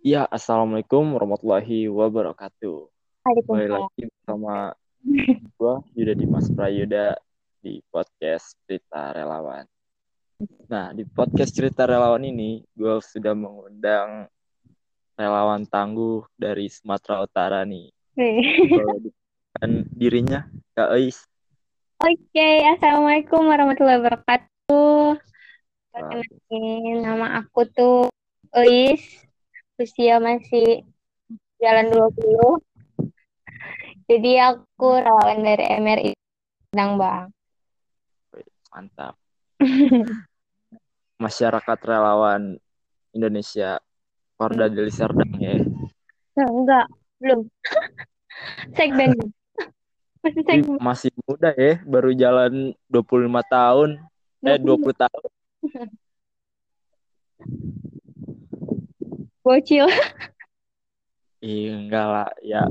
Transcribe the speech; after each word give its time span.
Ya, 0.00 0.24
Assalamualaikum 0.32 1.12
warahmatullahi 1.12 1.84
wabarakatuh. 1.92 2.88
Kembali 3.20 3.68
lagi 3.68 4.08
bersama 4.08 4.72
gue, 5.44 5.74
Yuda 5.92 6.16
Dimas 6.16 6.48
Prayuda, 6.48 7.20
di 7.60 7.84
podcast 7.92 8.56
Cerita 8.64 9.12
Relawan. 9.12 9.68
Nah, 10.72 10.96
di 10.96 11.04
podcast 11.04 11.52
Cerita 11.52 11.84
Relawan 11.84 12.24
ini, 12.24 12.64
gue 12.72 12.96
sudah 13.04 13.36
mengundang 13.36 14.24
relawan 15.20 15.68
tangguh 15.68 16.24
dari 16.32 16.72
Sumatera 16.72 17.20
Utara 17.20 17.60
nih. 17.68 17.92
Dan 19.60 19.84
dirinya, 19.92 20.48
Kak 20.72 20.96
Eis. 20.96 21.28
Oke, 22.00 22.64
Assalamualaikum 22.72 23.44
warahmatullahi 23.44 24.00
wabarakatuh. 24.00 25.20
Perkenalkan, 25.92 27.04
nama 27.04 27.44
aku 27.44 27.68
tuh 27.68 28.08
Eis, 28.56 29.28
usia 29.80 30.20
masih 30.20 30.84
jalan 31.56 31.88
20. 31.88 32.60
Jadi 34.10 34.32
aku 34.36 35.00
relawan 35.00 35.40
dari 35.40 35.64
MRI 35.80 36.12
Padang, 36.70 36.92
Bang. 37.00 37.26
Mantap. 38.70 39.14
Masyarakat 41.24 41.78
relawan 41.82 42.54
Indonesia, 43.10 43.82
Porda 44.38 44.70
Deli 44.70 44.94
Serdang 44.94 45.34
ya. 45.42 45.58
Nah, 46.38 46.46
enggak, 46.46 46.86
belum. 47.18 47.50
Segmen. 48.78 49.18
Masih 50.20 50.44
segmen. 50.44 50.76
masih 50.78 51.10
muda 51.24 51.50
ya, 51.56 51.80
baru 51.88 52.12
jalan 52.12 52.76
25 52.92 53.40
tahun. 53.48 53.90
Eh, 54.44 54.60
20 54.60 54.92
tahun. 54.94 55.30
Bocil. 59.50 59.90
Iya, 61.42 61.72
enggak 61.74 62.06
lah. 62.06 62.28
Ya, 62.38 62.62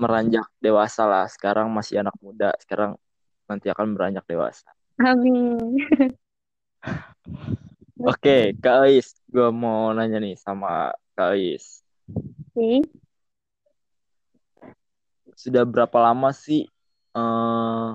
meranjak 0.00 0.48
dewasa 0.64 1.04
lah. 1.04 1.28
Sekarang 1.28 1.68
masih 1.68 2.00
anak 2.00 2.16
muda. 2.24 2.56
Sekarang 2.56 2.96
nanti 3.44 3.68
akan 3.68 3.92
beranjak 3.92 4.24
dewasa. 4.24 4.64
Amin. 4.96 5.60
Oke, 8.00 8.56
Kak 8.64 8.88
Ais. 8.88 9.12
Gue 9.28 9.52
mau 9.52 9.92
nanya 9.92 10.16
nih 10.22 10.40
sama 10.40 10.96
Kak 11.12 11.36
Ais. 11.36 11.84
Oke. 12.56 12.80
Sudah 15.36 15.68
berapa 15.68 15.98
lama 16.00 16.32
sih 16.32 16.64
eh, 17.12 17.90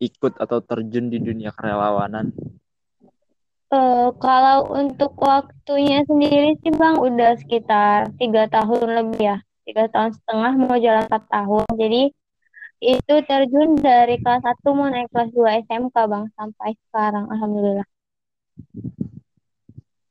ikut 0.00 0.34
atau 0.40 0.58
terjun 0.64 1.12
di 1.12 1.20
dunia 1.20 1.52
kerelawanan? 1.52 2.32
Eh, 3.70 4.08
kalau 4.18 4.66
untuk 4.74 5.14
waktunya 5.22 6.02
sendiri 6.02 6.58
sih 6.58 6.74
Bang 6.74 6.98
udah 6.98 7.38
sekitar 7.38 8.10
tiga 8.18 8.50
tahun 8.50 8.98
lebih 8.98 9.22
ya, 9.22 9.38
tiga 9.62 9.86
tahun 9.86 10.10
setengah 10.10 10.58
mau 10.58 10.74
jalan 10.74 11.06
empat 11.06 11.22
tahun. 11.30 11.66
Jadi 11.78 12.02
itu 12.82 13.14
terjun 13.30 13.78
dari 13.78 14.18
kelas 14.18 14.42
1 14.42 14.74
mau 14.74 14.90
naik 14.90 15.06
kelas 15.14 15.30
2 15.30 15.62
SMK 15.70 15.96
Bang 16.10 16.26
sampai 16.34 16.74
sekarang 16.90 17.30
Alhamdulillah. 17.30 17.86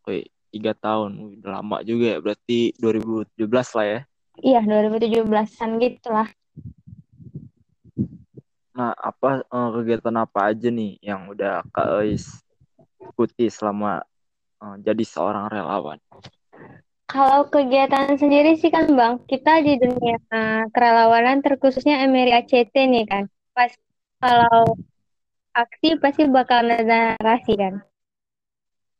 Wih, 0.07 0.31
tiga 0.55 0.71
tahun. 0.79 1.43
Udah 1.43 1.59
lama 1.59 1.83
juga 1.83 2.15
ya. 2.15 2.17
Berarti 2.23 2.71
2017 2.79 3.75
lah 3.75 3.85
ya. 3.91 3.99
Iya 4.39 4.59
2017an 4.63 5.69
gitu 5.83 6.07
lah. 6.15 6.31
Nah, 8.71 8.95
apa 8.95 9.43
eh, 9.43 9.69
kegiatan 9.75 10.15
apa 10.15 10.55
aja 10.55 10.71
nih 10.71 10.95
yang 11.03 11.27
udah 11.27 11.59
Kak 11.75 11.99
Ais 11.99 12.47
ikuti 13.09 13.49
selama 13.49 13.99
eh, 14.61 14.75
jadi 14.85 15.03
seorang 15.03 15.49
relawan? 15.49 15.97
Kalau 17.09 17.49
kegiatan 17.49 18.13
sendiri 18.21 18.53
sih 18.61 18.69
kan 18.69 18.85
Bang, 18.93 19.25
kita 19.25 19.65
di 19.65 19.81
dunia 19.81 20.21
eh, 20.29 20.63
kerelawanan 20.69 21.41
terkhususnya 21.41 22.05
MRI 22.05 22.45
ACT 22.45 22.75
nih 22.77 23.05
kan. 23.09 23.25
Pas 23.57 23.73
kalau 24.21 24.77
aksi 25.57 25.97
pasti 25.97 26.29
bakal 26.29 26.69
narasi 26.69 27.57
kan. 27.57 27.81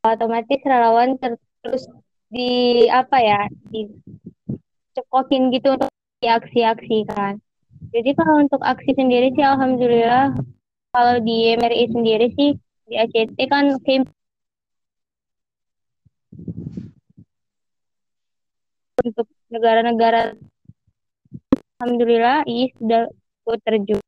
Otomatis 0.02 0.64
relawan 0.66 1.22
ter- 1.22 1.38
terus 1.62 1.86
di 2.32 2.88
apa 2.90 3.20
ya, 3.20 3.46
dicekokin 3.70 5.54
gitu 5.54 5.78
untuk 5.78 5.92
di 6.24 6.28
aksi-aksi 6.28 6.98
kan. 7.14 7.38
Jadi 7.94 8.12
kalau 8.18 8.42
untuk 8.44 8.62
aksi 8.64 8.92
sendiri 8.96 9.32
sih 9.38 9.46
Alhamdulillah 9.46 10.36
kalau 10.92 11.16
di 11.22 11.54
MRI 11.56 11.86
sendiri 11.94 12.28
sih 12.36 12.58
di 12.90 12.98
ACT 12.98 13.38
kan 13.46 13.78
camp 13.86 14.10
untuk 19.06 19.30
negara-negara 19.54 20.34
Alhamdulillah 21.80 22.44
IIS 22.44 22.76
sudah 22.76 23.08
ikut 23.08 23.60
terjun. 23.64 24.04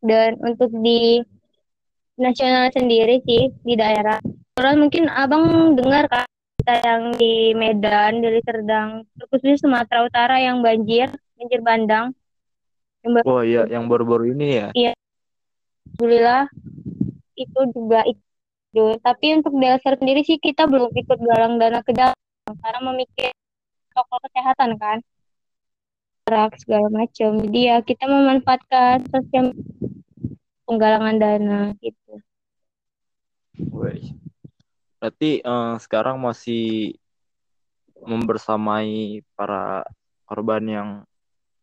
Dan 0.00 0.40
untuk 0.40 0.72
di 0.72 1.20
nasional 2.16 2.72
sendiri 2.72 3.20
sih 3.28 3.52
di 3.60 3.76
daerah. 3.76 4.16
Kalau 4.56 4.72
mungkin 4.80 5.12
abang 5.12 5.76
dengar 5.76 6.08
kan 6.08 6.24
kita 6.56 6.80
yang 6.80 7.12
di 7.12 7.52
Medan, 7.52 8.24
di 8.24 8.40
Serdang, 8.40 9.04
khususnya 9.28 9.60
Sumatera 9.60 10.08
Utara 10.08 10.40
yang 10.40 10.64
banjir, 10.64 11.12
banjir 11.36 11.60
bandang. 11.60 12.16
Yang 13.04 13.12
baru, 13.20 13.26
Oh 13.28 13.42
iya, 13.44 13.68
yang 13.68 13.84
baru-baru 13.84 14.32
ini 14.32 14.46
ya. 14.56 14.68
Alhamdulillah 14.72 16.48
itu 17.36 17.60
juga 17.70 18.02
ikut. 18.08 18.98
Tapi 19.00 19.26
untuk 19.40 19.56
dasar 19.60 19.96
sendiri 19.96 20.24
sih 20.24 20.36
kita 20.36 20.68
belum 20.68 20.92
ikut 20.92 21.18
galang 21.20 21.56
dana 21.56 21.80
ke 21.80 21.92
dalam 21.92 22.16
karena 22.60 22.80
memikir 22.92 23.32
protokol 23.92 24.20
kesehatan 24.28 24.70
kan 24.76 24.98
jarak 26.26 26.52
segala 26.60 26.88
macam. 26.90 27.30
Jadi 27.40 27.60
ya 27.70 27.76
kita 27.80 28.04
memanfaatkan 28.04 29.06
sosial 29.08 29.54
penggalangan 30.66 31.16
dana 31.16 31.60
gitu. 31.80 32.20
Wih. 33.72 34.12
Berarti 35.00 35.40
eh, 35.40 35.74
sekarang 35.80 36.20
masih 36.20 36.96
membersamai 37.96 39.24
para 39.32 39.86
korban 40.28 40.64
yang 40.66 40.90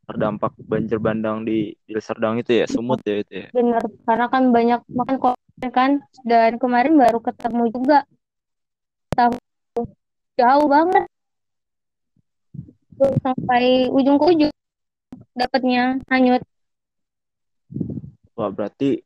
terdampak 0.04 0.52
banjir 0.68 1.00
bandang 1.00 1.48
di 1.48 1.76
di 1.88 1.94
Serdang 2.02 2.40
itu 2.40 2.60
ya, 2.60 2.66
Sumut 2.68 3.00
ya 3.06 3.24
itu 3.24 3.34
ya. 3.46 3.48
Bener, 3.56 3.84
karena 4.04 4.26
kan 4.28 4.44
banyak 4.52 4.82
makan 4.92 5.16
korban 5.20 5.43
kan? 5.60 6.02
Dan 6.26 6.58
kemarin 6.58 6.98
baru 6.98 7.20
ketemu 7.22 7.64
juga. 7.70 8.00
Tahu. 9.14 9.36
Jauh 10.40 10.68
banget. 10.70 11.06
Sampai 13.22 13.90
ujung 13.90 14.18
ke 14.22 14.26
ujung 14.34 14.54
dapatnya 15.34 15.98
hanyut. 16.10 16.42
Wah, 18.34 18.50
berarti 18.50 19.02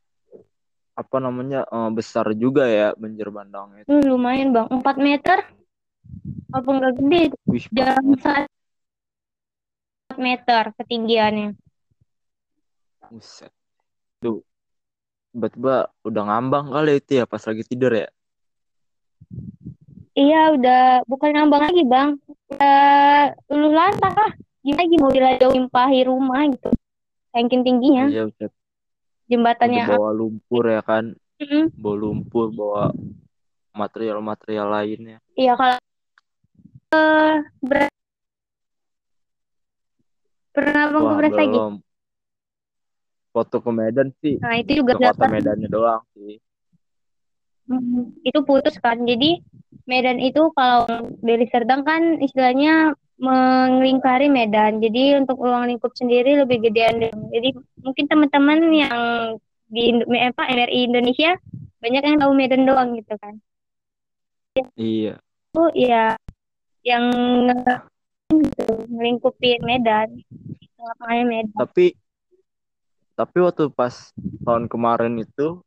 apa 0.97 1.17
namanya 1.21 1.61
eh, 1.67 1.91
besar 1.93 2.31
juga 2.33 2.65
ya 2.65 2.95
banjir 2.97 3.29
bandang 3.29 3.79
itu. 3.79 3.87
Tuh, 3.87 4.01
lumayan 4.07 4.55
bang. 4.55 4.67
4 4.71 4.97
meter? 4.97 5.37
Apa 6.51 6.69
enggak 6.71 6.93
gede? 6.99 7.23
Jam 7.75 8.05
saat 8.23 8.47
4 10.11 10.19
meter 10.19 10.63
ketinggiannya. 10.79 11.49
Buset. 13.07 13.56
Tiba-tiba 15.37 15.93
udah 16.01 16.23
ngambang 16.25 16.73
kali 16.73 16.97
itu 16.97 17.21
ya 17.21 17.29
pas 17.29 17.45
lagi 17.45 17.61
tidur 17.61 17.93
ya. 17.93 18.09
iya 20.17 20.49
udah 20.49 21.05
bukan 21.05 21.29
ngambang 21.29 21.61
lagi 21.69 21.85
bang 21.85 22.17
udah 22.49 22.81
luluh 23.53 23.69
lantak 23.69 24.17
lah 24.17 24.33
gimana 24.65 24.81
lagi 24.81 24.95
mau 24.97 25.13
dilampahi 25.13 25.99
rumah 26.09 26.41
gitu 26.49 26.73
saking 27.29 27.61
tingginya 27.61 28.09
Iya, 28.09 28.25
buset. 28.25 28.49
jembatannya 29.29 29.85
Udah 29.85 29.93
bawa 29.93 30.09
lumpur 30.17 30.63
ya 30.73 30.81
kan, 30.81 31.13
Mm-mm. 31.37 31.69
bawa 31.77 31.95
lumpur, 32.01 32.49
bawa 32.49 32.89
material-material 33.77 34.65
lainnya. 34.73 35.21
Iya 35.37 35.53
kalau 35.53 35.77
eh 36.97 37.37
ber- 37.61 37.93
pernah 40.49 40.83
bang 40.89 40.97
ke 40.97 41.05
Wah, 41.05 41.17
Beras 41.21 41.33
lagi? 41.37 41.57
Foto 43.37 43.61
ke 43.61 43.69
Medan 43.69 44.09
sih, 44.17 44.41
Nah 44.41 44.57
itu 44.57 44.81
juga 44.81 44.97
ke 44.97 45.13
kota 45.13 45.29
Medannya 45.29 45.69
doang 45.69 46.01
sih. 46.17 46.41
Mm, 47.69 48.17
itu 48.25 48.39
putus 48.41 48.81
kan. 48.81 48.97
Jadi 49.05 49.45
Medan 49.85 50.17
itu 50.17 50.49
kalau 50.57 50.89
dari 51.21 51.45
Serdang 51.53 51.85
kan 51.85 52.17
istilahnya 52.17 52.97
melingkari 53.21 54.25
Medan. 54.25 54.81
Jadi 54.81 55.21
untuk 55.21 55.37
ruang 55.37 55.69
lingkup 55.69 55.93
sendiri 55.93 56.41
lebih 56.41 56.65
gedean. 56.65 57.13
Jadi 57.29 57.53
mungkin 57.85 58.05
teman-teman 58.09 58.59
yang 58.73 58.97
di 59.69 59.93
apa 60.17 60.43
MRI 60.47 60.89
Indonesia 60.89 61.37
banyak 61.77 62.01
yang 62.01 62.17
tahu 62.17 62.31
Medan 62.33 62.65
doang 62.65 62.97
gitu 62.97 63.13
kan. 63.21 63.37
Iya. 64.73 65.21
Itu 65.53 65.63
ya 65.77 66.17
yang 66.81 67.05
gitu, 68.31 68.65
melingkupi 68.91 69.59
Medan, 69.63 70.23
tengah-tengahnya 70.75 71.25
Medan. 71.27 71.57
Tapi 71.57 71.85
tapi 73.17 73.41
waktu 73.41 73.73
pas 73.73 74.13
tahun 74.45 74.69
kemarin 74.69 75.17
itu 75.17 75.65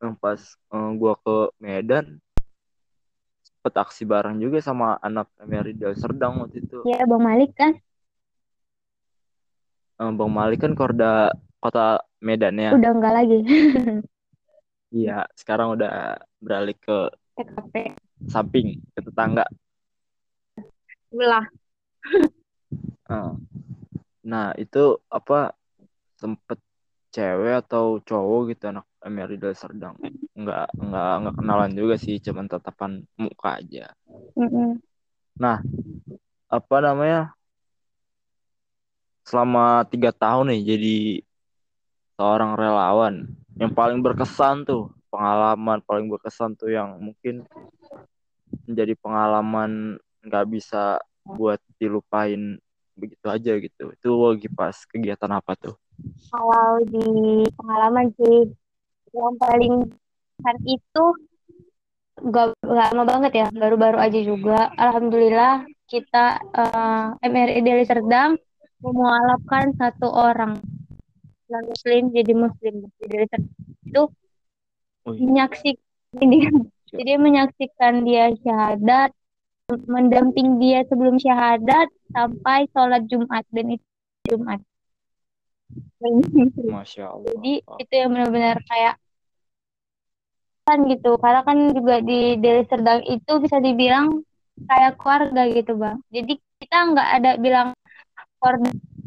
yang 0.00 0.16
pas 0.16 0.40
eh, 0.56 0.90
gua 0.96 1.12
ke 1.20 1.36
Medan 1.60 2.16
sempet 3.44 3.74
aksi 3.76 4.08
bareng 4.08 4.40
juga 4.40 4.64
sama 4.64 4.96
anak 5.04 5.28
MRI 5.44 5.76
Del 5.76 5.92
Serdang 5.92 6.40
waktu 6.40 6.64
itu. 6.64 6.80
Iya, 6.88 7.04
Bang 7.04 7.20
Malik 7.20 7.52
kan? 7.52 7.76
Eh, 10.00 10.12
Bang 10.16 10.32
Malik 10.32 10.64
kan 10.64 10.72
Korda 10.72 11.36
kota 11.60 12.00
Medan 12.24 12.56
ya. 12.56 12.72
Udah 12.72 12.92
enggak 12.96 13.12
lagi. 13.12 13.38
Iya, 14.94 15.26
sekarang 15.34 15.74
udah 15.74 16.22
beralih 16.38 16.78
ke 16.78 17.10
TKP. 17.34 17.98
samping 18.30 18.78
ke 18.94 19.02
tetangga. 19.02 19.42
Belah. 21.10 21.42
Eh, 23.10 23.32
Nah, 24.24 24.56
itu 24.56 25.02
apa 25.12 25.52
sempet 26.24 26.56
cewek 27.12 27.60
atau 27.68 28.00
cowok 28.00 28.56
gitu 28.56 28.72
anak 28.72 28.88
MRI 29.04 29.36
Del 29.36 29.52
Serdang. 29.52 30.00
Enggak 30.32 30.72
enggak 30.80 31.12
enggak 31.20 31.34
kenalan 31.36 31.72
juga 31.76 31.94
sih, 32.00 32.16
cuman 32.24 32.48
tatapan 32.48 33.04
muka 33.20 33.60
aja. 33.60 33.92
Mm-mm. 34.32 34.80
Apa 36.48 36.76
namanya? 36.80 37.36
Selama 39.28 39.84
tiga 39.92 40.16
tahun 40.16 40.56
nih 40.56 40.60
jadi 40.64 40.96
seorang 42.16 42.56
relawan 42.56 43.28
yang 43.58 43.72
paling 43.74 44.02
berkesan 44.02 44.66
tuh 44.66 44.90
pengalaman 45.10 45.78
paling 45.86 46.10
berkesan 46.10 46.58
tuh 46.58 46.70
yang 46.70 46.98
mungkin 46.98 47.46
menjadi 48.66 48.94
pengalaman 48.98 49.98
nggak 50.22 50.46
bisa 50.50 50.98
buat 51.24 51.58
dilupain 51.78 52.58
begitu 52.94 53.26
aja 53.26 53.52
gitu. 53.58 53.84
Itu 53.94 54.10
lagi 54.18 54.48
pas 54.50 54.76
kegiatan 54.88 55.30
apa 55.30 55.52
tuh? 55.58 55.74
Kalau 56.30 56.82
di 56.86 57.44
pengalaman 57.54 58.10
sih, 58.18 58.50
yang 59.14 59.36
paling 59.38 59.74
besar 60.34 60.56
itu 60.66 61.04
gak, 62.18 62.54
gak 62.58 62.90
lama 62.90 63.04
banget 63.06 63.32
ya, 63.44 63.46
baru-baru 63.54 63.98
aja 63.98 64.20
juga. 64.22 64.70
Alhamdulillah 64.74 65.66
kita 65.86 66.40
eh, 66.42 67.06
MRI 67.22 67.60
Deli 67.62 67.84
Serdang 67.86 68.34
memualafkan 68.82 69.74
satu 69.78 70.08
orang. 70.10 70.58
Non 71.50 71.64
muslim 71.70 72.10
jadi 72.10 72.32
muslim. 72.34 72.74
Di 72.98 73.04
Deli 73.06 73.26
Serdang 73.30 73.62
itu 73.84 74.02
menyaksikan 75.04 76.26
dia 76.26 76.50
jadi 76.98 77.12
menyaksikan 77.20 77.94
dia 78.06 78.32
syahadat 78.40 79.10
mendamping 79.72 80.60
dia 80.60 80.84
sebelum 80.84 81.16
syahadat 81.16 81.88
sampai 82.12 82.68
sholat 82.76 83.02
Jumat 83.08 83.44
dan 83.48 83.66
itu 83.80 83.86
Jumat. 84.28 84.60
Masya 86.76 87.04
Allah. 87.08 87.32
Jadi 87.32 87.52
itu 87.64 87.92
yang 87.96 88.10
benar-benar 88.12 88.60
kayak 88.68 88.94
kan 90.68 90.78
gitu. 90.88 91.16
Karena 91.16 91.40
kan 91.44 91.58
juga 91.72 91.96
di 92.04 92.36
Deli 92.36 92.64
Serdang 92.68 93.00
itu 93.08 93.32
bisa 93.40 93.56
dibilang 93.60 94.20
kayak 94.68 95.00
keluarga 95.00 95.42
gitu 95.48 95.72
bang. 95.80 95.98
Jadi 96.12 96.32
kita 96.60 96.76
nggak 96.92 97.08
ada 97.20 97.30
bilang 97.40 97.68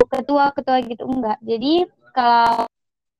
ketua 0.10 0.50
ketua 0.50 0.82
gitu 0.82 1.06
enggak 1.06 1.38
jadi 1.46 1.86
kalau 2.10 2.66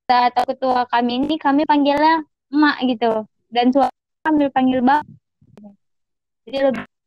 kita 0.02 0.34
atau 0.34 0.42
ketua 0.50 0.82
kami 0.90 1.22
ini 1.22 1.38
kami 1.38 1.62
panggilnya 1.62 2.26
emak 2.50 2.76
gitu. 2.90 3.22
Dan 3.48 3.70
suami 3.70 3.94
kami 4.26 4.50
panggil 4.50 4.82
bang 4.82 5.06
jadi 6.48 6.72
lebih 6.72 6.97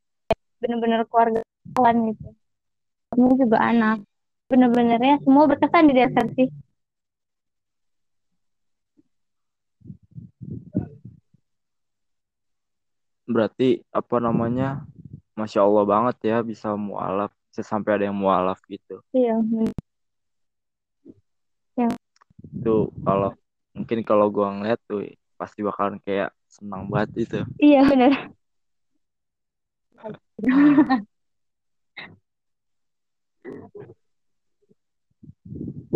benar-benar 0.61 1.03
keluarga 1.09 1.41
kawan 1.73 2.13
gitu. 2.13 2.27
Kami 3.11 3.33
juga 3.35 3.57
anak. 3.59 3.97
Benar-benar 4.47 4.99
ya 5.01 5.15
semua 5.25 5.49
berkesan 5.49 5.89
di 5.89 5.93
dasar 5.97 6.25
sih. 6.37 6.47
Berarti 13.25 13.81
apa 13.89 14.15
namanya 14.21 14.85
masya 15.35 15.65
Allah 15.65 15.83
banget 15.87 16.15
ya 16.23 16.37
bisa 16.45 16.77
mualaf 16.77 17.33
bisa 17.51 17.65
sampai 17.65 17.99
ada 17.99 18.05
yang 18.07 18.15
mualaf 18.15 18.61
gitu. 18.69 19.01
Iya 19.11 19.39
itu 22.61 22.93
kalau 23.01 23.31
mungkin 23.73 23.99
kalau 24.05 24.27
gua 24.29 24.53
ngeliat 24.53 24.79
tuh 24.85 25.07
pasti 25.39 25.65
bakalan 25.65 25.97
kayak 26.03 26.29
senang 26.45 26.85
banget 26.91 27.25
itu 27.25 27.39
iya 27.57 27.81
benar 27.87 28.29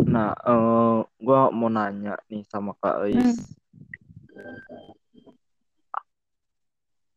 nah 0.06 0.32
eh 0.38 0.98
gua 1.18 1.50
mau 1.50 1.70
nanya 1.70 2.14
nih 2.30 2.46
sama 2.46 2.78
Kak 2.78 3.10
Eis 3.10 3.42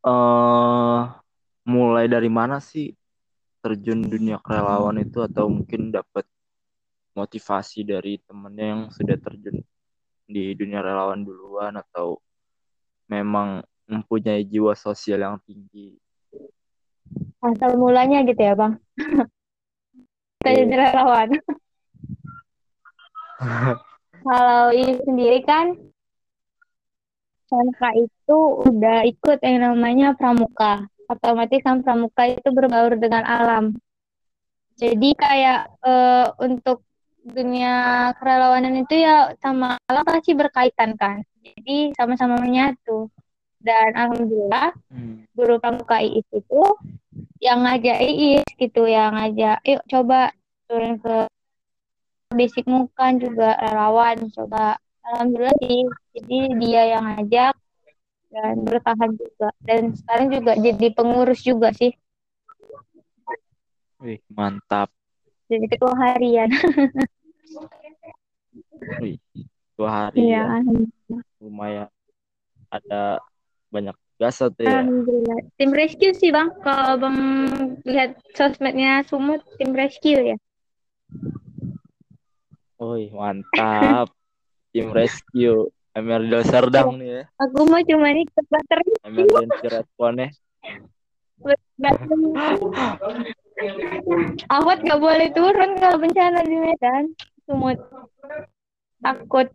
eh 0.08 1.00
mulai 1.68 2.06
dari 2.08 2.32
mana 2.32 2.64
sih 2.64 2.96
terjun 3.60 4.00
dunia 4.08 4.40
kerelawan 4.40 4.96
itu 5.04 5.20
atau 5.20 5.52
mungkin 5.52 5.92
dapat 5.92 6.24
motivasi 7.12 7.84
dari 7.84 8.16
temennya 8.24 8.66
yang 8.72 8.82
sudah 8.88 9.18
terjun 9.20 9.60
di 10.24 10.54
dunia 10.56 10.80
relawan 10.80 11.20
duluan 11.20 11.76
atau 11.76 12.22
memang 13.10 13.60
mempunyai 13.88 14.44
jiwa 14.44 14.72
sosial 14.76 15.24
yang 15.24 15.36
tinggi 15.44 15.96
asal 17.38 17.78
mulanya 17.78 18.26
gitu 18.26 18.40
ya 18.40 18.54
bang. 18.58 18.72
Kita 20.38 20.50
jadi 20.54 20.74
relawan. 20.74 21.28
Kalau 24.26 24.74
ini 24.74 24.98
sendiri 25.02 25.40
kan 25.46 25.78
SMK 27.48 27.82
itu 27.96 28.38
udah 28.68 29.08
ikut 29.08 29.38
yang 29.40 29.72
namanya 29.72 30.12
pramuka. 30.12 30.84
Otomatis 31.08 31.64
kan 31.64 31.80
pramuka 31.80 32.28
itu 32.28 32.48
berbaur 32.52 32.92
dengan 33.00 33.24
alam. 33.24 33.72
Jadi 34.76 35.16
kayak 35.16 35.72
eh, 35.80 36.26
untuk 36.44 36.84
dunia 37.24 38.08
kerelawanan 38.20 38.84
itu 38.84 39.00
ya 39.00 39.32
sama 39.40 39.80
alam 39.88 40.04
pasti 40.04 40.36
berkaitan 40.36 40.94
kan. 40.94 41.24
Jadi 41.40 41.96
sama-sama 41.96 42.36
menyatu 42.36 43.08
dan 43.68 43.90
alhamdulillah 43.92 44.72
Hmm. 44.88 45.28
guru 45.36 45.60
pramuka 45.60 46.00
IIS 46.00 46.24
itu 46.32 46.62
yang 47.38 47.60
ngajak 47.60 48.00
IIS 48.00 48.48
gitu 48.56 48.88
yang 48.88 49.12
ngajak 49.14 49.60
yuk 49.62 49.84
coba 49.84 50.32
turun 50.64 50.96
ke 50.96 51.28
basic 52.32 52.64
mukan 52.64 53.20
juga 53.20 53.56
relawan 53.60 54.16
coba 54.32 54.80
alhamdulillah 55.04 55.56
sih 55.60 55.84
jadi 56.16 56.38
dia 56.56 56.82
yang 56.96 57.04
ngajak 57.04 57.54
dan 58.28 58.54
bertahan 58.64 59.10
juga 59.16 59.48
dan 59.64 59.92
sekarang 59.96 60.28
juga 60.32 60.52
jadi 60.56 60.86
pengurus 60.96 61.40
juga 61.44 61.68
sih 61.76 61.92
Wih, 63.98 64.22
mantap. 64.30 64.88
jadi 65.50 65.66
ketua 65.68 65.92
harian 65.96 66.48
Wih, 69.02 69.18
dua 69.74 69.88
hari 69.90 70.22
iya 70.28 70.54
ya. 70.62 71.20
Lumayan 71.42 71.88
ada 72.68 73.18
banyak 73.68 73.96
tuh 74.18 74.64
ya. 74.66 74.82
alhamdulillah 74.82 75.38
tim 75.54 75.70
rescue 75.70 76.10
sih 76.16 76.34
bang 76.34 76.50
kalau 76.66 76.98
bang 76.98 77.18
lihat 77.86 78.10
sosmednya 78.34 79.06
Sumut 79.06 79.44
tim 79.60 79.70
rescue 79.76 80.34
ya 80.34 80.36
Wih, 82.78 83.10
mantap. 83.10 84.06
Tim 84.70 84.94
rescue. 84.94 85.66
Emerald 85.98 86.46
Serdang 86.46 86.94
nih 87.02 87.10
ya. 87.10 87.22
aku 87.42 87.66
mau 87.66 87.82
cuma 87.82 88.14
ikut 88.14 88.46
bater 88.46 88.78
Emergency 89.02 89.66
response 89.66 90.38
Ahmad 94.54 94.78
nggak 94.86 95.02
boleh 95.02 95.28
turun 95.34 95.74
kalau 95.82 95.98
bencana 95.98 96.46
di 96.46 96.54
Medan. 96.54 97.10
Sumut. 97.42 97.78
Takut. 99.02 99.50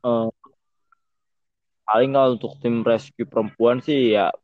Eh, 0.00 0.28
paling 1.86 2.10
kalau 2.12 2.34
untuk 2.34 2.52
tim 2.58 2.82
rescue 2.82 3.24
perempuan 3.24 3.78
sih 3.78 4.18
ya 4.18 4.34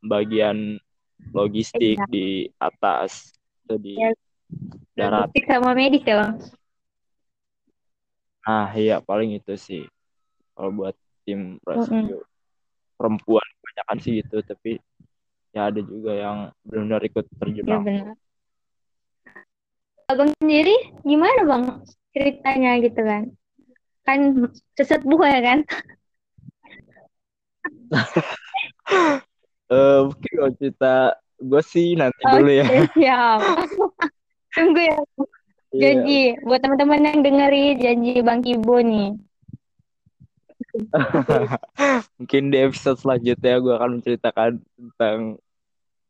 bagian 0.00 0.78
logistik 1.34 1.98
Iya. 1.98 2.06
di 2.06 2.26
atas 2.56 3.34
atau 3.66 3.76
di 3.76 3.98
Ya. 3.98 4.10
darat. 4.94 5.28
Logistik 5.32 5.44
sama 5.50 5.74
medis 5.74 6.04
ya 6.06 6.14
bang. 6.22 6.34
Nah, 8.44 8.68
iya 8.76 8.96
paling 9.00 9.34
itu 9.34 9.56
sih. 9.56 9.82
Kalau 10.54 10.70
buat 10.70 10.94
tim 11.24 11.56
rescue 11.64 12.22
perempuan 12.94 13.42
kebanyakan 13.58 13.98
sih 13.98 14.12
gitu, 14.22 14.38
tapi 14.44 14.78
ya 15.50 15.72
ada 15.72 15.80
juga 15.80 16.12
yang 16.14 16.36
benar-benar 16.62 17.02
ikut 17.08 17.24
terjun 17.40 17.64
Ya 17.66 17.78
benar. 17.80 18.14
Abang 20.04 20.30
sendiri 20.36 20.76
gimana 21.00 21.40
bang 21.48 21.64
ceritanya 22.12 22.76
gitu 22.84 23.00
kan? 23.00 23.22
Kan 24.04 24.18
sesepuh 24.76 25.24
ya 25.24 25.40
kan? 25.40 25.58
Eh, 29.64 30.00
mungkin 30.04 30.32
kalau 30.36 30.52
cerita 30.60 30.94
gue 31.40 31.62
sih 31.64 31.96
nanti 31.96 32.20
dulu 32.20 32.52
ya. 32.52 32.66
Siap. 32.92 33.38
Tunggu 34.54 34.80
ya 34.86 34.98
Iya. 35.74 35.82
janji 35.90 36.20
buat 36.46 36.62
teman-teman 36.62 37.02
yang 37.02 37.20
dengerin 37.26 37.74
janji 37.82 38.22
Bang 38.22 38.46
Kibo 38.46 38.78
nih. 38.78 39.10
Mungkin 42.22 42.42
di 42.54 42.58
episode 42.62 43.02
selanjutnya 43.02 43.58
gue 43.58 43.74
akan 43.74 43.90
menceritakan 43.98 44.62
tentang 44.62 45.18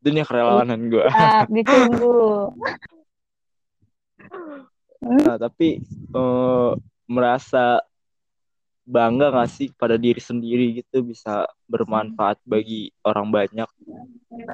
dunia 0.05 0.25
kerelawanan 0.29 0.93
gue. 0.93 1.05
Siap, 1.09 1.49
ditunggu. 1.49 2.21
Nah, 5.05 5.37
tapi 5.37 5.85
eh, 6.17 6.71
merasa 7.13 7.85
bangga 8.85 9.33
gak 9.33 9.51
sih 9.51 9.69
pada 9.73 9.97
diri 9.97 10.21
sendiri 10.21 10.81
gitu 10.85 11.01
bisa 11.01 11.49
bermanfaat 11.67 12.39
bagi 12.45 12.93
orang 13.05 13.33
banyak? 13.33 13.69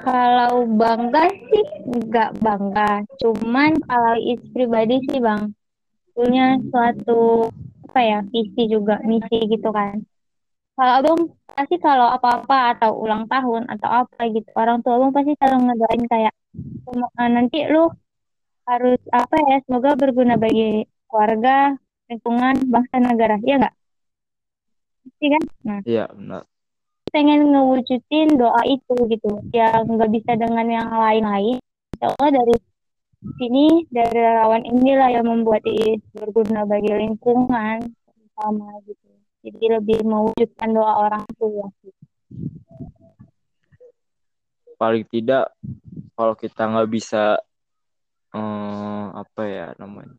Kalau 0.07 0.65
bangga 0.71 1.27
sih 1.51 1.65
nggak 1.89 2.39
bangga. 2.39 3.03
Cuman 3.19 3.75
kalau 3.85 4.15
is 4.23 4.41
pribadi 4.55 5.03
sih 5.11 5.19
bang 5.19 5.51
punya 6.15 6.61
suatu 6.69 7.49
apa 7.91 8.01
ya 8.07 8.19
visi 8.31 8.71
juga 8.71 9.03
misi 9.03 9.39
gitu 9.51 9.73
kan. 9.75 9.99
Kalau 10.79 10.93
abang 11.03 11.21
pasti 11.51 11.77
kalau 11.83 12.09
apa-apa 12.09 12.79
atau 12.79 12.97
ulang 13.03 13.27
tahun 13.27 13.67
atau 13.69 14.07
apa 14.07 14.21
gitu 14.31 14.49
orang 14.57 14.81
tua 14.81 14.97
abang 14.97 15.13
pasti 15.13 15.35
selalu 15.37 15.59
ngedoain 15.69 16.05
kayak 16.07 16.35
"Semoga 16.87 17.25
nanti 17.29 17.59
lu 17.69 17.85
harus 18.71 19.01
apa 19.11 19.37
ya 19.51 19.57
semoga 19.67 19.91
berguna 19.99 20.39
bagi 20.39 20.87
keluarga, 21.11 21.75
lingkungan, 22.07 22.55
bangsa, 22.71 22.97
negara. 23.03 23.37
Iya 23.43 23.55
nggak? 23.67 23.75
Pasti 25.05 25.27
kan? 25.29 25.43
Nah 25.67 25.79
Iya, 25.85 26.05
benar. 26.13 26.43
pengen 27.11 27.51
ngewujudin 27.51 28.39
doa 28.39 28.63
itu 28.71 28.95
gitu 29.11 29.43
ya 29.51 29.83
nggak 29.83 30.15
bisa 30.15 30.39
dengan 30.39 30.63
yang 30.71 30.87
lain-lain 30.95 31.59
Insya 31.99 32.07
Allah 32.15 32.31
dari 32.39 32.55
sini 33.35 33.83
dari 33.91 34.15
relawan 34.15 34.63
inilah 34.63 35.19
yang 35.19 35.27
membuat 35.27 35.67
Iis 35.67 35.99
berguna 36.15 36.63
bagi 36.71 36.95
lingkungan 36.95 37.83
sama 38.39 38.79
gitu 38.87 39.11
jadi 39.41 39.81
lebih 39.81 40.05
mewujudkan 40.05 40.69
doa 40.69 41.09
orang 41.09 41.25
tua 41.41 41.73
gitu. 41.81 42.03
Paling 44.77 45.05
tidak 45.09 45.53
kalau 46.17 46.37
kita 46.37 46.69
nggak 46.69 46.89
bisa 46.93 47.41
eh, 48.37 49.05
apa 49.17 49.43
ya 49.49 49.69
namanya? 49.81 50.17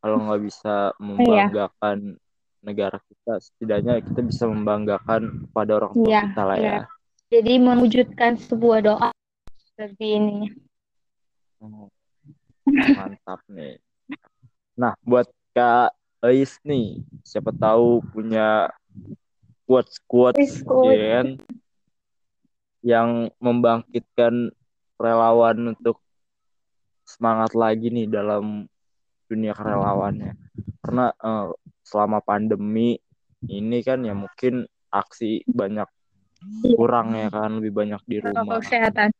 Kalau 0.00 0.16
nggak 0.20 0.42
bisa 0.44 0.92
membanggakan 1.00 2.20
negara 2.66 2.98
kita, 2.98 3.38
setidaknya 3.38 4.02
kita 4.02 4.20
bisa 4.26 4.44
membanggakan 4.50 5.46
kepada 5.46 5.70
orang 5.78 5.92
tua 5.94 6.06
Iya, 6.10 6.20
kita 6.26 6.42
lah 6.42 6.56
ya. 6.58 6.62
iya. 6.66 6.80
jadi 7.30 7.52
mewujudkan 7.62 8.32
sebuah 8.36 8.78
doa 8.82 9.08
seperti 9.70 10.06
ini 10.18 10.38
Hmm, 11.56 11.88
Mantap 12.68 13.40
nih. 13.48 13.80
Nah, 14.76 14.92
buat 15.00 15.24
Kak 15.56 15.96
Ais 16.20 16.60
nih, 16.60 17.00
siapa 17.24 17.48
tahu 17.48 18.04
punya 18.12 18.68
quotes-quotes 19.64 20.36
Quotes, 20.36 20.60
quotes. 20.68 20.92
ya 20.92 20.96
kan, 21.16 21.28
yang 22.84 23.10
membangkitkan 23.40 24.52
relawan 25.00 25.72
untuk 25.72 25.96
semangat 27.08 27.56
lagi 27.56 27.88
nih 27.88 28.04
dalam 28.04 28.68
dunia 29.26 29.56
kerelawannya. 29.56 30.36
Karena 30.84 31.08
eh, 31.16 31.46
selama 31.86 32.18
pandemi 32.18 32.98
ini 33.46 33.78
kan 33.86 34.02
ya 34.02 34.10
mungkin 34.10 34.66
aksi 34.90 35.46
banyak 35.46 35.86
kurang 36.74 37.14
ya 37.14 37.30
kan, 37.30 37.62
lebih 37.62 37.72
banyak 37.72 38.02
di 38.04 38.16
rumah. 38.18 38.58
kesehatan 38.58 39.14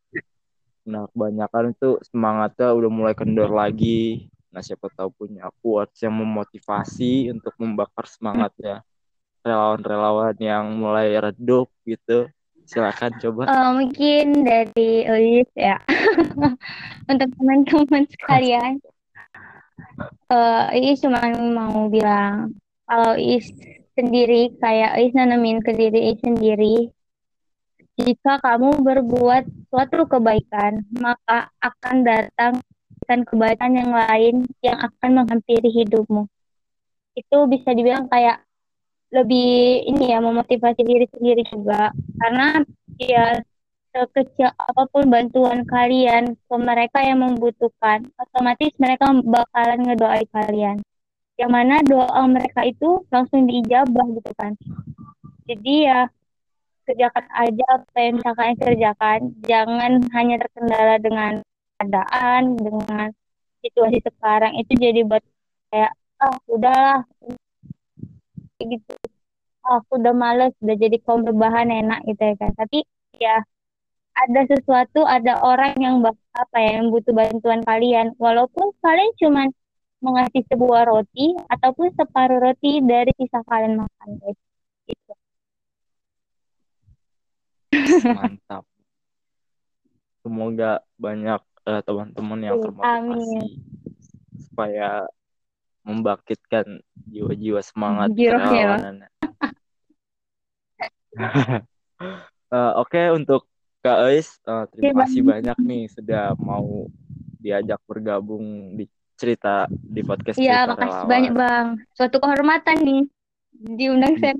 Nah, 0.87 1.03
kebanyakan 1.11 1.75
itu 1.75 1.99
semangatnya 2.07 2.71
udah 2.71 2.91
mulai 2.91 3.11
kendor 3.11 3.51
lagi. 3.51 4.31
Nah, 4.55 4.63
siapa 4.63 4.87
tahu 4.95 5.11
punya 5.11 5.51
quotes 5.59 5.99
yang 5.99 6.15
memotivasi 6.15 7.27
untuk 7.35 7.51
membakar 7.59 8.07
semangatnya 8.07 8.87
relawan-relawan 9.43 10.35
yang 10.39 10.63
mulai 10.79 11.11
redup 11.19 11.67
gitu. 11.83 12.31
Silakan 12.63 13.19
coba. 13.19 13.43
Eh, 13.51 13.71
mungkin 13.75 14.25
dari 14.47 15.07
Ulis 15.07 15.51
ya 15.55 15.79
untuk 17.11 17.29
teman-teman 17.35 18.03
sekalian 18.11 18.79
eh 20.31 20.65
Iis 20.77 20.99
cuma 21.03 21.23
mau 21.53 21.87
bilang 21.87 22.53
kalau 22.87 23.13
Iis 23.15 23.47
sendiri 23.97 24.53
kayak 24.59 24.99
Iis 25.01 25.13
nanamin 25.15 25.63
ke 25.63 25.71
diri 25.73 26.13
Iis 26.13 26.19
sendiri 26.21 26.91
jika 27.97 28.37
kamu 28.43 28.85
berbuat 28.85 29.49
suatu 29.73 30.05
kebaikan 30.05 30.85
maka 31.01 31.49
akan 31.57 31.95
datang 32.05 32.53
dan 33.07 33.23
kebaikan 33.23 33.71
yang 33.73 33.91
lain 33.95 34.45
yang 34.59 34.77
akan 34.77 35.23
menghampiri 35.23 35.71
hidupmu. 35.71 36.27
Itu 37.15 37.47
bisa 37.49 37.71
dibilang 37.73 38.11
kayak 38.11 38.43
lebih 39.09 39.87
ini 39.87 40.11
ya 40.11 40.19
memotivasi 40.19 40.83
diri 40.83 41.07
sendiri 41.09 41.41
juga. 41.47 41.95
Karena 42.19 42.61
ya 42.99 43.39
sekecil 44.05 44.53
apa 44.53 44.83
pun 44.93 45.09
bantuan 45.09 45.65
kalian 45.65 46.37
ke 46.37 46.55
mereka 46.59 47.01
yang 47.01 47.25
membutuhkan, 47.25 48.05
otomatis 48.21 48.73
mereka 48.77 49.09
bakalan 49.25 49.79
ngedoain 49.81 50.29
kalian. 50.29 50.77
Yang 51.37 51.51
mana 51.53 51.75
doa 51.85 52.21
mereka 52.29 52.65
itu 52.65 53.05
langsung 53.09 53.49
diijabah 53.49 54.05
gitu 54.17 54.31
kan. 54.37 54.53
Jadi 55.49 55.89
ya 55.89 56.09
kerjakan 56.85 57.25
aja 57.33 57.65
apa 57.77 57.97
yang 57.97 58.17
kalian 58.21 58.57
kerjakan. 58.57 59.19
Jangan 59.45 59.91
hanya 60.13 60.35
terkendala 60.41 60.95
dengan 61.01 61.33
keadaan, 61.77 62.57
dengan 62.57 63.07
situasi 63.61 63.99
sekarang 64.05 64.53
itu 64.57 64.71
jadi 64.77 65.01
buat 65.05 65.23
kayak 65.69 65.91
ah 66.17 66.37
udahlah 66.49 67.01
gitu. 68.61 68.93
Ah, 69.67 69.83
aku 69.83 69.99
udah 69.99 70.13
males, 70.15 70.53
udah 70.63 70.75
jadi 70.79 70.97
kaum 71.03 71.21
berbahan 71.27 71.67
enak 71.69 71.99
gitu 72.07 72.21
ya 72.23 72.35
kan. 72.39 72.51
Tapi 72.55 72.79
ya 73.19 73.43
ada 74.17 74.41
sesuatu, 74.49 75.05
ada 75.05 75.37
orang 75.45 75.77
yang 75.77 76.01
apa 76.33 76.57
ya, 76.57 76.81
yang 76.81 76.89
butuh 76.89 77.13
bantuan 77.13 77.61
kalian. 77.61 78.17
Walaupun 78.17 78.73
kalian 78.81 79.13
cuman 79.21 79.47
mengasih 80.01 80.41
sebuah 80.49 80.89
roti 80.89 81.37
ataupun 81.49 81.93
separuh 81.93 82.41
roti 82.41 82.81
dari 82.81 83.13
sisa 83.17 83.41
kalian 83.45 83.85
makan, 83.85 84.09
guys. 84.21 84.39
Gitu. 84.89 85.13
Mantap. 88.13 88.63
Semoga 90.25 90.81
banyak 90.97 91.41
eh, 91.69 91.81
teman-teman 91.85 92.39
yang 92.41 92.57
Amin. 92.57 92.65
termotivasi 92.65 93.47
supaya 94.49 95.05
membangkitkan 95.87 96.83
jiwa-jiwa 97.07 97.61
semangat 97.63 98.11
Bang. 98.11 98.17
kerelawanannya. 98.17 99.09
Eh, 102.47 102.73
Oke 102.79 103.11
untuk 103.11 103.49
Kak 103.87 103.99
Ais, 104.03 104.27
eh, 104.43 104.63
terima 104.67 104.83
Oke, 104.83 104.87
Bang. 104.91 104.99
kasih 105.07 105.21
banyak 105.23 105.57
nih 105.63 105.83
sudah 105.87 106.35
mau 106.35 106.91
diajak 107.39 107.79
bergabung 107.87 108.75
di 108.75 108.83
cerita 109.15 109.63
di 109.71 110.03
podcast 110.03 110.35
Iya, 110.35 110.67
makasih 110.67 110.91
relawan. 110.91 111.07
banyak, 111.07 111.33
Bang. 111.33 111.67
Suatu 111.95 112.19
kehormatan 112.19 112.77
nih 112.83 113.01
diundang 113.79 114.19
saya. 114.19 114.35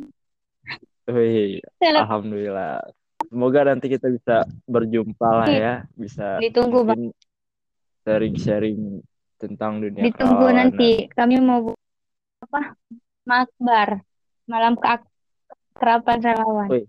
Wih, 1.07 1.63
alhamdulillah. 1.79 2.83
Semoga 3.31 3.71
nanti 3.71 3.87
kita 3.87 4.11
bisa 4.11 4.43
berjumpa 4.67 5.29
lah 5.31 5.47
ya, 5.47 5.73
bisa 5.95 6.43
ditunggu, 6.43 6.83
Bang. 6.83 7.15
sharing-sharing 8.03 8.99
tentang 9.39 9.79
dunia 9.79 10.11
Ditunggu 10.11 10.51
nanti. 10.51 11.07
Kami 11.15 11.39
mau 11.39 11.71
apa? 12.43 12.75
Makbar. 13.23 14.03
Malam 14.43 14.75
keakraban 14.75 16.19
relawan. 16.19 16.67
Wih. 16.67 16.83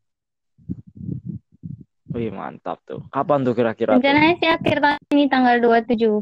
Wih, 2.19 2.35
mantap 2.35 2.83
tuh. 2.83 2.99
Kapan 3.15 3.47
tuh 3.47 3.55
kira-kira? 3.55 3.95
Rencananya 3.95 4.35
sih 4.43 4.51
akhir 4.51 4.83
tahun 4.83 4.99
ini 5.15 5.31
tanggal 5.31 5.63
27. 5.63 6.19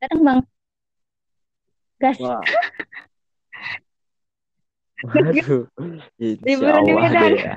Datang, 0.00 0.20
Bang. 0.24 0.40
Gas. 2.00 2.16
Wah. 2.16 2.40
Waduh, 5.04 5.68
insya 6.16 6.80
Allah 6.80 7.28
ya. 7.28 7.56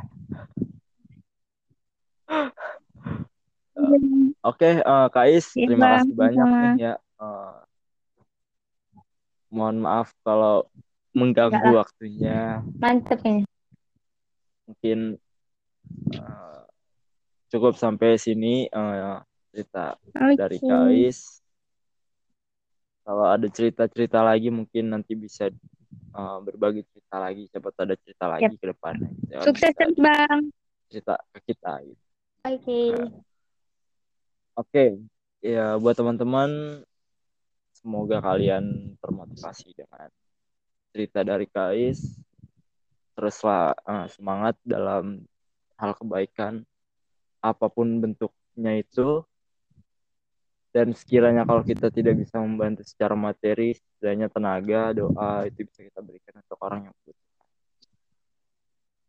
Oke, 4.44 4.84
eh, 4.84 5.08
Kak 5.15 5.25
Is, 5.32 5.56
Iya, 5.56 5.72
terima 5.72 5.88
Bang. 5.88 5.96
kasih 5.96 6.12
banyak 6.20 6.44
Sama. 6.44 6.60
nih 6.60 6.72
ya. 6.75 6.94
Eh, 7.00 7.56
mohon 9.48 9.79
maaf 9.79 10.12
kalau 10.27 10.67
mengganggu 11.15 11.56
Enggak 11.56 11.79
waktunya. 11.88 12.67
Mantep 12.84 13.24
ini. 13.24 13.48
Mungkin 14.67 15.00
eh, 16.20 16.56
cukup 17.48 17.74
sampai 17.80 18.20
sini 18.20 18.68
eh, 18.68 19.18
cerita 19.51 19.96
dari 20.13 20.58
Oke. 20.60 20.68
Kak 20.68 20.88
Is. 20.94 21.20
Kalau 23.08 23.24
ada 23.24 23.48
cerita-cerita 23.48 24.20
lagi 24.20 24.51
mungkin 24.51 24.92
nanti 24.92 25.16
bisa 25.16 25.48
eh, 25.51 26.38
berbagi 26.44 26.84
cerita 26.92 27.18
lagi. 27.24 27.48
Siapa 27.48 27.72
tahu 27.72 27.84
ada 27.88 27.98
cerita 28.04 28.25
lagi 28.27 28.54
ke 28.60 28.66
depannya. 28.68 29.10
gitu 29.16 29.32
ya. 29.32 29.39
Sukses 29.48 29.72
terus, 29.74 29.98
Bang. 29.98 30.51
cerita 30.88 31.16
ke 31.36 31.39
kita. 31.51 31.74
Gitu. 31.84 32.04
Oke. 32.48 32.80
Oke, 34.58 34.86
ya 35.38 35.77
buat 35.77 35.94
teman-teman 35.94 36.82
semoga 37.77 38.18
kalian 38.18 38.98
termotivasi 38.98 39.70
dengan 39.77 40.10
cerita 40.89 41.22
dari 41.22 41.46
Kais. 41.46 42.18
Teruslah 43.13 43.74
eh, 43.74 44.08
semangat 44.13 44.58
dalam 44.66 45.22
hal 45.77 45.94
kebaikan 45.94 46.66
apa 47.41 47.67
pun 47.70 48.01
bentuknya 48.01 48.74
itu 48.82 49.24
dan 50.75 50.94
sekiranya 50.94 51.48
kalau 51.48 51.65
kita 51.65 51.89
tidak 51.89 52.20
bisa 52.22 52.38
membantu 52.38 52.86
secara 52.86 53.17
materi 53.17 53.74
setidaknya 53.74 54.27
tenaga 54.29 54.94
doa 54.94 55.48
itu 55.48 55.65
bisa 55.65 55.82
kita 55.86 56.00
berikan 56.03 56.38
untuk 56.38 56.60
orang 56.62 56.89
yang 56.89 56.96
butuh 57.01 57.27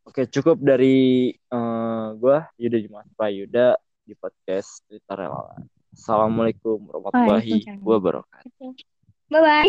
oke 0.08 0.22
cukup 0.32 0.56
dari 0.60 1.36
uh, 1.52 2.16
gua 2.16 2.48
Yuda 2.56 2.78
Jumat 2.80 3.06
Yuda 3.28 3.76
di 4.08 4.16
podcast 4.16 4.80
cerita 4.88 5.12
relawan. 5.12 5.68
Assalamualaikum 5.92 6.80
warahmatullahi 6.80 7.76
wabarakatuh. 7.84 8.72
Bye 9.28 9.40
bye 9.44 9.68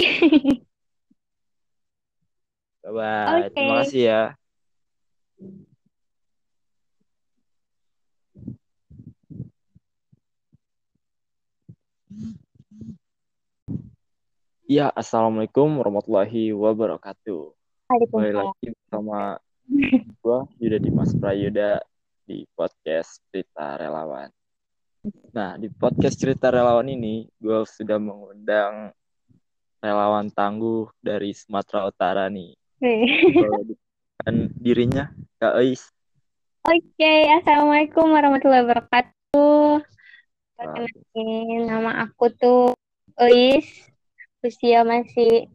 bye 2.80 2.92
bye 2.96 3.44
okay. 3.44 3.52
terima 3.52 3.74
kasih 3.84 4.02
ya 4.08 4.24
Ya, 14.66 14.90
assalamualaikum 14.98 15.78
warahmatullahi 15.78 16.58
wabarakatuh. 16.58 17.54
Kembali 17.86 18.34
lagi 18.34 18.74
bersama 18.74 19.38
gue 20.18 20.40
Yuda 20.58 20.78
Dimas 20.82 21.14
Prayuda 21.14 21.78
di 22.26 22.50
podcast 22.58 23.22
Cerita 23.30 23.78
Relawan. 23.78 24.34
Nah, 25.38 25.62
di 25.62 25.70
podcast 25.70 26.18
Cerita 26.18 26.50
Relawan 26.50 26.90
ini 26.90 27.30
gue 27.38 27.62
sudah 27.70 28.02
mengundang 28.02 28.90
relawan 29.78 30.34
tangguh 30.34 30.90
dari 31.06 31.30
Sumatera 31.38 31.86
Utara 31.94 32.26
nih. 32.26 32.58
Dan 34.26 34.50
dirinya 34.58 35.14
Kak 35.38 35.62
Ais. 35.62 35.94
Oke, 36.66 37.14
assalamualaikum 37.38 38.10
warahmatullahi 38.10 38.66
wabarakatuh. 38.66 39.99
Perkenalkan 40.60 41.72
nama 41.72 42.04
aku 42.04 42.36
tuh 42.36 42.76
Ais 43.16 43.64
usia 44.44 44.84
masih 44.84 45.48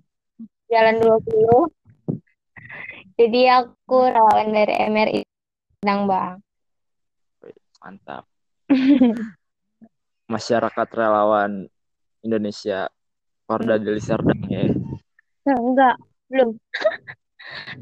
jalan 0.72 0.96
20. 0.96 1.68
Jadi 3.20 3.40
aku 3.52 4.00
relawan 4.00 4.48
dari 4.48 4.74
MRI 4.88 5.20
Sedang 5.76 6.08
Bang. 6.08 6.40
Mantap. 7.84 8.24
Masyarakat 10.24 10.88
relawan 10.96 11.68
Indonesia 12.24 12.88
Porda 13.44 13.76
Deli 13.76 14.00
Serdang 14.00 14.40
ya. 14.48 14.72
Nah, 15.44 15.58
enggak, 15.60 15.96
belum. 16.32 16.56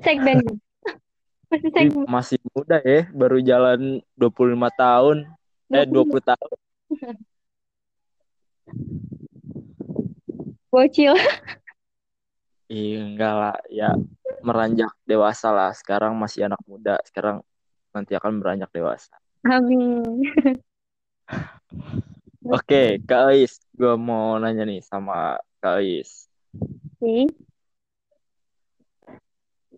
Segmen. 0.02 0.42
Masih. 1.52 1.70
Masih 2.08 2.38
muda 2.50 2.82
ya, 2.82 3.06
baru 3.14 3.38
jalan 3.38 4.02
25 4.18 4.58
tahun. 4.74 5.16
20. 5.70 5.78
Eh 5.78 5.86
20 5.86 6.18
tahun. 6.34 6.58
bocil. 10.72 11.12
Iya 12.72 13.04
enggak 13.04 13.34
lah. 13.36 13.56
Ya 13.68 13.92
meranjak 14.40 14.96
dewasa 15.04 15.52
lah. 15.52 15.76
Sekarang 15.76 16.16
masih 16.16 16.48
anak 16.48 16.64
muda. 16.64 16.96
Sekarang 17.04 17.44
nanti 17.92 18.16
akan 18.16 18.40
beranjak 18.40 18.72
dewasa. 18.72 19.12
Amin. 19.44 20.24
Oke, 22.42 22.98
Kak 23.06 23.30
Ais, 23.30 23.62
gue 23.70 23.94
mau 23.94 24.34
nanya 24.40 24.66
nih 24.66 24.82
sama 24.82 25.38
Kak 25.62 25.78
Ais. 25.78 26.26
Hmm? 26.98 27.30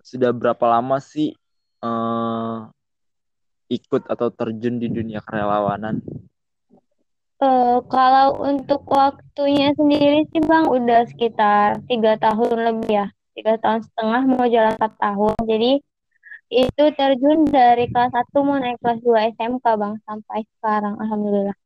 Sudah 0.00 0.33
berapa 0.33 0.64
lama 0.68 0.97
sih 0.97 1.37
uh, 1.85 2.68
ikut 3.68 4.09
atau 4.09 4.33
terjun 4.33 4.80
di 4.80 4.88
dunia 4.88 5.21
kerelawanan? 5.21 6.00
Uh, 7.45 7.85
kalau 7.93 8.41
untuk 8.41 8.89
waktunya 8.89 9.77
sendiri 9.77 10.25
sih 10.33 10.41
Bang 10.49 10.65
udah 10.65 11.05
sekitar 11.05 11.77
tiga 11.85 12.17
tahun 12.17 12.57
lebih 12.57 13.05
ya, 13.05 13.07
tiga 13.37 13.61
tahun 13.61 13.85
setengah 13.85 14.23
mau 14.25 14.49
jalan 14.49 14.73
empat 14.73 14.97
tahun. 14.97 15.37
Jadi 15.45 15.73
itu 16.49 16.85
terjun 16.97 17.45
dari 17.45 17.85
kelas 17.92 18.16
1 18.16 18.40
mau 18.40 18.57
naik 18.57 18.81
kelas 18.81 18.97
2 19.05 19.37
SMK 19.37 19.66
Bang 19.77 20.01
sampai 20.09 20.49
sekarang 20.57 20.97
Alhamdulillah. 20.97 21.57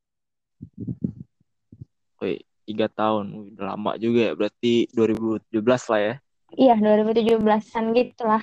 Wih, 2.27 2.43
tiga 2.67 2.91
tahun, 2.91 3.55
udah 3.55 3.79
lama 3.79 3.95
juga 4.03 4.21
ya. 4.27 4.33
Berarti 4.35 4.91
2017 4.91 5.63
lah 5.95 6.01
ya? 6.03 6.15
Iya, 6.59 6.75
2017-an 6.75 7.85
gitu 7.95 8.23
lah. 8.27 8.43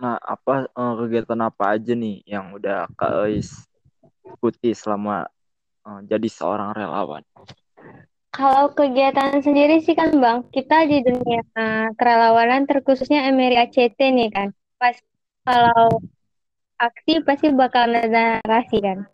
Nah, 0.00 0.16
apa 0.16 0.64
uh, 0.72 0.94
kegiatan 1.04 1.44
apa 1.44 1.76
aja 1.76 1.92
nih 1.92 2.24
yang 2.24 2.56
udah 2.56 2.88
Kak 2.96 3.28
Ais 3.28 3.68
ikuti 4.28 4.76
selama 4.76 5.24
uh, 5.88 6.00
jadi 6.04 6.28
seorang 6.28 6.76
relawan? 6.76 7.24
Kalau 8.28 8.70
kegiatan 8.70 9.40
sendiri 9.40 9.80
sih 9.82 9.96
kan 9.96 10.14
Bang, 10.20 10.46
kita 10.52 10.84
di 10.86 11.02
dunia 11.02 11.42
uh, 11.56 11.90
kerelawanan 11.96 12.68
terkhususnya 12.68 13.26
MRI 13.32 13.66
ACT 13.66 13.98
nih 13.98 14.30
kan. 14.30 14.52
Pas 14.76 14.94
kalau 15.42 15.98
aksi 16.78 17.24
pasti 17.24 17.50
bakal 17.50 17.88
narasi 17.90 18.78
kan. 18.78 19.08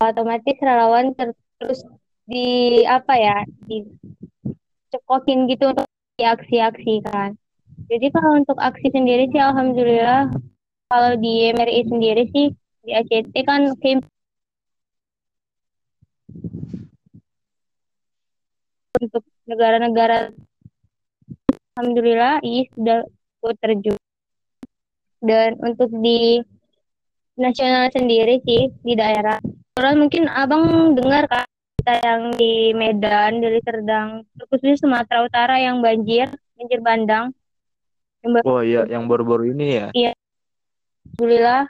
Otomatis 0.00 0.56
relawan 0.64 1.12
terus 1.14 1.84
di 2.24 2.82
apa 2.88 3.14
ya, 3.14 3.36
di 3.68 3.84
cekokin 4.90 5.46
gitu 5.46 5.70
untuk 5.76 5.86
aksi-aksi 6.18 7.04
kan. 7.04 7.36
Jadi 7.86 8.06
kalau 8.10 8.36
untuk 8.36 8.58
aksi 8.58 8.90
sendiri 8.90 9.28
sih 9.30 9.40
alhamdulillah 9.40 10.32
kalau 10.90 11.12
di 11.20 11.52
MRI 11.54 11.86
sendiri 11.86 12.26
sih 12.34 12.50
di 12.80 12.90
ACT 12.96 13.34
kan 13.44 13.72
camp 13.76 14.02
untuk 19.00 19.24
negara-negara 19.48 20.32
Alhamdulillah 21.80 22.44
ini 22.44 22.68
sudah 22.76 23.08
terjun. 23.64 23.96
Dan 25.24 25.56
untuk 25.64 25.88
di 25.96 26.36
nasional 27.40 27.88
sendiri 27.88 28.44
sih 28.44 28.68
di 28.84 28.92
daerah. 28.92 29.40
Orang 29.80 30.04
mungkin 30.04 30.28
abang 30.28 30.92
dengar 30.92 31.24
kan 31.24 31.48
kita 31.80 31.94
yang 32.04 32.22
di 32.36 32.76
Medan 32.76 33.40
dari 33.40 33.64
Serdang 33.64 34.28
khususnya 34.52 34.76
Sumatera 34.76 35.24
Utara 35.24 35.56
yang 35.56 35.80
banjir 35.80 36.28
banjir 36.52 36.80
bandang. 36.84 37.32
Yang 38.20 38.44
oh 38.44 38.60
iya 38.60 38.84
yang 38.84 39.08
baru-baru 39.08 39.56
ini 39.56 39.66
ya? 39.80 39.88
Iya. 39.96 40.12
Alhamdulillah 41.16 41.64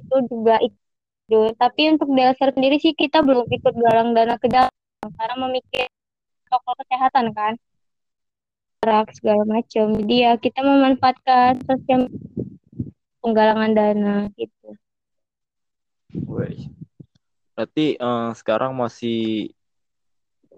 itu 0.00 0.14
juga 0.28 0.60
itu. 0.60 1.40
Tapi 1.56 1.82
untuk 1.96 2.08
dasar 2.14 2.52
sendiri 2.54 2.76
sih 2.78 2.92
kita 2.92 3.24
belum 3.24 3.48
ikut 3.48 3.74
galang 3.74 4.14
dana 4.14 4.36
ke 4.38 4.46
dalam 4.46 4.72
karena 5.16 5.36
memikir 5.48 5.88
protokol 6.46 6.74
kesehatan 6.86 7.26
kan. 7.34 7.54
Rak 8.86 9.10
segala 9.18 9.42
macam 9.42 9.98
jadi 10.04 10.14
ya 10.14 10.32
kita 10.38 10.62
memanfaatkan 10.62 11.58
sosial 11.66 12.06
penggalangan 13.18 13.72
dana 13.74 14.16
gitu. 14.38 14.78
Wey. 16.30 16.70
berarti 17.56 17.96
uh, 17.96 18.36
sekarang 18.36 18.76
masih 18.76 19.50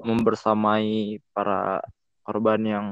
membersamai 0.02 1.22
para 1.30 1.82
korban 2.26 2.60
yang 2.62 2.86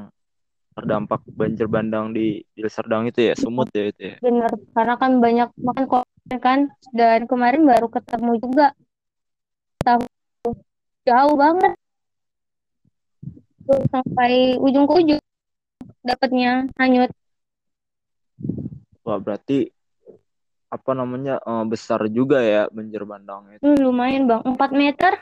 terdampak 0.72 1.20
banjir 1.32 1.66
bandang 1.68 2.12
di 2.12 2.40
di 2.52 2.60
Serdang 2.68 3.08
itu 3.08 3.20
ya? 3.20 3.34
Sumut 3.36 3.68
ya 3.72 3.90
itu 3.90 4.14
ya? 4.14 4.16
Benar 4.22 4.52
karena 4.72 4.94
kan 4.96 5.12
banyak 5.20 5.48
makan 5.60 5.84
kok 5.88 6.04
kan? 6.42 6.70
Dan 6.90 7.30
kemarin 7.30 7.62
baru 7.62 7.86
ketemu 7.86 8.32
juga. 8.42 8.66
Tahu. 9.86 10.02
Jauh 11.06 11.34
banget. 11.38 11.74
Sampai 13.90 14.58
ujung 14.58 14.86
ke 14.86 14.94
ujung 15.02 15.22
dapatnya 16.02 16.70
hanyut. 16.78 17.10
Wah 19.06 19.18
berarti 19.22 19.70
apa 20.66 20.90
namanya 20.98 21.38
uh, 21.46 21.62
besar 21.62 22.10
juga 22.10 22.42
ya 22.42 22.66
banjir 22.70 23.06
bandang 23.06 23.46
itu. 23.54 23.62
Hmm, 23.62 23.78
lumayan 23.78 24.26
bang. 24.26 24.42
4 24.42 24.70
meter? 24.74 25.12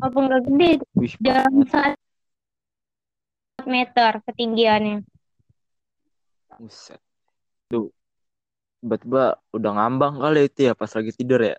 Apa 0.00 0.16
enggak 0.16 0.42
gede 0.48 0.70
Wih, 0.96 1.12
jam 1.20 1.52
saat 1.68 1.96
meter 3.68 4.24
ketinggiannya. 4.24 5.04
Buset. 6.56 7.00
Tuh 7.68 7.92
tiba-tiba 8.90 9.38
udah 9.54 9.70
ngambang 9.78 10.18
kali 10.18 10.50
itu 10.50 10.66
ya 10.66 10.74
pas 10.74 10.90
lagi 10.90 11.14
tidur 11.14 11.38
ya? 11.38 11.54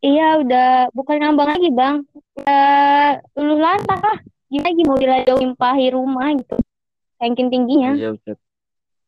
Iya 0.00 0.40
udah 0.40 0.88
bukan 0.96 1.20
ngambang 1.20 1.52
lagi 1.52 1.68
bang. 1.68 2.00
Uh, 2.48 3.20
luluh 3.36 3.60
lantak 3.60 4.00
lah. 4.00 4.24
Gimana 4.48 4.72
lagi 4.72 4.82
mau 4.88 4.96
diladoin 4.96 5.52
rumah 5.92 6.32
gitu. 6.32 6.56
Saking 7.20 7.52
tingginya. 7.52 7.92
Iya 7.92 8.16
udah 8.16 8.34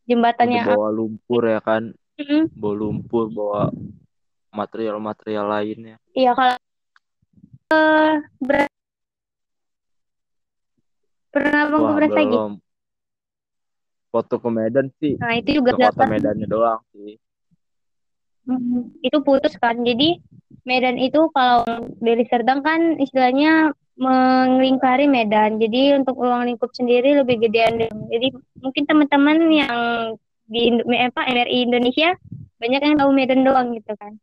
jembatannya 0.04 0.60
udah 0.68 0.76
bawa 0.76 0.90
lumpur 0.92 1.42
ya 1.48 1.60
kan? 1.64 1.96
Mm 2.20 2.24
-hmm. 2.28 2.42
bawa 2.52 2.74
lumpur 2.76 3.24
bawa 3.32 3.72
material-material 4.52 5.48
lainnya. 5.48 5.96
Iya 6.12 6.36
kalau 6.36 6.56
uh, 7.72 8.14
ber 8.44 8.68
pernah 11.32 11.64
bang 11.64 11.80
Wah, 11.80 11.96
lagi 11.96 12.36
foto 14.10 14.42
ke 14.42 14.48
Medan 14.50 14.86
sih 14.98 15.14
nah 15.16 15.32
itu 15.38 15.62
juga 15.62 15.78
kota 15.78 16.04
Medannya 16.06 16.46
doang 16.46 16.82
sih 16.92 17.16
hmm, 18.50 19.00
itu 19.06 19.18
putus 19.22 19.54
kan 19.56 19.80
jadi 19.80 20.20
Medan 20.68 21.00
itu 21.00 21.30
kalau 21.32 21.64
Deli 22.02 22.28
Serdang 22.28 22.60
kan 22.60 23.00
istilahnya 23.00 23.72
melingkari 24.00 25.04
Medan. 25.04 25.60
Jadi 25.60 25.92
untuk 26.00 26.16
ruang 26.16 26.48
lingkup 26.48 26.72
sendiri 26.72 27.20
lebih 27.20 27.36
gedean. 27.44 27.84
Jadi 28.08 28.32
mungkin 28.64 28.84
teman-teman 28.88 29.38
yang 29.52 29.76
di 30.50 30.72
apa 30.96 31.28
MRI 31.28 31.68
Indonesia 31.68 32.16
banyak 32.56 32.80
yang 32.80 32.96
tahu 32.96 33.10
Medan 33.12 33.44
doang 33.44 33.76
gitu 33.76 33.92
kan. 34.00 34.16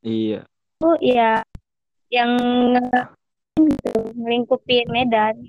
Iya. 0.00 0.48
Itu 0.80 0.90
ya 1.04 1.44
yang 2.08 2.32
gitu 3.60 3.92
melingkupi 4.16 4.88
Medan. 4.88 5.44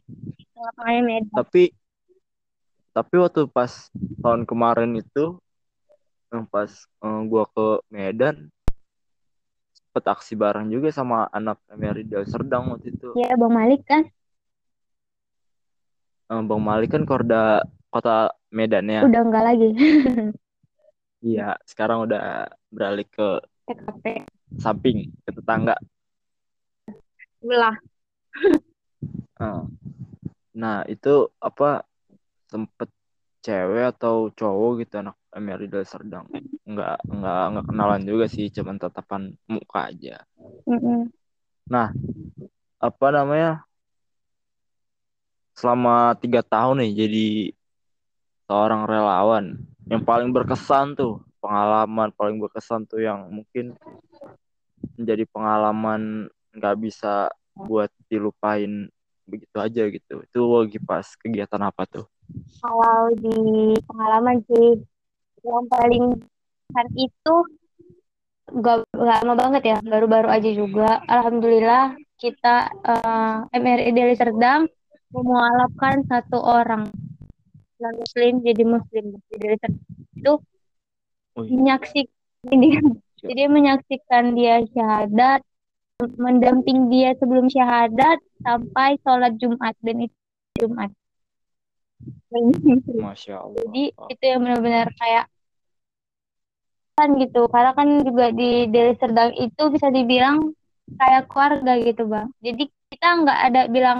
Tengah 0.53 0.99
Medan. 0.99 1.35
Tapi 1.39 1.71
tapi 2.93 3.21
waktu 3.21 3.45
pas 3.49 3.89
tahun 4.21 4.43
kemarin 4.43 4.91
itu 4.97 5.37
yang 6.29 6.45
pas 6.45 6.69
um, 7.01 7.25
gua 7.25 7.45
ke 7.49 7.67
Medan 7.89 8.49
sempet 9.73 10.05
aksi 10.05 10.37
bareng 10.37 10.69
juga 10.69 10.93
sama 10.93 11.25
anak 11.33 11.57
Del 12.05 12.25
Serdang 12.29 12.73
waktu 12.73 12.93
itu. 12.93 13.17
Iya, 13.17 13.33
Bang 13.33 13.53
Malik 13.53 13.81
kan? 13.89 14.05
Um, 16.29 16.45
Bang 16.45 16.61
Malik 16.61 16.93
kan 16.93 17.05
korda 17.09 17.65
kota 17.89 18.29
Medan 18.53 18.85
ya. 18.85 19.01
Udah 19.05 19.21
enggak 19.25 19.45
lagi. 19.45 19.69
Iya, 21.19 21.59
sekarang 21.67 22.07
udah 22.07 22.47
beralih 22.71 23.03
ke 23.03 23.43
TKP. 23.67 24.23
samping 24.55 25.11
ke 25.27 25.35
tetangga. 25.35 25.75
Belah. 27.43 27.75
Nah, 30.59 30.83
itu 30.91 31.31
apa 31.39 31.87
sempet 32.49 32.89
cewek 33.39 33.95
atau 33.95 34.27
cowok 34.33 34.83
gitu 34.83 34.99
anak 34.99 35.15
MRI 35.31 35.67
Del 35.69 35.85
Serdang. 35.87 36.27
Nggak 36.67 36.97
nggak 37.07 37.43
nggak 37.55 37.65
kenalan 37.69 38.03
juga 38.03 38.25
sih 38.27 38.51
cuman 38.51 38.75
tatapan 38.81 39.31
muka 39.47 39.93
aja. 39.93 40.25
Mm-mm. 40.67 41.07
nah 41.69 41.93
apa 42.81 43.07
namanya? 43.13 43.63
Selama 45.53 46.17
tiga 46.17 46.41
tahun 46.41 46.81
nih 46.83 46.91
jadi 47.05 47.27
seorang 48.49 48.89
relawan. 48.89 49.45
Yang 49.85 50.03
paling 50.05 50.29
berkesan 50.33 50.97
tuh 50.97 51.21
pengalaman 51.39 52.11
paling 52.13 52.37
berkesan 52.37 52.83
tuh 52.85 52.99
yang 52.99 53.31
mungkin 53.31 53.75
menjadi 54.99 55.23
pengalaman 55.31 56.27
nggak 56.55 56.75
bisa 56.79 57.31
buat 57.55 57.91
dilupain 58.07 58.91
begitu 59.29 59.57
aja 59.61 59.83
gitu. 59.87 60.15
Itu 60.25 60.39
lagi 60.49 60.79
pas 60.81 61.05
kegiatan 61.15 61.61
apa 61.61 61.85
tuh? 61.85 62.05
Kalau 62.59 63.13
di 63.13 63.77
pengalaman 63.85 64.41
sih. 64.49 64.81
Yang 65.39 65.65
paling 65.71 66.05
kan 66.75 66.87
itu 66.99 67.35
gak, 68.59 68.83
gak 68.91 69.19
lama 69.23 69.33
banget 69.39 69.63
ya, 69.71 69.77
baru-baru 69.79 70.27
aja 70.27 70.51
juga. 70.51 70.99
Alhamdulillah 71.07 71.95
kita 72.19 72.67
uh, 72.83 73.47
MRI 73.55 73.95
Deli 73.95 74.19
Serdang 74.19 74.67
memualafkan 75.15 76.03
satu 76.11 76.43
orang. 76.43 76.91
Non 77.79 77.95
muslim 77.95 78.43
jadi 78.43 78.63
muslim. 78.67 79.15
Deli 79.31 79.55
Serdang 79.63 79.99
itu 80.19 80.33
Wih. 81.39 81.49
menyaksikan 81.55 82.51
ini 82.51 82.69
jadi 83.27 83.43
menyaksikan 83.47 84.35
dia 84.35 84.63
syahadat 84.75 85.39
mendamping 86.15 86.87
dia 86.87 87.11
sebelum 87.19 87.51
syahadat 87.51 88.23
sampai 88.39 88.95
sholat 89.03 89.35
Jumat. 89.35 89.75
Dan 89.83 90.07
itu 90.07 90.17
Jumat. 90.63 90.91
Masya 93.03 93.35
Allah. 93.43 93.59
Jadi 93.67 93.83
itu 93.91 94.23
yang 94.23 94.39
benar-benar 94.47 94.87
kayak 94.95 95.25
kan 96.95 97.09
gitu. 97.19 97.41
Karena 97.51 97.71
kan 97.75 97.87
juga 98.03 98.31
di 98.31 98.67
Deli 98.71 98.95
Serdang 98.95 99.35
itu 99.35 99.63
bisa 99.71 99.91
dibilang 99.91 100.55
kayak 100.95 101.27
keluarga 101.27 101.73
gitu 101.83 102.07
bang. 102.07 102.27
Jadi 102.39 102.63
kita 102.95 103.07
nggak 103.23 103.39
ada 103.51 103.61
bilang 103.67 103.99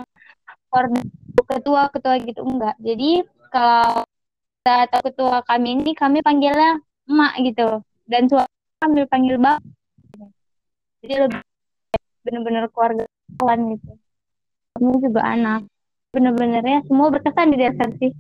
ketua 1.50 1.90
ketua 1.90 2.22
gitu 2.22 2.46
enggak 2.46 2.78
jadi 2.78 3.26
kalau 3.50 4.06
kita 4.62 4.74
atau 4.86 5.00
ketua 5.02 5.42
kami 5.50 5.82
ini 5.82 5.92
kami 5.98 6.22
panggilnya 6.24 6.80
emak 7.10 7.34
gitu. 7.44 7.84
Dan 8.10 8.26
suami 8.30 8.48
kami 8.80 9.04
panggil 9.10 9.36
bang 9.36 9.60
jadi 11.00 11.16
lebih 11.26 11.49
benar-benar 12.30 12.70
keluarga 12.70 13.04
kawan 13.42 13.74
gitu. 13.74 13.92
Kamu 14.78 14.94
juga 15.02 15.22
anak. 15.26 15.66
Benar-benarnya 16.14 16.86
semua 16.86 17.10
berkesan 17.10 17.50
di 17.50 17.58
dasar 17.58 17.90
sih? 17.98 18.14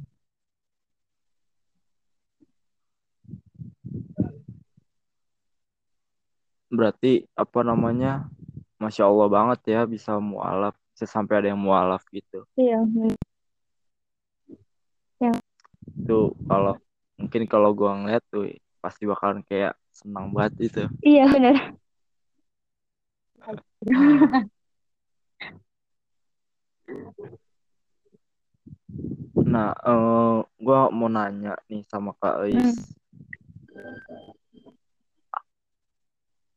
Berarti 6.73 7.29
apa 7.37 7.59
namanya 7.61 8.25
masya 8.81 9.05
Allah 9.05 9.29
banget 9.29 9.59
ya 9.77 9.81
bisa 9.85 10.17
mualaf 10.17 10.73
bisa 10.93 11.05
sampai 11.05 11.45
ada 11.45 11.47
yang 11.53 11.61
mualaf 11.61 12.01
gitu. 12.09 12.45
Iya 12.57 12.81
yang 15.19 15.35
itu 15.99 16.31
kalau 16.47 16.79
mungkin 17.19 17.43
kalau 17.45 17.75
gua 17.75 17.91
ngeliat 17.99 18.23
tuh 18.31 18.47
pasti 18.79 19.03
bakalan 19.03 19.43
kayak 19.43 19.75
senang 19.91 20.31
banget 20.31 20.71
itu 20.71 20.83
iya 21.03 21.27
benar 21.27 21.75
nah 29.49 29.71
uh, 29.87 30.43
gua 30.59 30.91
mau 30.91 31.07
nanya 31.07 31.55
nih 31.71 31.87
sama 31.87 32.11
kak 32.19 32.43
Ais. 32.43 32.75
Hmm. 32.75 32.99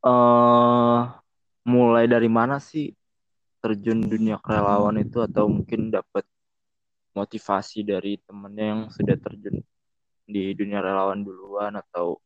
uh, 0.03 1.15
mulai 1.63 2.11
dari 2.11 2.27
mana 2.27 2.59
sih 2.59 2.91
terjun 3.63 4.03
dunia 4.03 4.43
kerelawan 4.43 4.99
itu? 4.99 5.23
Atau 5.23 5.47
mungkin 5.47 5.95
dapat 5.95 6.27
motivasi 7.15 7.87
dari 7.87 8.19
temennya 8.27 8.67
yang 8.75 8.91
sudah 8.91 9.15
terjun 9.15 9.63
di 10.27 10.51
dunia 10.59 10.83
relawan 10.83 11.23
duluan? 11.23 11.79
Atau 11.79 12.19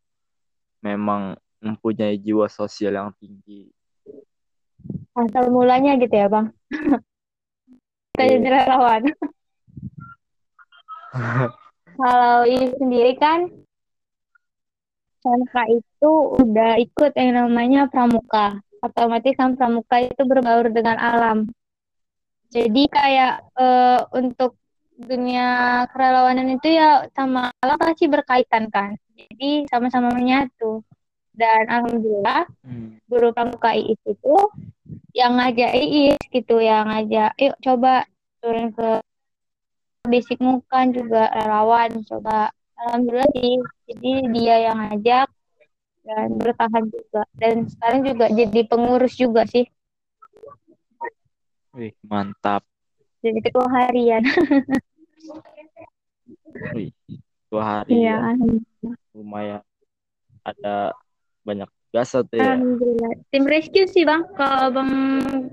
memang 0.80 1.36
mempunyai 1.60 2.16
jiwa 2.16 2.48
sosial 2.48 2.96
yang 2.96 3.12
tinggi 3.20 3.75
asal 5.16 5.44
mulanya 5.48 5.96
gitu 5.96 6.12
ya 6.12 6.28
bang 6.28 6.46
kita 8.12 8.22
iya. 8.22 8.30
jadi 8.36 8.48
relawan 8.48 9.02
kalau 12.00 12.44
ini 12.44 12.66
sendiri 12.76 13.12
kan 13.16 13.48
SMK 15.26 15.82
itu 15.82 16.12
udah 16.38 16.78
ikut 16.78 17.10
yang 17.18 17.34
namanya 17.34 17.90
pramuka. 17.90 18.62
Otomatis 18.78 19.34
kan 19.34 19.58
pramuka 19.58 19.98
itu 20.06 20.22
berbaur 20.22 20.70
dengan 20.70 20.94
alam. 21.02 21.50
Jadi 22.54 22.86
kayak 22.86 23.42
uh, 23.58 24.06
untuk 24.14 24.54
dunia 24.94 25.82
kerelawanan 25.90 26.54
itu 26.54 26.78
ya 26.78 27.10
sama 27.10 27.50
alam 27.58 27.74
pasti 27.74 28.06
berkaitan 28.06 28.70
kan. 28.70 28.94
Jadi 29.18 29.66
sama-sama 29.66 30.14
menyatu. 30.14 30.86
Dan 31.36 31.68
alhamdulillah 31.68 32.48
hmm. 32.64 33.04
guru 33.12 33.28
pramuka 33.36 33.76
IIS 33.76 34.00
itu 34.08 34.36
yang 35.12 35.36
ngajak 35.36 35.70
IIS 35.76 36.20
gitu, 36.32 36.56
yang 36.64 36.88
ngajak, 36.88 37.36
yuk 37.36 37.56
coba 37.60 38.08
turun 38.40 38.72
ke 38.72 39.00
basic 40.08 40.40
muka 40.40 40.88
juga 40.88 41.28
relawan 41.36 42.00
coba. 42.08 42.48
Alhamdulillah 42.76 43.28
sih 43.36 43.56
jadi 43.88 44.12
dia 44.32 44.56
yang 44.68 44.76
ngajak 44.80 45.28
dan 46.06 46.28
bertahan 46.38 46.84
juga. 46.88 47.22
Dan 47.36 47.68
sekarang 47.68 48.00
juga 48.06 48.26
jadi 48.32 48.60
pengurus 48.64 49.14
juga 49.16 49.44
sih. 49.48 49.66
Wih, 51.76 51.92
mantap. 52.08 52.64
Jadi 53.20 53.40
ketua 53.44 53.68
harian. 53.68 54.24
Wih, 56.72 56.92
ketua 57.48 57.62
harian. 57.84 58.00
Iya, 58.00 58.16
lumayan. 59.12 59.60
Ada 60.46 60.94
banyak 61.46 61.70
tuh 61.94 62.36
ya 62.36 62.58
Alhamdulillah 62.58 63.12
tim 63.32 63.44
rescue 63.46 63.86
sih 63.88 64.04
bang 64.04 64.26
kalau 64.34 64.68
bang 64.74 64.90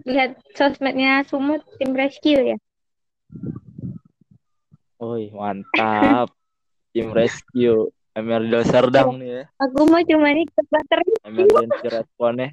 lihat 0.03 0.31
sosmednya 0.57 1.23
Sumut 1.29 1.61
tim 1.79 1.93
rescue 1.95 2.57
ya 2.57 2.57
Wih, 5.03 5.35
mantap 5.35 6.31
tim 6.95 7.11
rescue 7.11 7.91
Emerald 8.13 8.69
Serdang 8.69 9.17
nih 9.17 9.41
ya. 9.41 9.43
Aku 9.57 9.89
mau 9.89 9.97
cuma 10.05 10.29
ikut 10.37 10.65
banter. 10.69 11.01
Emergency 11.25 11.87
responnya. 11.89 12.49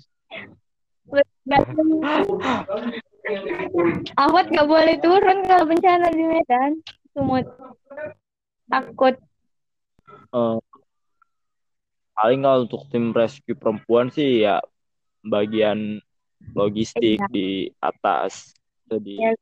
Awat 4.16 4.46
gak 4.56 4.68
boleh 4.68 4.96
turun 5.04 5.38
kalau 5.44 5.64
bencana 5.68 6.08
di 6.16 6.24
Medan. 6.24 6.80
Sumut. 7.12 7.44
Takut. 8.72 9.20
Uh, 10.32 10.56
paling 12.14 12.40
kalau 12.44 12.58
untuk 12.66 12.82
tim 12.90 13.14
rescue 13.14 13.56
perempuan 13.56 14.12
sih 14.12 14.44
ya 14.44 14.60
bagian 15.24 16.00
logistik 16.56 17.20
ya. 17.20 17.28
di 17.28 17.68
atas 17.78 18.56
di 18.88 19.20
ya. 19.20 19.32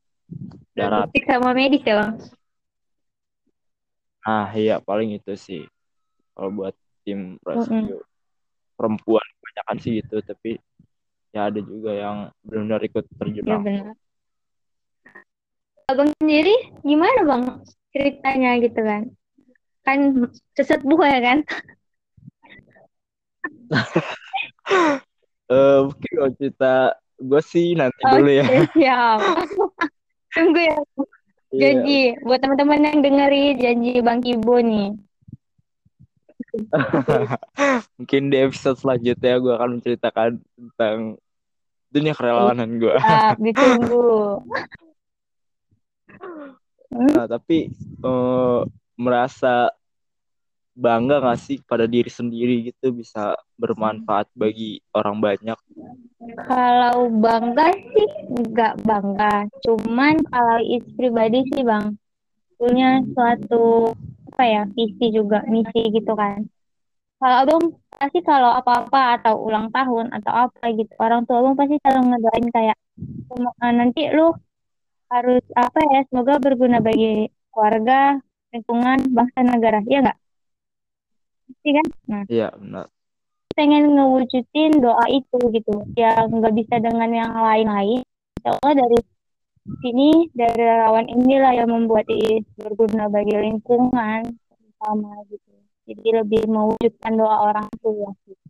darat. 0.77 1.09
Logistik 1.09 1.25
sama 1.27 1.51
medis 1.55 1.83
ya 1.87 1.95
bang. 2.03 2.13
Ah 4.27 4.49
iya 4.53 4.77
paling 4.83 5.17
itu 5.17 5.33
sih 5.39 5.63
kalau 6.37 6.53
buat 6.53 6.75
tim 7.07 7.41
rescue 7.41 7.73
mm 7.73 7.87
-hmm. 7.89 8.05
perempuan 8.77 9.25
kebanyakan 9.41 9.77
sih 9.81 9.91
gitu 10.05 10.21
tapi 10.21 10.61
ya 11.33 11.49
ada 11.49 11.61
juga 11.65 11.93
yang 11.97 12.17
benar-benar 12.45 12.81
ikut 12.85 13.05
terjun 13.17 13.45
Ya 13.49 13.59
benar. 13.59 13.97
Abang 15.89 16.13
sendiri 16.21 16.53
gimana 16.85 17.25
bang 17.25 17.43
ceritanya 17.97 18.51
gitu 18.61 18.81
kan? 18.85 19.03
Kan 19.89 19.99
sesepuh 20.53 21.01
ya 21.01 21.21
kan? 21.25 21.39
Eh, 25.49 25.81
mungkin 25.81 26.13
kalau 26.13 26.33
cerita 26.37 26.73
gue 27.17 27.41
sih 27.41 27.73
nanti 27.73 28.05
dulu 28.05 28.29
ya. 28.29 28.45
Oke, 28.45 28.59
siap. 28.77 29.19
Tunggu 30.37 30.61
ya. 30.61 30.77
Iya. 31.49 31.61
Janji 31.65 32.01
buat 32.21 32.45
teman-teman 32.45 32.85
yang 32.85 33.01
dengerin 33.01 33.57
janji 33.57 33.93
Bang 34.05 34.21
Kibo 34.21 34.61
nih. 34.61 34.93
Mungkin 37.97 38.23
di 38.29 38.37
episode 38.45 38.77
selanjutnya 38.77 39.41
gue 39.41 39.53
akan 39.57 39.81
menceritakan 39.81 40.31
tentang 40.37 41.17
dunia 41.89 42.13
kerelawanan 42.13 42.77
gue. 42.77 42.93
Siap, 43.01 43.41
ditunggu. 43.41 44.45
Nah, 46.93 47.25
tapi 47.25 47.73
eh, 48.05 48.61
merasa 49.01 49.73
bangga 50.79 51.19
gak 51.19 51.39
sih 51.43 51.59
pada 51.67 51.91
diri 51.91 52.07
sendiri 52.07 52.71
gitu 52.71 52.95
bisa 52.95 53.35
bermanfaat 53.59 54.31
bagi 54.39 54.79
orang 54.95 55.19
banyak. 55.19 55.59
Kalau 56.47 57.11
bangga 57.11 57.75
sih 57.75 58.09
nggak 58.31 58.87
bangga, 58.87 59.51
cuman 59.67 60.23
kalau 60.31 60.59
is 60.63 60.87
pribadi 60.95 61.43
sih 61.51 61.67
bang 61.67 61.99
punya 62.59 63.03
suatu 63.15 63.95
apa 64.35 64.45
ya 64.47 64.63
visi 64.75 65.07
juga 65.11 65.43
misi 65.51 65.83
gitu 65.91 66.15
kan. 66.15 66.47
Kalau 67.19 67.37
abang 67.43 67.65
pasti 67.99 68.23
kalau 68.23 68.55
apa-apa 68.55 69.19
atau 69.19 69.35
ulang 69.43 69.75
tahun 69.75 70.15
atau 70.15 70.47
apa 70.47 70.71
gitu 70.79 70.95
orang 71.03 71.27
tua 71.27 71.43
abang 71.43 71.59
pasti 71.59 71.75
selalu 71.83 72.15
ngedoain 72.15 72.49
kayak 72.55 72.79
"Semoga 73.27 73.67
nanti 73.75 74.03
lu 74.15 74.31
harus 75.11 75.43
apa 75.59 75.81
ya 75.83 76.01
semoga 76.07 76.39
berguna 76.39 76.79
bagi 76.79 77.27
keluarga, 77.51 78.23
lingkungan, 78.55 78.99
bangsa, 79.11 79.41
negara, 79.43 79.83
ya 79.91 79.99
nggak? 80.07 80.19
Pasti 81.49 81.71
kan? 81.73 81.87
Nah 82.07 82.23
Iya 82.29 82.49
benar. 82.55 82.87
pengen 83.59 83.91
ngewujudin 83.99 84.79
doa 84.79 85.03
itu 85.11 85.39
gitu 85.51 85.83
ya 85.99 86.15
nggak 86.31 86.55
bisa 86.55 86.79
dengan 86.79 87.11
yang 87.11 87.35
lain-lain 87.35 88.07
Insya 88.39 88.55
Allah 88.55 88.87
dari 88.87 88.99
sini 89.83 90.31
dari 90.31 90.63
relawan 90.63 91.11
inilah 91.11 91.59
yang 91.59 91.67
membuat 91.67 92.07
Iis 92.07 92.47
berguna 92.55 93.11
bagi 93.11 93.35
lingkungan 93.35 94.31
sama 94.79 95.27
gitu 95.27 95.59
jadi 95.89 96.21
lebih 96.21 96.45
mewujudkan 96.53 97.17
doa 97.17 97.49
orang 97.49 97.67
tua 97.81 98.13
gitu. 98.29 98.45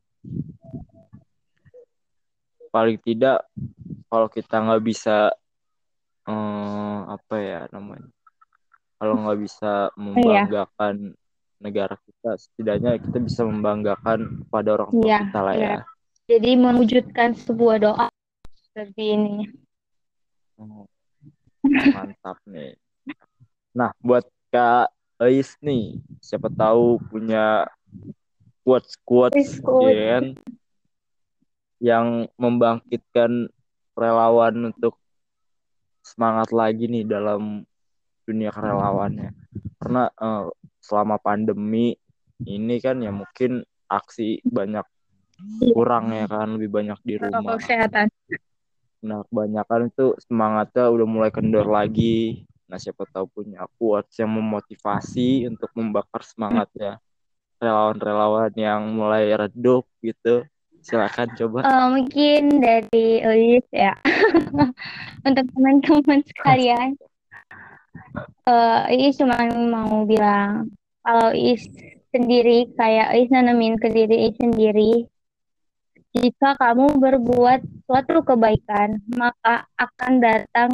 Paling 2.74 2.98
tidak 2.98 3.46
kalau 4.10 4.26
kita 4.26 4.58
nggak 4.58 4.82
bisa 4.82 5.30
eh, 6.26 6.98
apa 7.06 7.34
ya 7.38 7.60
namanya, 7.70 8.10
kalau 8.98 9.22
nggak 9.22 9.38
bisa 9.38 9.94
membanggakan 9.94 11.14
negara 11.58 11.94
kita, 11.98 12.38
setidaknya 12.38 12.98
kita 13.02 13.18
bisa 13.18 13.42
membanggakan 13.42 14.46
pada 14.46 14.78
orang 14.78 14.90
tua 14.94 15.04
Iya, 15.04 15.18
kita 15.26 15.40
lah 15.42 15.54
iya. 15.54 15.66
ya. 15.66 15.78
jadi 16.28 16.50
mewujudkan 16.54 17.28
sebuah 17.34 17.76
doa 17.82 18.06
seperti 18.70 19.02
ini 19.14 19.36
Oh, 20.58 20.90
Mantap 21.62 22.38
nih. 22.50 22.74
Nah, 23.70 23.94
buat 24.02 24.26
Kak 24.50 24.90
Ais 25.22 25.54
nih, 25.62 26.02
siapa 26.18 26.50
tahu 26.50 26.98
punya 27.06 27.62
quotes-quotes 28.66 29.38
Quotes, 29.38 29.62
quotes. 29.62 29.86
ya 29.86 29.94
kan, 30.18 30.24
yang 31.78 32.06
membangkitkan 32.34 33.46
relawan 33.94 34.74
untuk 34.74 34.98
semangat 36.02 36.50
lagi 36.50 36.90
nih 36.90 37.06
dalam 37.06 37.62
dunia 38.28 38.52
kerelawannya. 38.52 39.32
Karena 39.80 40.12
eh, 40.12 40.44
selama 40.84 41.16
pandemi 41.16 41.96
ini 42.44 42.76
kan 42.78 43.00
ya 43.00 43.10
mungkin 43.10 43.64
aksi 43.88 44.44
banyak 44.44 44.84
kurang 45.72 46.12
ya 46.12 46.28
kan, 46.28 46.60
lebih 46.60 46.70
banyak 46.70 46.98
di 47.06 47.14
rumah. 47.16 47.56
kesehatan 47.56 48.12
Nah, 48.98 49.22
kebanyakan 49.30 49.94
itu 49.94 50.18
semangatnya 50.26 50.90
udah 50.90 51.06
mulai 51.06 51.30
kendor 51.30 51.70
lagi. 51.70 52.42
Nah, 52.66 52.82
siapa 52.82 53.06
tahu 53.06 53.30
punya 53.30 53.62
quotes 53.78 54.18
yang 54.18 54.34
memotivasi 54.34 55.46
untuk 55.46 55.70
membakar 55.78 56.26
semangatnya 56.26 56.98
relawan-relawan 57.62 58.50
yang 58.58 58.90
mulai 58.90 59.30
redup 59.38 59.86
gitu. 60.02 60.42
Silakan 60.82 61.30
coba. 61.38 61.58
Eh, 61.66 61.86
mungkin 61.94 62.42
dari 62.62 63.22
Uis 63.22 63.66
ya 63.74 63.94
untuk 65.26 65.46
teman-teman 65.54 66.22
sekalian 66.22 66.94
eh 68.48 68.80
Iis 68.96 69.18
cuma 69.20 69.36
mau 69.48 70.04
bilang 70.08 70.72
kalau 71.04 71.30
Iis 71.32 71.64
sendiri 72.10 72.72
kayak 72.74 73.14
Iis 73.16 73.30
nanamin 73.30 73.76
ke 73.76 73.88
diri 73.92 74.28
Iis 74.28 74.36
sendiri 74.40 75.04
jika 76.16 76.56
kamu 76.56 76.98
berbuat 76.98 77.60
suatu 77.84 78.24
kebaikan 78.24 79.04
maka 79.14 79.68
akan 79.76 80.12
datang 80.24 80.70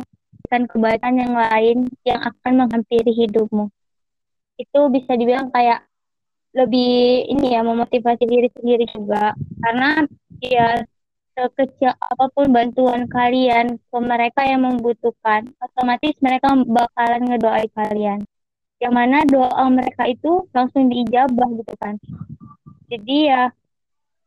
kebaikan 0.63 1.19
yang 1.19 1.35
lain 1.35 1.91
yang 2.07 2.21
akan 2.23 2.53
menghampiri 2.65 3.11
hidupmu. 3.11 3.67
Itu 4.55 4.87
bisa 4.93 5.19
dibilang 5.19 5.51
kayak 5.51 5.83
lebih 6.55 7.27
ini 7.27 7.59
ya 7.59 7.67
memotivasi 7.67 8.23
diri 8.23 8.49
sendiri 8.55 8.87
juga. 8.95 9.35
Karena 9.35 10.07
ya 10.39 10.87
sekecil 11.35 11.91
apa 11.99 12.31
pun 12.31 12.47
bantuan 12.55 13.11
kalian 13.11 13.77
ke 13.77 13.99
mereka 13.99 14.47
yang 14.47 14.63
membutuhkan, 14.63 15.51
otomatis 15.59 16.15
mereka 16.23 16.55
bakalan 16.63 17.23
ngedoain 17.27 17.71
kalian. 17.75 18.21
Yang 18.79 18.95
mana 18.95 19.19
doa 19.27 19.65
mereka 19.71 20.07
itu 20.07 20.47
langsung 20.55 20.87
diijabah 20.87 21.49
gitu 21.59 21.75
kan. 21.83 21.95
Jadi 22.87 23.17
ya 23.31 23.51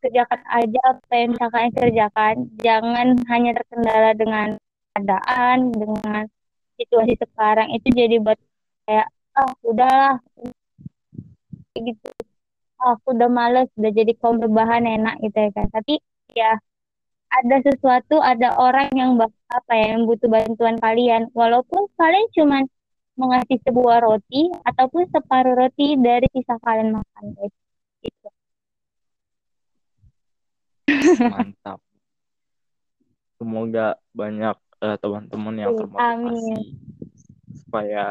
kerjakan 0.03 0.41
aja 0.51 0.79
apa 0.91 1.13
yang 1.15 1.31
kalian 1.35 1.73
kerjakan. 1.73 2.35
Jangan 2.59 3.07
hanya 3.31 3.51
terkendala 3.55 4.11
dengan 4.13 4.47
keadaan, 4.91 5.57
dengan 5.71 6.23
situasi 6.77 7.15
sekarang 7.17 7.73
itu 7.73 7.87
jadi 7.93 8.19
buat 8.21 8.39
kayak 8.85 9.07
ah 9.37 9.51
udahlah 9.63 10.17
gitu. 11.77 12.09
Ah, 12.77 12.93
aku 12.93 13.13
udah 13.17 13.29
males, 13.29 13.67
udah 13.77 13.91
jadi 13.93 14.11
kaum 14.21 14.37
berbahan 14.37 14.85
enak 14.85 15.17
gitu 15.25 15.37
ya 15.37 15.49
kan. 15.53 15.67
Tapi 15.73 15.93
ya 16.37 16.51
ada 17.27 17.57
sesuatu, 17.63 18.23
ada 18.23 18.55
orang 18.55 18.87
yang 18.95 19.19
apa 19.19 19.73
ya, 19.75 19.95
yang 19.95 20.07
butuh 20.07 20.31
bantuan 20.31 20.79
kalian. 20.79 21.27
Walaupun 21.35 21.91
kalian 21.99 22.27
cuma 22.33 22.63
mengasih 23.17 23.57
sebuah 23.65 24.05
roti 24.05 24.53
ataupun 24.63 25.09
separuh 25.09 25.57
roti 25.57 25.97
dari 25.97 26.27
sisa 26.31 26.55
kalian 26.61 27.01
makan, 27.01 27.23
guys. 27.35 27.53
Gitu. 28.05 28.27
Mantap. 31.27 31.79
Semoga 33.37 34.01
banyak 34.17 34.57
eh, 34.81 34.97
teman-teman 34.97 35.55
yang 35.57 35.71
Amin. 35.73 35.77
termotivasi 35.77 36.57
supaya 37.67 38.05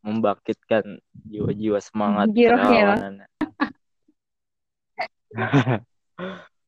membangkitkan 0.00 0.84
jiwa-jiwa 1.28 1.78
semangat. 1.82 2.26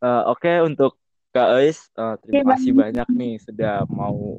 Eh, 0.03 0.23
Oke 0.27 0.59
untuk 0.67 0.99
Kak 1.33 1.49
Ais, 1.57 1.89
eh, 1.97 2.15
terima 2.21 2.37
Iya, 2.37 2.43
Bang. 2.45 2.53
kasih 2.53 2.73
banyak 2.77 3.09
nih 3.09 3.35
sudah 3.41 3.75
mau 3.89 4.37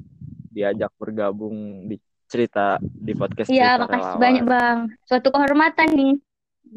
diajak 0.53 0.93
bergabung 1.01 1.89
di 1.89 1.97
cerita 2.29 2.77
di 2.81 3.13
podcast 3.17 3.49
Iya, 3.49 3.81
makasih 3.81 3.97
relawan. 4.13 4.21
banyak, 4.21 4.43
Bang. 4.45 4.77
Suatu 5.09 5.27
kehormatan 5.33 5.89
nih 5.89 6.13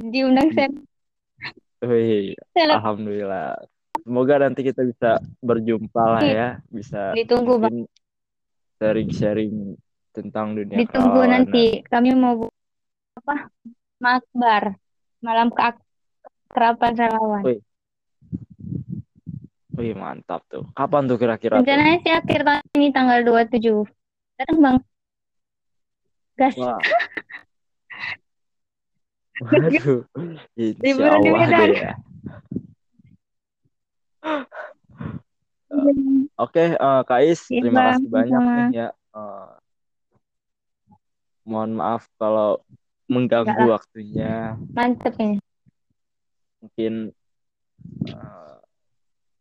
diundang 0.09 0.49
saya. 0.57 0.73
Wih, 1.85 2.33
alhamdulillah. 2.57 3.61
Semoga 4.01 4.35
nanti 4.41 4.65
kita 4.65 4.81
bisa 4.89 5.21
berjumpa 5.45 6.03
lah 6.17 6.23
ya, 6.25 6.49
bisa 6.73 7.13
Ditunggu, 7.13 7.61
Bang. 7.61 7.85
sharing-sharing 8.81 9.77
tentang 10.17 10.57
dunia 10.57 10.81
Ditunggu 10.81 11.29
nanti. 11.29 11.85
Kami 11.85 12.17
mau 12.17 12.49
apa? 13.17 13.53
Makbar. 14.01 14.81
Malam 15.21 15.53
keakraban 15.53 16.93
relawan. 16.97 17.43
Wih. 17.45 17.61
Wih, 19.77 19.93
mantap 19.93 20.41
tuh. 20.49 20.65
Kapan 20.73 21.05
tuh 21.05 21.21
kira-kira? 21.21 21.61
Rencananya 21.61 22.01
sih 22.01 22.13
akhir 22.13 22.41
tahun 22.49 22.65
ini 22.81 22.89
tanggal 22.97 23.21
27. 23.29 23.85
Datang, 24.41 24.59
Bang. 24.65 24.79
Gas. 26.41 26.57
Wah. 26.57 26.81
Waduh, 29.45 30.09
insya 30.57 31.13
Allah 31.13 31.69
ya. 31.69 31.93
Oke, 36.41 36.73
eh, 36.73 37.01
Kak 37.05 37.21
Is, 37.21 37.45
Iya, 37.53 37.61
terima 37.65 37.81
Bang. 37.81 37.89
kasih 38.01 38.09
banyak 38.09 38.41
Sama. 38.41 38.57
nih 38.57 38.67
ya. 38.73 38.89
Eh, 38.93 39.53
mohon 41.45 41.71
maaf 41.77 42.09
kalau 42.17 42.65
mengganggu 43.13 43.77
waktunya. 43.77 44.57
Mantep 44.73 45.21
ini. 45.21 45.37
Mungkin 46.65 47.13
eh, 48.09 48.46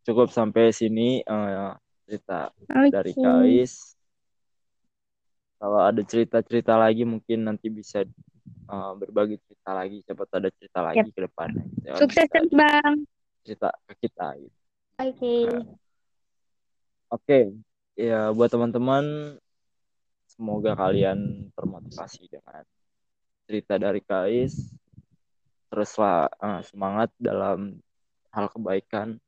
cukup 0.06 0.30
sampai 0.30 0.70
sini 0.70 1.26
uh, 1.26 1.74
cerita 2.06 2.54
Oke. 2.54 2.94
dari 2.94 3.12
Kais. 3.12 3.98
Kalau 5.58 5.80
ada 5.82 6.02
cerita-cerita 6.04 6.78
lagi 6.78 7.02
mungkin 7.02 7.48
nanti 7.50 7.66
bisa 7.66 8.06
uh, 8.70 8.92
berbagi 8.94 9.42
cerita 9.42 9.74
lagi. 9.74 9.98
Cepat 10.06 10.28
ada 10.38 10.48
cerita 10.54 10.80
lagi 10.86 11.02
Yap. 11.02 11.10
ke 11.10 11.20
depannya. 11.26 11.64
Gitu. 11.66 11.98
Sukses 11.98 12.28
terus, 12.30 12.52
Bang. 12.54 12.94
cerita 13.42 13.68
ke 13.90 13.94
kita. 14.06 14.28
Gitu. 14.38 14.56
Oke. 15.02 15.36
Oke, 17.06 17.40
ya 17.94 18.34
buat 18.34 18.50
teman-teman 18.50 19.38
semoga 20.26 20.74
kalian 20.74 21.50
termotivasi 21.54 22.26
dengan 22.30 22.62
cerita 23.46 23.74
dari 23.78 24.02
Kais. 24.02 24.74
Teruslah 25.70 26.30
uh, 26.38 26.62
semangat 26.62 27.10
dalam 27.18 27.78
hal 28.34 28.46
kebaikan 28.50 29.18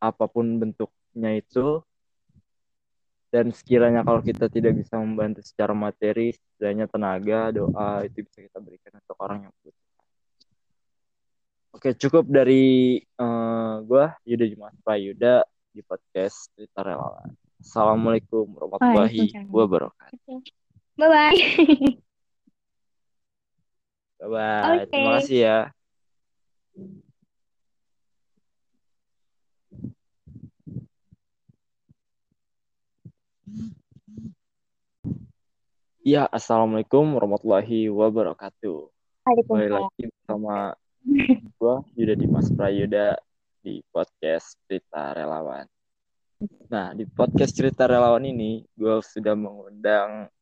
apa 0.00 0.24
pun 0.26 0.58
bentuknya 0.58 1.30
itu. 1.36 1.84
Dan 3.30 3.54
sekiranya 3.54 4.02
kalau 4.02 4.18
kita 4.18 4.50
tidak 4.50 4.74
bisa 4.74 4.98
membantu 4.98 5.46
secara 5.46 5.70
materi, 5.70 6.34
setidaknya 6.34 6.90
tenaga, 6.90 7.54
doa 7.54 8.02
itu 8.02 8.26
bisa 8.26 8.42
kita 8.42 8.58
berikan 8.58 8.98
untuk 8.98 9.14
orang 9.22 9.46
yang 9.46 9.54
butuh. 9.62 9.86
Oke, 11.70 11.94
cukup 11.94 12.26
dari 12.26 12.98
uh, 13.22 13.78
gua 13.86 14.18
Yuda 14.26 14.50
Jumat 14.50 14.74
Prayuda 14.82 15.46
di 15.70 15.78
podcast 15.86 16.50
Cerita 16.58 16.82
Relawan. 16.82 17.30
Assalamualaikum 17.62 18.50
warahmatullahi 18.58 19.30
wabarakatuh. 19.46 20.42
Bye-bye. 20.98 21.40
Bye 24.18 24.28
bye. 24.28 24.82
Oke. 24.82 24.90
Terima 24.90 25.10
kasih 25.22 25.38
ya. 25.38 25.58
Ya, 36.00 36.24
assalamualaikum 36.32 37.04
warahmatullahi 37.12 37.92
wabarakatuh. 37.92 38.88
Kembali 38.88 39.44
Waalaikumsalam. 39.46 39.84
lagi 39.84 40.04
bersama 40.08 40.54
gua 41.60 41.84
Yuda 41.92 42.14
Dimas 42.16 42.48
Prayuda 42.48 43.20
di 43.60 43.84
podcast 43.92 44.56
Cerita 44.64 45.12
Relawan. 45.12 45.68
Nah, 46.72 46.96
di 46.96 47.04
podcast 47.04 47.52
Cerita 47.52 47.84
Relawan 47.84 48.24
ini 48.24 48.64
gua 48.74 49.04
sudah 49.04 49.36
mengundang 49.36 50.32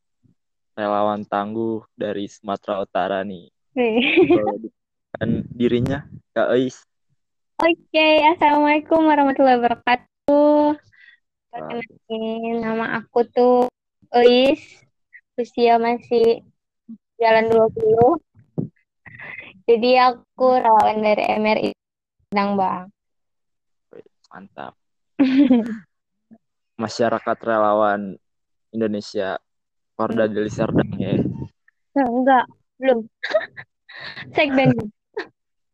relawan 0.78 1.26
tangguh 1.26 1.82
dari 1.98 2.30
Sumatera 2.30 2.78
Utara 2.78 3.18
nih. 3.26 3.50
Dikenalkan 3.74 5.30
dirinya, 5.50 6.06
Kak 6.32 6.54
Eis. 6.54 6.86
Oke, 7.58 8.08
Assalamualaikum 8.30 9.02
warahmatullahi 9.02 9.58
wabarakatuh. 9.58 10.17
Perkenalkan, 11.48 12.60
nama 12.60 12.86
aku 13.00 13.20
tuh 13.28 13.68
Eis. 14.12 14.60
Usia 15.38 15.78
masih 15.78 16.42
jalan 17.18 17.46
20. 17.46 18.18
Jadi 19.68 19.90
aku 20.00 20.58
relawan 20.58 20.98
dari 20.98 21.24
MRI 21.38 21.70
Padang, 22.28 22.60
Bang. 22.60 22.84
Mantap. 24.28 24.76
Masyarakat 26.82 27.36
relawan 27.40 28.20
Indonesia 28.68 29.40
Korda 29.96 30.28
Deli 30.28 30.52
Serdang 30.52 30.92
ya. 31.00 31.16
Enggak, 31.96 32.44
belum. 32.76 33.08
Segmen. 34.36 34.76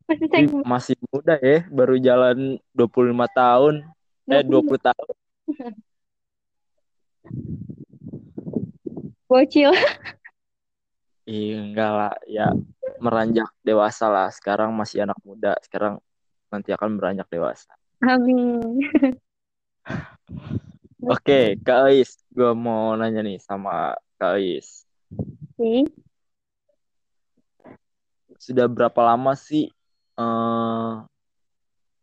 Masih 0.05 0.29
segmen. 0.29 0.61
masih 0.69 0.97
muda 1.09 1.41
ya, 1.41 1.65
baru 1.73 1.97
jalan 1.97 2.61
25 2.77 3.25
tahun. 3.33 3.75
Eh 4.29 4.45
20 4.45 4.77
tahun. 4.77 5.15
Bocil. 9.29 9.73
Iya, 11.25 11.57
enggak 11.65 11.91
lah. 11.91 12.13
Ya, 12.29 12.53
meranjak 13.01 13.49
dewasa 13.65 14.07
lah. 14.13 14.29
Sekarang 14.29 14.71
masih 14.77 15.09
anak 15.09 15.17
muda. 15.25 15.57
Sekarang 15.65 15.99
nanti 16.53 16.71
akan 16.71 17.01
beranjak 17.01 17.27
dewasa. 17.33 17.73
Amin. 18.05 18.61
Oke, 21.05 21.57
Kak 21.65 21.91
Ais. 21.91 22.21
Gue 22.33 22.53
mau 22.53 22.93
nanya 22.97 23.25
nih 23.25 23.41
sama 23.41 23.97
Kak 24.21 24.37
Ais. 24.41 24.85
Oke. 25.57 25.89
Sudah 28.37 28.69
berapa 28.69 29.01
lama 29.01 29.33
sih 29.33 29.73
eh, 30.21 30.93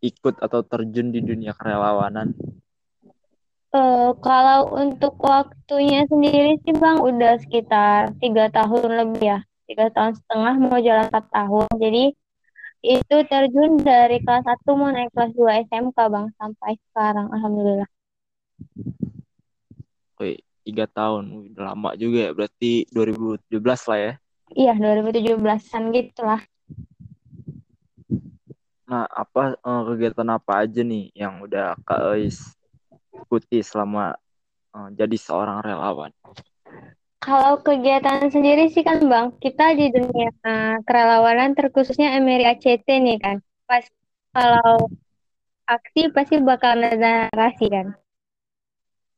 ikut 0.01 0.35
atau 0.41 0.65
terjun 0.65 1.13
di 1.13 1.21
dunia 1.21 1.53
kerelawanan? 1.53 2.33
Eh, 3.71 4.11
kalau 4.19 4.67
untuk 4.75 5.15
waktunya 5.23 6.03
sendiri 6.11 6.59
sih 6.67 6.75
Bang 6.75 6.99
udah 6.99 7.39
sekitar 7.39 8.11
tiga 8.19 8.51
tahun 8.51 8.99
lebih 8.99 9.23
ya, 9.23 9.39
tiga 9.63 9.87
tahun 9.95 10.11
setengah 10.19 10.59
mau 10.59 10.75
jalan 10.75 11.07
empat 11.07 11.25
tahun. 11.31 11.71
Jadi 11.79 12.11
itu 12.83 13.15
terjun 13.31 13.79
dari 13.79 14.19
kelas 14.27 14.43
1 14.43 14.75
mau 14.75 14.91
naik 14.91 15.15
kelas 15.15 15.31
2 15.39 15.63
SMK 15.71 15.95
Bang 16.11 16.27
sampai 16.35 16.75
sekarang 16.91 17.31
Alhamdulillah. 17.31 17.87
Wih, 20.19 20.43
tiga 20.67 20.91
tahun. 20.91 21.55
Udah 21.55 21.71
lama 21.71 21.95
juga 21.95 22.27
ya. 22.27 22.31
Berarti 22.35 22.91
2017 22.91 23.87
lah 23.87 23.99
ya. 24.03 24.13
Iya 24.51 24.73
2017an 24.75 25.83
gitu 25.95 26.21
lah. 26.27 26.43
Nah, 28.91 29.07
apa 29.07 29.55
eh, 29.55 29.81
kegiatan 29.87 30.27
apa 30.27 30.67
aja 30.67 30.83
nih 30.83 31.07
yang 31.15 31.39
udah 31.39 31.79
Kak 31.87 32.19
Ais 32.19 32.59
ikuti 33.13 33.59
selama 33.63 34.15
eh, 34.75 34.89
jadi 34.95 35.15
seorang 35.19 35.61
relawan? 35.63 36.11
Kalau 37.21 37.61
kegiatan 37.61 38.33
sendiri 38.33 38.73
sih 38.73 38.81
kan 38.81 38.97
Bang, 39.05 39.37
kita 39.37 39.77
di 39.77 39.93
dunia 39.93 40.33
eh, 40.41 40.77
kerelawanan 40.87 41.53
terkhususnya 41.53 42.17
MRI 42.17 42.57
ACT 42.57 42.87
nih 42.89 43.21
kan. 43.21 43.37
Pas 43.69 43.85
kalau 44.33 44.89
aksi 45.69 46.09
pasti 46.11 46.41
bakal 46.41 46.81
ada 46.81 47.29
narasi 47.29 47.69
kan. 47.69 47.93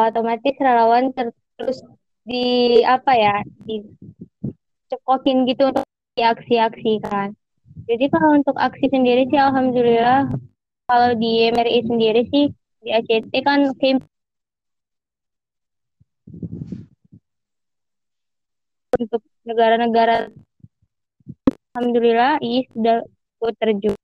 Otomatis 0.02 0.58
relawan 0.60 1.16
ter- 1.16 1.38
terus 1.56 1.80
di 2.28 2.82
apa 2.84 3.14
ya, 3.16 3.40
dicekokin 3.64 5.48
gitu 5.48 5.72
untuk 5.72 5.86
di 6.18 6.22
aksi-aksi 6.28 6.94
kan. 7.08 7.32
Jadi 7.88 8.06
kalau 8.12 8.38
untuk 8.38 8.56
aksi 8.60 8.86
sendiri 8.92 9.28
sih 9.32 9.40
Alhamdulillah 9.40 10.30
kalau 10.88 11.16
di 11.18 11.50
MRI 11.50 11.88
sendiri 11.88 12.28
sih 12.30 12.54
di 12.84 12.90
ACT 12.92 13.32
kan 13.42 13.72
camp 13.80 14.04
untuk 19.00 19.22
negara-negara 19.48 20.30
Alhamdulillah 21.74 22.38
ini 22.44 22.70
sudah 22.70 23.02
ikut 23.42 23.56
terjun 23.58 23.96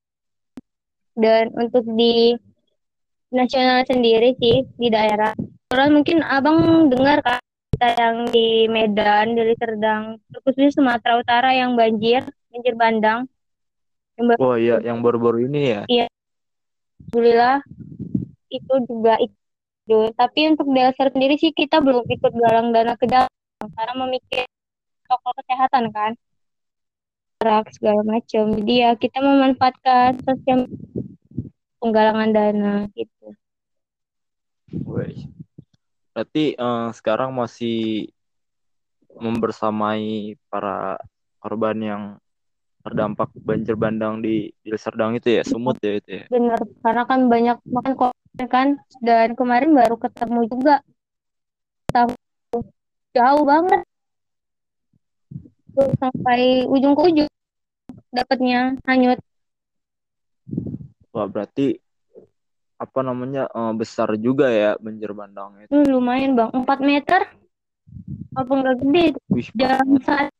dan 1.13 1.54
untuk 1.54 1.86
di 1.86 2.34
nasional 3.30 3.86
sendiri 3.86 4.34
sih 4.42 4.65
di 4.74 4.89
daerah 4.89 5.36
orang 5.70 6.02
mungkin 6.02 6.26
abang 6.26 6.89
dengar 6.89 7.22
kan 7.22 7.38
kita 7.70 7.96
yang 7.96 8.28
di 8.28 8.68
Medan, 8.68 9.39
di 9.39 9.56
Serdang, 9.56 10.20
khususnya 10.44 10.68
Sumatera 10.68 11.15
Utara 11.15 11.56
yang 11.56 11.80
banjir, 11.80 12.28
banjir 12.52 12.76
bandang. 12.76 13.24
Yang 14.20 14.26
baru- 14.36 14.42
Oh 14.44 14.56
iya, 14.60 14.84
yang 14.84 15.00
baru-baru 15.00 15.48
ini 15.48 15.80
ya. 15.80 15.82
Alhamdulillah 15.88 17.63
itu 18.50 18.74
juga 18.86 19.16
ikut. 19.22 20.14
Tapi 20.14 20.40
untuk 20.54 20.70
dasar 20.74 21.10
sendiri 21.10 21.38
sih 21.42 21.50
kita 21.50 21.82
belum 21.82 22.06
ikut 22.06 22.34
galang 22.34 22.70
dana 22.70 22.94
ke 22.94 23.10
dalam 23.10 23.30
karena 23.74 23.94
memikir 24.06 24.46
protokol 25.06 25.34
kesehatan 25.42 25.84
kan. 25.90 26.12
Jarak 27.40 27.72
segala 27.72 28.02
macam. 28.04 28.44
Jadi 28.62 28.73
ya 28.84 28.92
kita 29.00 29.17
memanfaatkan 29.23 30.19
sosial 30.21 30.67
penggalangan 31.80 32.30
dana 32.36 32.73
gitu. 32.94 33.34
Berarti 36.13 36.54
eh, 36.54 36.90
sekarang 36.94 37.32
masih 37.32 38.12
membersamai 39.17 40.38
para 40.52 41.00
korban 41.40 41.78
yang 41.80 42.04
terdampak 42.80 43.30
banjir 43.44 43.75
bandang 43.75 44.23
di 44.23 44.50
di 44.63 44.69
Serdang 44.80 45.15
itu 45.19 45.40
ya, 45.40 45.44
Sumut 45.44 45.77
ya 45.84 46.00
itu 46.00 46.23
ya. 46.23 46.25
Bener, 46.32 46.60
karena 46.80 47.04
kan 47.04 47.19
banyak 47.27 47.58
makan 47.67 47.94
korban 48.00 48.48
kan 48.48 48.67
dan 49.04 49.36
kemarin 49.36 49.75
baru 49.75 49.96
ketemu 50.00 50.40
juga. 50.48 50.75
Tahu 51.92 52.12
jauh 53.12 53.44
banget. 53.44 53.82
Sampai 56.00 56.67
ujung 56.67 56.96
ke 56.96 57.02
ujung 57.08 57.30
dapatnya 58.12 58.75
hanyut. 58.88 59.19
Wah, 61.13 61.27
berarti 61.27 61.80
apa 62.80 63.00
namanya 63.04 63.44
eh, 63.52 63.73
besar 63.75 64.15
juga 64.15 64.48
ya 64.48 64.80
banjir 64.80 65.12
bandang 65.12 65.60
itu. 65.60 65.71
Tuh, 65.71 65.84
lumayan 65.88 66.40
bang, 66.40 66.50
4 66.56 66.80
meter. 66.80 67.21
Apa 68.38 68.52
nggak 68.56 68.75
gede? 68.86 69.06
Wih, 69.27 69.50
Jam 69.58 70.00
saat 70.06 70.32
4 70.32 70.38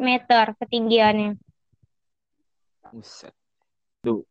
meter 0.00 0.56
ketinggiannya. 0.58 1.36
Buset. 2.92 3.34
Tuh. 4.00 4.24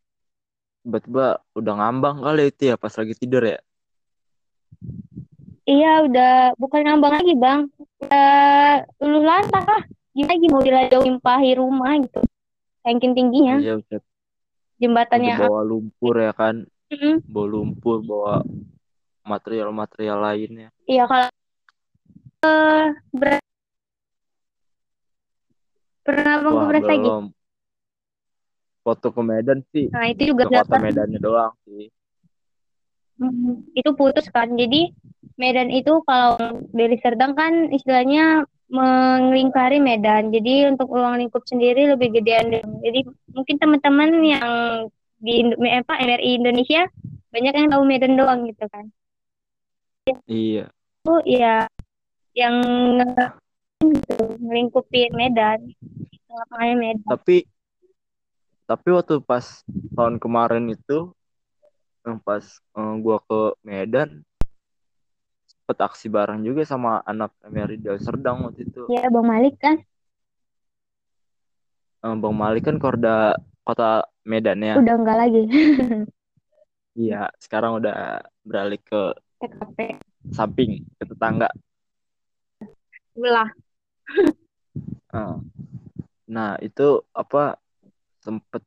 tiba-tiba 0.88 1.44
udah 1.52 1.74
ngambang 1.84 2.24
kali 2.24 2.48
itu 2.48 2.72
ya 2.72 2.80
pas 2.80 2.96
lagi 2.96 3.12
tidur 3.12 3.44
ya. 3.44 3.60
Iya, 5.68 6.08
udah 6.08 6.56
bukan 6.56 6.80
ngambang 6.88 7.20
lagi, 7.20 7.36
Bang. 7.36 7.68
Udah 8.00 8.88
luluh 9.04 9.24
lantak 9.28 9.68
lah. 9.68 9.84
Gimana 10.16 10.32
lagi 10.40 10.48
mau 10.48 10.64
dimpahi 11.04 11.52
rumah 11.60 11.92
gitu. 12.00 12.24
Saking 12.88 13.12
tingginya. 13.20 13.60
Iya, 13.60 13.84
udah, 13.84 14.00
Jembatannya 14.80 15.36
udah 15.36 15.44
bawa 15.44 15.62
lumpur 15.68 16.16
ya 16.24 16.32
kan. 16.32 16.64
Mm-mm. 16.88 17.20
Bawa 17.28 17.48
lumpur, 17.52 18.00
bawa 18.00 18.48
material-material 19.28 20.18
lainnya. 20.24 20.72
Iya, 20.88 21.04
kalau 21.04 21.28
eh 22.48 22.88
ber- 23.12 23.47
pernah 26.08 26.40
Bang 26.40 26.72
ke 26.72 26.80
belum. 26.80 27.26
Foto 28.88 29.08
ke 29.12 29.20
Medan 29.20 29.60
sih. 29.76 29.92
Nah, 29.92 30.08
itu 30.08 30.32
juga 30.32 30.48
Ke 30.48 30.64
kota. 30.64 30.80
Medannya 30.80 31.20
doang 31.20 31.52
sih. 31.68 31.92
Mm, 33.20 33.68
itu 33.76 33.90
putus 33.92 34.32
kan. 34.32 34.48
Jadi 34.56 34.96
Medan 35.36 35.68
itu 35.68 36.00
kalau 36.08 36.40
dari 36.72 36.96
Serdang 37.04 37.36
kan 37.36 37.68
istilahnya 37.76 38.48
melingkari 38.72 39.84
Medan. 39.84 40.32
Jadi 40.32 40.72
untuk 40.72 40.88
ruang 40.96 41.20
lingkup 41.20 41.44
sendiri 41.44 41.92
lebih 41.92 42.16
gedean. 42.16 42.64
Jadi 42.80 43.04
mungkin 43.36 43.56
teman-teman 43.60 44.10
yang 44.24 44.52
di 45.20 45.44
Indo- 45.44 45.60
apa 45.60 46.00
MRI 46.00 46.40
Indonesia 46.40 46.88
banyak 47.36 47.54
yang 47.60 47.68
tahu 47.68 47.84
Medan 47.84 48.16
doang 48.16 48.48
gitu 48.48 48.64
kan. 48.72 48.88
Iya. 50.24 50.72
Itu 51.04 51.16
ya 51.28 51.68
yang 52.38 52.56
gitu, 53.82 54.38
melingkupi 54.42 55.10
Medan, 55.14 55.74
tengah-tengahnya 56.38 56.76
Medan. 56.78 57.06
Tapi 57.10 57.38
tapi 58.68 58.88
waktu 58.92 59.24
pas 59.24 59.64
tahun 59.96 60.20
kemarin 60.20 60.70
itu 60.70 61.10
yang 62.06 62.22
pas 62.22 62.44
eh, 62.78 62.94
gua 63.02 63.18
ke 63.20 63.42
Medan 63.64 64.22
sempet 65.48 65.78
aksi 65.82 66.08
bareng 66.08 66.44
juga 66.44 66.62
sama 66.62 67.02
anak 67.04 67.34
MRI 67.42 67.76
Deli 67.76 67.98
Serdang 67.98 68.46
waktu 68.46 68.64
itu. 68.64 68.86
Ya 68.88 69.10
Bang 69.10 69.26
Malik 69.26 69.58
kan 69.58 69.82
Eh, 71.98 72.14
Bang 72.14 72.38
Malik 72.38 72.70
kan 72.70 72.78
korda 72.78 73.34
kota 73.66 74.06
Medan 74.22 74.62
ya. 74.62 74.78
udah 74.78 74.96
enggak 74.96 75.18
lagi 75.18 75.44
Iya, 76.98 77.30
sekarang 77.38 77.78
udah 77.78 78.20
beralih 78.42 78.82
ke 78.82 79.14
TKP. 79.38 79.80
samping 80.34 80.82
ke 80.98 81.06
tetangga. 81.06 81.46
Belah. 83.14 83.50
Eh, 85.08 85.36
Nah, 86.28 86.60
itu 86.60 87.02
apa 87.16 87.56
sempet 88.20 88.62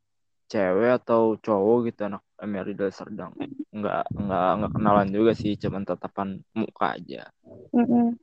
cewek 0.51 1.05
atau 1.05 1.37
cowok 1.39 1.93
gitu 1.93 2.01
anak 2.09 2.23
MRI 2.41 2.75
Deli 2.75 2.91
Serdang. 2.91 3.37
Enggak 3.71 4.09
enggak 4.17 4.49
enggak 4.57 4.73
kenalan 4.75 5.09
juga 5.13 5.33
sih, 5.37 5.55
cuman 5.61 5.85
tatapan 5.85 6.41
muka 6.57 6.97
aja. 6.97 7.29
Mm-mm. 7.77 8.17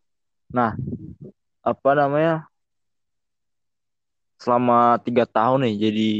Apa 1.64 1.90
namanya? 1.94 2.50
Selama 4.42 5.02
tiga 5.02 5.26
tahun 5.26 5.66
nih 5.66 5.76
jadi 5.90 6.12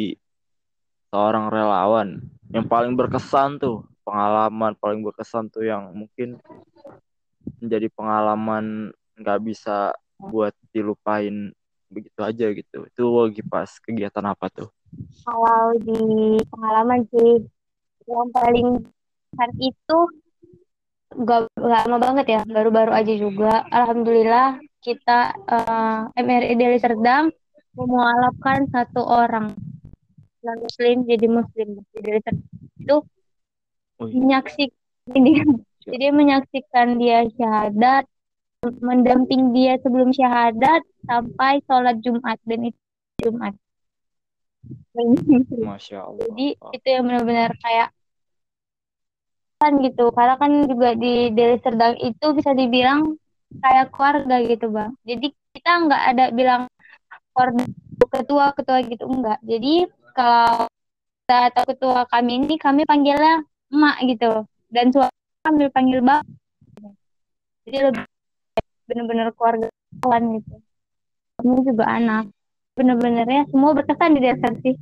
seorang 1.14 1.54
relawan 1.54 2.20
yang 2.52 2.66
paling 2.68 2.98
berkesan 2.98 3.60
tuh 3.62 3.86
pengalaman 4.08 4.74
paling 4.80 5.04
berkesan 5.04 5.52
tuh 5.52 5.68
yang 5.68 5.92
mungkin 5.92 6.40
menjadi 7.60 7.88
pengalaman 7.92 8.92
nggak 9.20 9.40
bisa 9.44 9.96
buat 10.18 10.56
dilupain 10.72 11.52
begitu 11.88 12.20
aja 12.22 12.46
gitu. 12.52 12.78
Itu 12.88 13.04
lagi 13.12 13.42
pas 13.44 13.70
kegiatan 13.82 14.26
apa 14.28 14.48
tuh? 14.52 14.70
Kalau 15.24 15.76
di 15.80 16.38
pengalaman 16.48 17.04
sih. 17.12 17.44
Yang 18.08 18.30
paling 18.32 18.68
besar 19.28 19.50
itu 19.60 19.98
gak, 21.12 21.52
gak 21.60 21.84
lama 21.84 21.98
banget 22.00 22.26
ya, 22.40 22.42
baru-baru 22.48 22.92
aja 22.96 23.14
juga. 23.20 23.68
Alhamdulillah 23.68 24.64
kita 24.80 25.36
eh, 25.36 26.02
MRI 26.16 26.56
Deli 26.56 26.80
Serdang 26.80 27.28
memualafkan 27.76 28.72
satu 28.72 29.04
orang. 29.04 29.52
Non 30.48 30.58
muslim 30.64 31.04
jadi 31.04 31.28
muslim. 31.28 31.84
Di 31.92 32.00
Deli 32.00 32.22
Serdang. 32.24 32.48
Itu 32.80 32.98
menyaksikan 34.00 35.20
dia, 35.20 35.44
jadi 35.92 36.06
menyaksikan 36.14 36.88
dia 37.02 37.20
syahadat, 37.36 38.08
mendamping 38.66 39.54
dia 39.54 39.78
sebelum 39.86 40.10
syahadat 40.10 40.82
sampai 41.06 41.62
sholat 41.70 42.02
Jumat 42.02 42.42
dan 42.42 42.74
itu 42.74 42.80
Jumat. 43.22 43.54
masya 45.70 46.04
allah 46.04 46.26
Jadi 46.34 46.48
itu 46.58 46.88
yang 46.90 47.06
benar-benar 47.06 47.54
kayak 47.62 47.90
kan 49.62 49.74
gitu. 49.82 50.10
Karena 50.14 50.36
kan 50.42 50.52
juga 50.66 50.90
di 50.98 51.30
Deli 51.34 51.58
Serdang 51.62 51.96
itu 52.02 52.28
bisa 52.34 52.52
dibilang 52.58 53.18
kayak 53.62 53.94
keluarga 53.94 54.36
gitu 54.42 54.68
bang. 54.74 54.92
Jadi 55.06 55.28
kita 55.54 55.72
nggak 55.86 56.04
ada 56.14 56.26
bilang 56.34 56.64
ketua 58.10 58.54
ketua 58.58 58.82
gitu 58.86 59.06
enggak. 59.06 59.38
Jadi 59.46 59.86
kalau 60.18 60.66
kita 61.26 61.38
atau 61.54 61.64
ketua 61.70 62.00
kami 62.10 62.42
ini 62.42 62.56
kami 62.58 62.82
panggilnya 62.90 63.46
emak 63.70 63.98
gitu. 64.10 64.46
Dan 64.74 64.90
suami 64.90 65.14
kami 65.46 65.70
panggil 65.70 66.02
bang. 66.02 66.26
Jadi 67.70 67.78
lebih 67.86 68.17
benar-benar 68.88 69.28
keluarga 69.36 69.68
kawan 70.02 70.24
gitu. 70.40 70.56
Kami 71.38 71.60
juga 71.68 71.86
anak. 71.86 72.24
Benar-benar 72.78 73.28
ya 73.28 73.44
semua 73.52 73.72
berkesan 73.78 74.16
di 74.18 74.22
dasar 74.26 74.54
sih. 74.64 74.76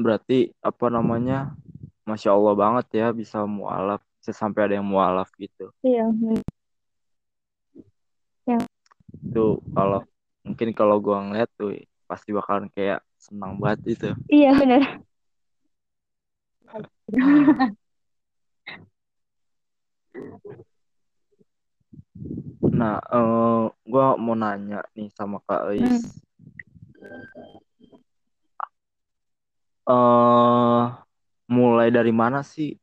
berarti 0.00 0.48
apa 0.64 0.88
namanya 0.88 1.52
masya 2.08 2.32
allah 2.32 2.56
banget 2.56 2.86
ya 2.96 3.06
bisa 3.12 3.44
mualaf 3.44 4.00
bisa 4.16 4.32
sampai 4.32 4.64
ada 4.64 4.74
yang 4.80 4.88
mualaf 4.88 5.28
gitu 5.36 5.68
Iya. 5.84 6.08
itu 9.20 9.44
kalau 9.76 10.00
mungkin 10.42 10.68
kalau 10.72 10.96
gua 10.98 11.20
ngeliat 11.20 11.52
tuh 11.54 11.76
pasti 12.08 12.32
bakalan 12.32 12.72
kayak 12.72 13.04
senang 13.20 13.60
banget 13.60 14.00
itu 14.00 14.08
Iya 14.32 14.56
benar. 14.56 14.82
Nah, 22.60 22.96
eh 22.96 23.64
gua 23.88 24.16
mau 24.16 24.36
nanya 24.38 24.80
nih 24.96 25.10
sama 25.12 25.42
Kak 25.44 25.74
Eis. 25.74 26.00
eh 29.90 30.84
mulai 31.50 31.88
dari 31.90 32.14
mana 32.14 32.46
sih 32.46 32.78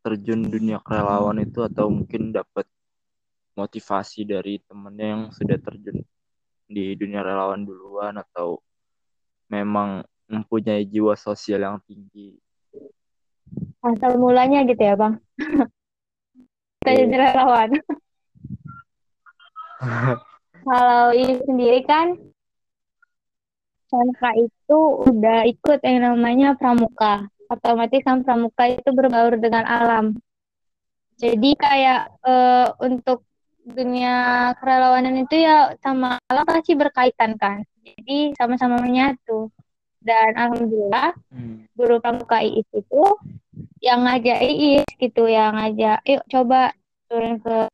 terjun 0.00 0.48
dunia 0.48 0.80
kerelawan 0.80 1.44
itu 1.44 1.60
atau 1.60 1.92
mungkin 1.92 2.32
dapat 2.32 2.64
motivasi 3.52 4.24
dari 4.24 4.62
temennya 4.64 5.06
yang 5.12 5.22
sudah 5.34 5.58
terjun 5.60 6.00
di 6.64 6.96
dunia 6.96 7.20
relawan 7.20 7.66
duluan 7.68 8.16
atau 8.16 8.62
memang 9.52 10.06
mempunyai 10.30 10.88
jiwa 10.88 11.18
sosial 11.18 11.60
yang 11.66 11.78
tinggi? 11.84 12.38
Asal 13.78 14.18
mulanya 14.18 14.66
gitu 14.66 14.82
ya 14.82 14.94
bang. 14.98 15.14
Kita 16.82 16.90
Iya. 16.90 16.98
jadi 17.04 17.16
relawan. 17.20 17.70
Kalau 20.68 21.14
ini 21.14 21.34
sendiri 21.42 21.80
kan 21.86 22.18
SMK 23.88 24.22
itu 24.36 24.78
udah 25.08 25.48
ikut 25.48 25.80
yang 25.80 25.98
namanya 26.12 26.52
pramuka. 26.58 27.24
Otomatis 27.48 28.04
kan 28.04 28.20
pramuka 28.20 28.68
itu 28.68 28.90
berbaur 28.92 29.40
dengan 29.40 29.64
alam. 29.64 30.12
Jadi 31.16 31.56
kayak 31.56 32.20
eh, 32.20 32.68
untuk 32.84 33.24
dunia 33.64 34.52
kerelawanan 34.60 35.24
itu 35.24 35.40
ya 35.40 35.72
sama 35.80 36.20
alam 36.28 36.44
pasti 36.44 36.76
berkaitan 36.76 37.40
kan. 37.40 37.64
Jadi 37.80 38.36
sama-sama 38.36 38.76
menyatu. 38.78 39.48
Dan 39.98 40.30
alhamdulillah 40.38 41.10
Hmm. 41.28 41.66
guru 41.74 41.98
pramuka 41.98 42.40
IIS 42.40 42.68
itu 42.72 43.02
yang 43.78 44.02
ngajak 44.06 44.38
IIS 44.42 44.88
gitu, 44.98 45.26
yang 45.26 45.54
ngajak, 45.54 46.02
yuk 46.06 46.22
coba 46.26 46.74
turun 47.06 47.38
ke 47.38 47.70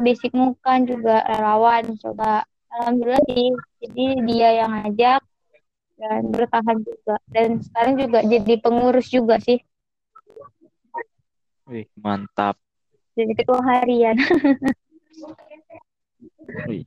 basic 0.00 0.32
mukan 0.32 0.84
juga 0.84 1.22
relawan 1.28 1.96
coba. 2.00 2.44
Alhamdulillah 2.74 3.22
sih, 3.30 3.52
jadi 3.84 4.04
dia 4.26 4.48
yang 4.64 4.70
ngajak 4.74 5.20
dan 5.94 6.22
bertahan 6.32 6.78
juga. 6.82 7.16
Dan 7.30 7.62
sekarang 7.62 7.94
juga 8.00 8.18
jadi 8.24 8.54
pengurus 8.58 9.08
juga 9.08 9.38
sih, 9.38 9.62
Wih, 11.64 11.88
mantap. 11.96 12.60
jadi 13.16 13.32
ketua 13.32 13.60
harian. 13.64 14.16
Wih, 16.68 16.84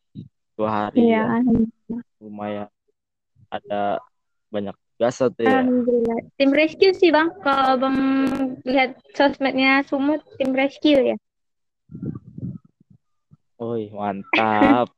dua 0.54 0.70
hari 0.70 1.10
Iya, 1.10 1.42
ya. 1.42 1.98
Lumayan 2.22 2.70
ada 3.48 4.04
banyak 4.50 4.76
tugas 4.98 5.20
tuh 5.20 5.44
ya. 5.44 5.62
Alhamdulillah. 5.62 6.20
Tim 6.40 6.52
rescue 6.56 6.94
sih 6.96 7.10
bang, 7.14 7.30
kalau 7.46 7.78
bang 7.78 7.98
lihat 8.66 8.98
sosmednya 9.14 9.84
Sumut, 9.86 10.26
tim 10.42 10.52
rescue 10.56 11.14
ya. 11.14 11.18
Wih, 13.58 13.90
mantap. 13.94 14.90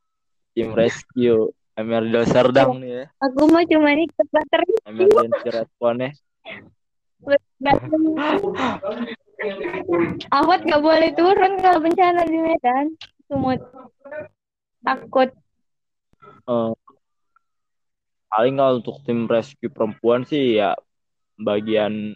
Tim 0.58 0.76
rescue 0.76 1.56
Emerdel 1.80 2.28
Serdang 2.28 2.84
nih 2.84 2.92
ya. 2.92 3.06
Aku 3.24 3.48
mau 3.48 3.64
cuma 3.64 3.96
ikut 3.96 4.28
bater. 4.28 4.60
Emerdel 4.84 5.32
responnya. 5.48 6.12
Awat 10.36 10.60
gak 10.68 10.84
boleh 10.84 11.12
turun 11.16 11.54
kalau 11.64 11.80
bencana 11.80 12.28
di 12.28 12.40
Medan. 12.44 12.86
Sumut. 13.32 13.64
Takut. 14.84 15.32
Uh, 16.44 16.76
paling 18.30 18.56
kalau 18.56 18.74
untuk 18.78 18.98
tim 19.04 19.26
rescue 19.26 19.70
perempuan 19.70 20.22
sih 20.24 20.62
ya 20.62 20.78
bagian 21.36 22.14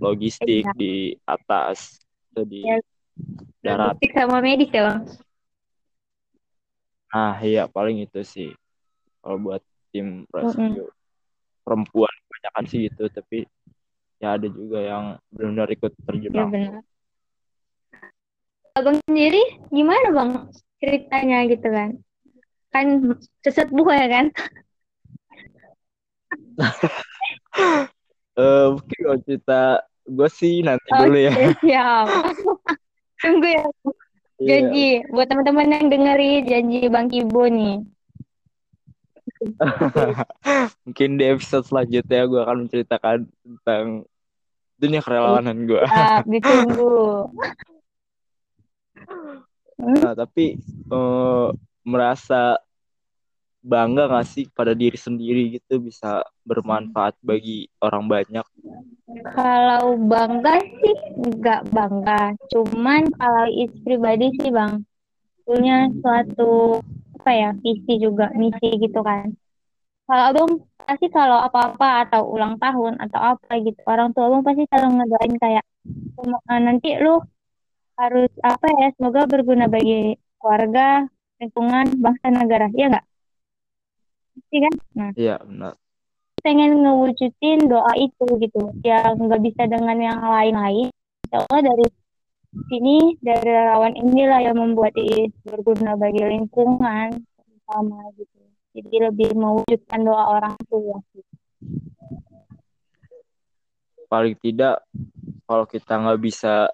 logistik 0.00 0.64
Iya. 0.64 0.72
di 0.74 0.92
atas 1.24 2.00
atau 2.32 2.44
di 2.46 2.64
Ya. 2.64 2.78
darat. 3.60 3.94
Logistik 3.98 4.12
sama 4.16 4.40
medis 4.40 4.70
ya 4.72 4.82
bang. 4.88 5.02
Nah, 7.10 7.34
iya 7.42 7.66
paling 7.66 8.06
itu 8.06 8.22
sih. 8.22 8.50
Kalau 9.20 9.36
buat 9.42 9.60
tim 9.90 10.24
rescue 10.30 10.88
perempuan 11.66 12.14
kebanyakan 12.26 12.64
sih 12.70 12.78
gitu, 12.88 13.10
tapi 13.10 13.44
ya 14.22 14.38
ada 14.38 14.46
juga 14.46 14.78
yang 14.80 15.04
benar-benar 15.34 15.68
ikut 15.74 15.92
terjun 16.06 16.32
Ya 16.32 16.46
benar. 16.46 16.80
Abang 18.78 18.96
sendiri 19.10 19.42
gimana 19.74 20.08
bang 20.14 20.30
ceritanya 20.78 21.38
gitu 21.50 21.68
kan? 21.68 21.90
Kan 22.70 22.86
sesepuh 23.42 23.90
ya 23.90 24.06
kan? 24.06 24.26
Eh, 28.40 28.66
mungkin 28.72 28.98
kalau 29.04 29.18
cerita 29.26 29.60
gue 30.06 30.28
sih 30.32 30.64
nanti 30.64 30.88
dulu 30.96 31.18
ya. 31.18 31.32
Siap. 31.60 32.06
Tunggu 33.20 33.48
ya. 33.48 33.64
Iya. 34.40 34.48
Janji 34.48 34.88
buat 35.12 35.28
teman-teman 35.28 35.68
yang 35.76 35.86
dengerin 35.92 36.48
janji 36.48 36.88
Bang 36.88 37.12
Kibo 37.12 37.44
nih. 37.44 37.84
Mungkin 40.88 41.10
di 41.20 41.24
episode 41.28 41.68
selanjutnya 41.68 42.24
gue 42.24 42.40
akan 42.40 42.56
menceritakan 42.64 43.18
tentang 43.28 44.08
dunia 44.80 45.00
kerelawanan 45.04 45.68
gue. 45.68 45.84
Ah, 45.84 46.24
ditunggu. 46.24 47.28
Nah, 49.80 50.12
tapi 50.12 50.60
eh, 50.92 51.48
merasa 51.88 52.60
bangga 53.60 54.08
gak 54.08 54.26
sih 54.26 54.44
pada 54.50 54.72
diri 54.72 54.96
sendiri 54.96 55.60
gitu 55.60 55.80
bisa 55.80 56.24
bermanfaat 56.48 57.16
bagi 57.20 57.68
orang 57.84 58.08
banyak. 58.08 58.46
Kalau 59.36 59.98
bangga 60.00 60.56
sih 60.80 60.96
nggak 61.18 61.68
bangga. 61.74 62.34
Cuman 62.52 63.10
kalau 63.18 63.44
is 63.52 63.72
pribadi 63.84 64.32
sih 64.40 64.50
bang 64.54 64.80
punya 65.44 65.90
suatu 65.98 66.78
apa 67.20 67.30
ya 67.36 67.50
visi 67.60 68.00
juga 68.00 68.32
misi 68.32 68.80
gitu 68.80 69.02
kan. 69.02 69.34
Kalau 70.08 70.24
abang 70.30 70.50
pasti 70.82 71.06
kalau 71.12 71.38
apa-apa 71.42 72.08
atau 72.08 72.26
ulang 72.34 72.58
tahun 72.58 72.98
atau 72.98 73.36
apa 73.36 73.50
gitu 73.62 73.78
orang 73.86 74.10
tua 74.14 74.26
abang 74.30 74.42
pasti 74.42 74.66
selalu 74.66 74.88
ngedoain 75.04 75.34
kayak 75.38 75.64
"Semoga 76.16 76.54
nanti 76.58 76.88
lu 76.98 77.20
harus 78.00 78.32
apa 78.40 78.66
ya 78.80 78.88
semoga 78.96 79.28
berguna 79.28 79.68
bagi 79.68 80.16
keluarga, 80.40 81.04
lingkungan, 81.38 81.86
bangsa, 82.00 82.26
negara. 82.32 82.66
Iya 82.72 82.86
nggak? 82.96 83.06
Pasti 84.40 84.56
kan? 84.64 84.74
Nah 84.96 85.10
Iya, 85.12 85.36
benar. 85.44 85.76
pengen 86.40 86.80
ngewujudin 86.80 87.68
doa 87.68 87.92
itu 88.00 88.24
gitu 88.40 88.72
ya 88.80 89.12
nggak 89.12 89.44
bisa 89.44 89.68
dengan 89.68 89.92
yang 90.00 90.24
lain-lain 90.24 90.88
Insya 91.28 91.44
Allah 91.44 91.60
dari 91.68 91.84
sini 92.72 93.12
dari 93.20 93.44
relawan 93.44 93.92
inilah 93.92 94.48
yang 94.48 94.56
membuat 94.56 94.96
Iis 94.96 95.36
berguna 95.44 96.00
bagi 96.00 96.24
lingkungan 96.24 97.12
sama 97.68 98.00
gitu 98.16 98.40
jadi 98.70 99.10
lebih 99.10 99.34
mewujudkan 99.34 100.00
doa 100.06 100.24
orang 100.38 100.54
tua 100.70 101.02
gitu. 101.10 101.34
Paling 104.06 104.34
tidak 104.42 104.82
kalau 105.46 105.66
kita 105.66 105.98
nggak 105.98 106.20
bisa 106.22 106.70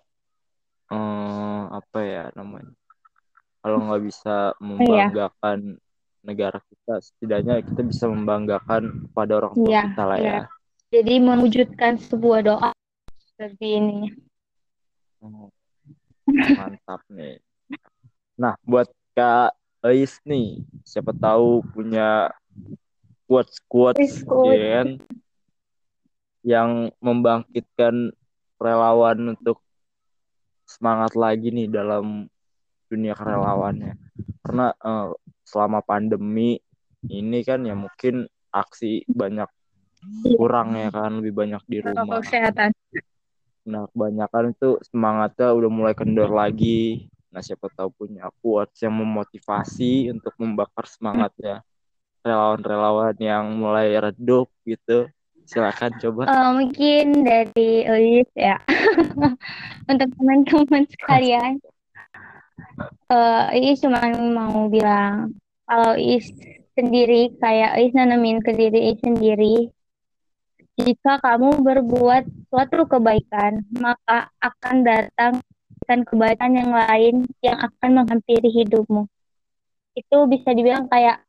eh, 0.92 1.62
apa 1.72 1.98
ya 2.04 2.24
namanya? 2.36 2.72
Kalau 3.64 3.82
nggak 3.82 4.02
bisa 4.04 4.52
membanggakan 4.60 5.80
negara 6.26 6.58
kita, 6.58 6.98
setidaknya 6.98 7.62
kita 7.62 7.80
bisa 7.86 8.04
membanggakan 8.10 9.06
kepada 9.08 9.32
orang 9.38 9.52
tua 9.54 9.70
Iya, 9.70 9.82
kita 9.94 10.02
lah 10.04 10.18
iya. 10.18 10.26
ya. 10.26 10.42
jadi 10.90 11.14
mewujudkan 11.22 11.92
sebuah 12.02 12.40
doa 12.42 12.70
lebih 13.38 13.72
ini 13.78 14.00
Oh, 15.22 15.48
Mantap 16.28 17.00
nih. 17.08 17.40
Nah, 18.36 18.54
buat 18.62 18.86
Kak 19.16 19.56
Ais 19.80 20.20
nih, 20.28 20.60
siapa 20.84 21.14
tahu 21.16 21.64
punya 21.72 22.30
ya 23.26 24.68
kan, 24.82 24.88
yang 26.46 26.70
membangkitkan 27.02 28.14
relawan 28.60 29.34
untuk 29.34 29.58
semangat 30.62 31.18
lagi 31.18 31.50
nih 31.50 31.66
dalam 31.66 32.30
dunia 32.86 33.18
kerelawannya. 33.18 33.98
Karena 34.46 34.70
eh, 34.74 35.08
selama 35.46 35.78
pandemi 35.80 36.58
ini 37.06 37.40
kan 37.46 37.62
ya 37.62 37.78
mungkin 37.78 38.26
aksi 38.50 39.06
banyak 39.06 39.46
kurang 40.36 40.74
ya 40.74 40.90
kan, 40.90 41.22
lebih 41.22 41.32
banyak 41.34 41.62
di 41.70 41.78
rumah. 41.82 42.20
kesehatan 42.20 42.74
Nah, 43.66 43.90
kebanyakan 43.90 44.54
itu 44.54 44.78
semangatnya 44.86 45.50
udah 45.50 45.70
mulai 45.70 45.94
kendor 45.98 46.30
lagi. 46.30 47.10
Nah, 47.34 47.42
siapa 47.42 47.66
tahu 47.74 47.90
punya 47.90 48.30
quotes 48.38 48.78
yang 48.78 48.94
memotivasi 48.94 50.14
untuk 50.14 50.30
membakar 50.38 50.86
semangatnya 50.86 51.66
relawan-relawan 52.22 53.18
yang 53.18 53.44
mulai 53.58 53.90
redup 53.98 54.46
gitu. 54.62 55.10
Silakan 55.46 55.98
coba. 55.98 56.22
Eh, 56.30 56.50
mungkin 56.54 57.04
dari 57.22 57.86
Elis 57.86 58.30
ya 58.34 58.58
untuk 59.90 60.10
teman-teman 60.18 60.82
sekalian 60.90 61.58
eh 63.06 63.44
Iis 63.62 63.80
cuma 63.80 64.02
mau 64.34 64.66
bilang 64.66 65.32
kalau 65.68 65.94
Iis 65.94 66.30
sendiri 66.76 67.36
kayak 67.38 67.78
Iis 67.80 67.92
nanamin 67.94 68.42
ke 68.44 68.52
diri 68.52 68.92
Iis 68.92 69.00
sendiri 69.00 69.70
jika 70.76 71.16
kamu 71.24 71.64
berbuat 71.64 72.28
suatu 72.52 72.84
kebaikan 72.84 73.64
maka 73.80 74.28
akan 74.44 74.76
datang 74.84 75.40
dan 75.86 76.02
kebaikan 76.02 76.52
yang 76.52 76.70
lain 76.74 77.14
yang 77.40 77.58
akan 77.62 77.90
menghampiri 78.02 78.50
hidupmu. 78.50 79.06
Itu 79.94 80.26
bisa 80.28 80.52
dibilang 80.52 80.90
kayak 80.90 81.22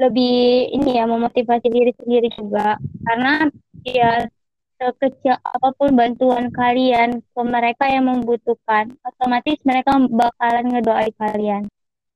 lebih 0.00 0.72
ini 0.72 0.98
ya 0.98 1.04
memotivasi 1.04 1.68
diri 1.68 1.92
sendiri 1.94 2.28
juga. 2.32 2.80
Karena 3.04 3.46
ya 3.84 4.26
sekecil 4.90 5.38
apa 5.38 5.68
pun 5.78 5.94
bantuan 5.94 6.50
kalian 6.50 7.22
ke 7.22 7.42
mereka 7.46 7.86
yang 7.86 8.10
membutuhkan, 8.10 8.90
otomatis 9.06 9.58
mereka 9.62 9.94
bakalan 10.10 10.66
ngedoain 10.72 11.14
kalian. 11.14 11.62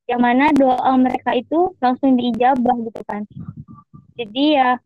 Yang 0.07 0.21
mana 0.23 0.45
doa 0.55 0.93
mereka 0.99 1.35
itu 1.35 1.75
langsung 1.79 2.19
diijabah 2.19 2.77
gitu 2.87 3.03
kan. 3.07 3.23
Jadi 4.19 4.45
ya 4.59 4.81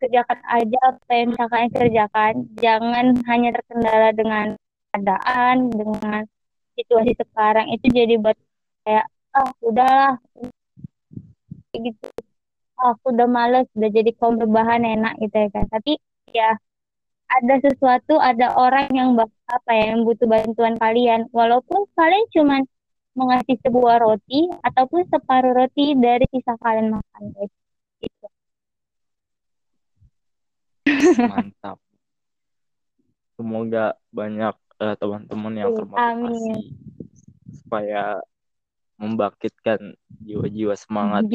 kerjakan 0.00 0.40
aja 0.46 0.78
apa 0.90 1.12
yang 1.12 1.28
bisa 1.34 1.44
kalian 1.50 1.72
kerjakan. 1.72 2.32
Jangan 2.58 3.06
hanya 3.26 3.50
terkendala 3.58 4.08
dengan 4.14 4.46
keadaan, 4.90 5.56
dengan 5.70 6.22
situasi 6.74 7.12
sekarang 7.18 7.66
itu 7.74 7.86
jadi 7.90 8.14
buat 8.18 8.38
kayak 8.86 9.06
ah 9.36 9.50
udahlah 9.62 10.14
gitu. 11.74 12.06
Ah, 12.80 12.96
aku 12.96 13.12
udah 13.12 13.28
males, 13.28 13.68
udah 13.76 13.90
jadi 13.92 14.10
kaum 14.16 14.40
berbahan 14.40 14.82
enak 14.82 15.20
gitu 15.20 15.36
ya 15.36 15.48
kan. 15.52 15.64
Tapi 15.68 15.92
ya 16.32 16.50
ada 17.30 17.54
sesuatu, 17.62 18.18
ada 18.18 18.58
orang 18.58 18.90
yang 18.90 19.14
apa 19.46 19.70
ya, 19.70 19.94
yang 19.94 20.02
butuh 20.02 20.26
bantuan 20.26 20.74
kalian. 20.82 21.30
Walaupun 21.30 21.86
kalian 21.94 22.26
cuma 22.34 22.56
mengasih 23.14 23.54
sebuah 23.62 24.02
roti 24.02 24.50
ataupun 24.66 25.06
separuh 25.10 25.54
roti 25.54 25.94
dari 25.94 26.26
sisa 26.34 26.58
kalian 26.58 26.98
makan, 26.98 27.22
guys. 27.34 27.52
Gitu. 28.02 28.26
Mantap. 31.30 31.78
Semoga 33.38 33.94
banyak 34.12 34.54
eh, 34.82 34.96
teman-teman 34.98 35.54
yang 35.56 35.70
Amin. 35.70 35.78
termotivasi 35.78 36.54
supaya 37.62 38.20
membangkitkan 39.00 39.96
jiwa-jiwa 40.20 40.74
semangat. 40.76 41.24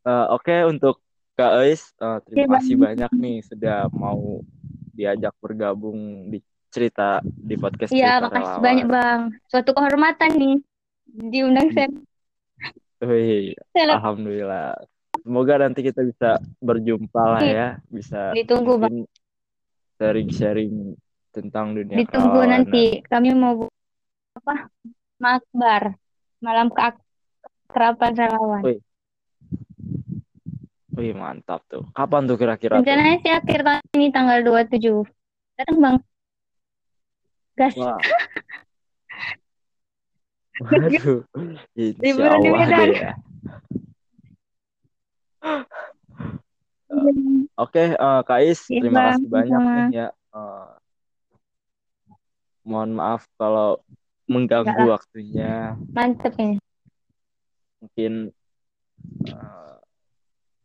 Eh, 0.00 0.26
Oke 0.32 0.64
untuk 0.64 1.04
Kak 1.40 1.52
Ais, 1.56 1.82
eh, 1.96 2.18
terima 2.28 2.60
kasih 2.60 2.74
Bang. 2.76 2.84
banyak 2.92 3.12
nih 3.16 3.36
sudah 3.48 3.88
mau 3.96 4.44
diajak 4.92 5.32
bergabung 5.40 6.28
di 6.28 6.44
cerita 6.68 7.24
di 7.24 7.56
podcast 7.56 7.88
Iya, 7.96 8.20
makasih 8.20 8.44
relawan. 8.44 8.60
banyak, 8.60 8.86
Bang. 8.92 9.20
Suatu 9.48 9.72
kehormatan 9.72 10.30
nih 10.36 10.56
diundang 11.32 11.72
saya. 11.72 11.88
Wih, 13.00 13.56
alhamdulillah. 13.72 14.76
Semoga 15.24 15.64
nanti 15.64 15.80
kita 15.80 16.04
bisa 16.04 16.36
berjumpa 16.60 17.22
lah 17.24 17.40
ya, 17.40 17.68
bisa 17.88 18.36
ditunggu, 18.36 18.76
Bang. 18.76 19.08
sharing-sharing 19.96 20.92
tentang 21.32 21.72
dunia 21.72 22.04
Ditunggu 22.04 22.44
nanti. 22.44 23.00
Kami 23.08 23.32
mau 23.32 23.64
apa? 24.36 24.68
Makbar. 25.16 25.96
malam 26.40 26.72
keakraban 26.72 28.12
relawan. 28.16 28.64
Wih. 28.64 28.80
Wih, 31.00 31.16
mantap 31.16 31.64
tuh. 31.64 31.80
Kapan 31.96 32.28
tuh 32.28 32.36
kira-kira? 32.36 32.76
Rencananya 32.76 33.16
sih 33.24 33.32
akhir 33.32 33.64
tahun 33.64 33.80
ini 33.96 34.12
tanggal 34.12 34.44
27. 34.44 35.00
Datang 35.56 35.78
Bang. 35.80 35.96
Gas. 37.56 37.72
Wah. 37.80 37.96
Waduh, 40.60 41.24
insya 41.72 42.36
Allah 42.36 42.68
deh 42.68 42.92
ya. 43.00 43.12
Oke, 47.56 47.96
eh, 47.96 48.20
Kak 48.28 48.40
Is, 48.44 48.68
Iya, 48.68 48.84
terima 48.84 49.00
Bang. 49.00 49.08
kasih 49.16 49.28
banyak 49.32 49.56
Sama. 49.56 49.72
nih 49.72 50.04
ya. 50.04 50.08
Eh, 50.12 50.70
mohon 52.68 52.92
maaf 52.92 53.24
kalau 53.40 53.80
mengganggu 54.28 54.84
waktunya. 54.84 55.80
Mantep 55.96 56.36
ini. 56.36 56.60
Mungkin 57.80 58.12
eh, 59.32 59.79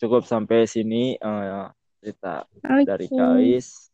cukup 0.06 0.24
sampai 0.30 0.70
sini 0.70 1.18
eh, 1.18 1.66
cerita 1.98 2.46
dari 2.86 3.10
Oke. 3.10 3.18
Kak 3.18 3.42
Is. 3.42 3.90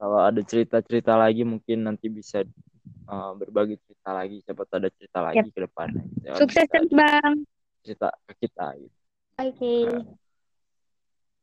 Kalau 0.00 0.18
ada 0.18 0.40
cerita-cerita 0.42 1.14
lagi 1.14 1.46
mungkin 1.46 1.86
nanti 1.86 2.10
bisa 2.10 2.42
eh, 2.42 3.32
berbagi 3.38 3.78
cerita 3.86 4.10
lagi. 4.10 4.42
Siapa 4.42 4.66
tahu 4.66 4.78
ada 4.82 4.90
cerita 4.90 5.18
lagi 5.22 5.46
ke 5.46 5.60
depannya. 5.62 6.02
gitu. 6.02 6.34
Sukses 6.42 6.66
terus 6.66 6.90
Bang. 6.90 7.46
cerita 7.86 8.10
ke 8.26 8.34
kita. 8.44 8.66
gitu. 8.76 8.96
Oke. 9.40 9.74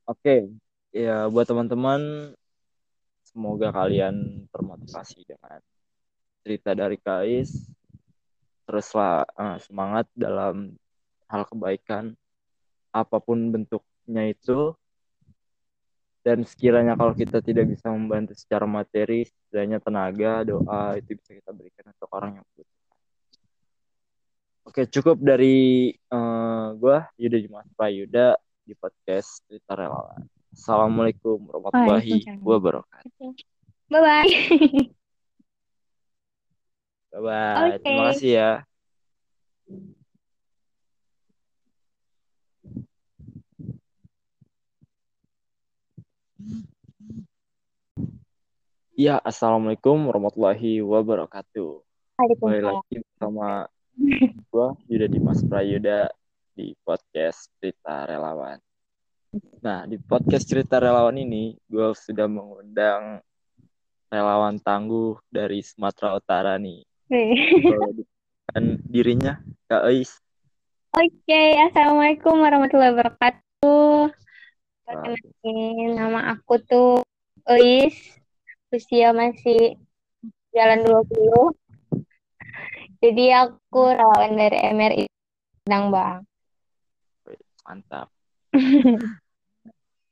Oke, 0.08 0.36
ya 0.95 1.28
buat 1.28 1.43
teman-teman 1.43 2.32
semoga 3.28 3.76
kalian 3.76 4.47
termotivasi 4.55 5.28
dengan 5.28 5.60
cerita 6.47 6.72
dari 6.76 6.95
Kais. 6.99 7.72
Teruslah 8.68 9.24
eh, 9.24 9.58
semangat 9.64 10.08
dalam 10.16 10.76
hal 11.28 11.43
kebaikan 11.47 12.16
apa 13.02 13.18
pun 13.22 13.54
bentuknya 13.54 14.24
itu. 14.32 14.74
Dan 16.26 16.43
sekiranya 16.43 17.00
kalau 17.00 17.16
kita 17.16 17.39
tidak 17.39 17.72
bisa 17.72 17.88
membantu 17.88 18.36
secara 18.36 18.68
materi, 18.68 19.24
setidaknya 19.24 19.80
tenaga, 19.80 20.43
doa 20.43 21.00
itu 21.00 21.16
bisa 21.16 21.32
kita 21.32 21.56
berikan 21.56 21.88
untuk 21.88 22.10
orang 22.12 22.41
yang 22.41 22.45
butuh. 22.52 22.78
Oke, 24.68 24.84
cukup 24.91 25.16
dari 25.24 25.95
eh, 25.95 26.68
gua 26.76 27.08
Yuda 27.16 27.38
Jumat 27.39 27.64
Prayuda 27.80 28.36
di 28.68 28.76
podcast 28.76 29.39
Cerita 29.48 29.80
Relawan. 29.80 30.28
Assalamualaikum 30.52 31.39
warahmatullahi 31.48 32.28
wabarakatuh. 32.43 33.32
Bye 33.88 34.02
bye. 34.04 34.34
Bye 37.16 37.22
bye. 37.24 37.56
Oke. 37.72 37.88
Terima 37.88 38.04
kasih 38.12 38.32
ya. 38.36 39.97
Ya, 48.98 49.18
assalamualaikum 49.22 50.10
warahmatullahi 50.10 50.86
wabarakatuh. 50.86 51.82
Kembali 52.18 52.62
lagi 52.62 52.96
bersama 53.02 53.66
gua 54.50 54.78
Yuda 54.86 55.08
Dimas 55.10 55.42
Prayuda 55.46 56.10
di 56.54 56.78
podcast 56.86 57.50
Cerita 57.58 58.06
Relawan. 58.10 58.62
Nah, 59.62 59.86
di 59.86 59.98
podcast 60.02 60.50
Cerita 60.50 60.82
Relawan 60.82 61.18
ini 61.18 61.58
gue 61.70 61.94
sudah 61.94 62.26
mengundang 62.26 63.22
relawan 64.10 64.58
tangguh 64.62 65.18
dari 65.30 65.62
Sumatera 65.62 66.18
Utara 66.18 66.54
nih. 66.58 66.82
Dikenalkan 67.10 68.82
dirinya, 68.86 69.42
Kak 69.70 69.90
Ais. 69.90 70.18
Oke, 70.98 71.44
assalamualaikum 71.70 72.42
warahmatullahi 72.42 72.94
wabarakatuh. 72.98 74.27
Perkenalkan, 74.88 76.00
nama 76.00 76.32
aku 76.32 76.64
tuh 76.64 77.04
Eis, 77.44 78.16
usia 78.72 79.12
masih 79.12 79.76
jalan 80.56 80.80
20. 80.88 81.52
Jadi 83.04 83.36
aku 83.36 83.84
relawan 83.84 84.40
dari 84.40 84.58
MRI 84.72 85.04
Padang 85.68 85.92
Bang. 85.92 86.18
Mantap. 87.68 88.08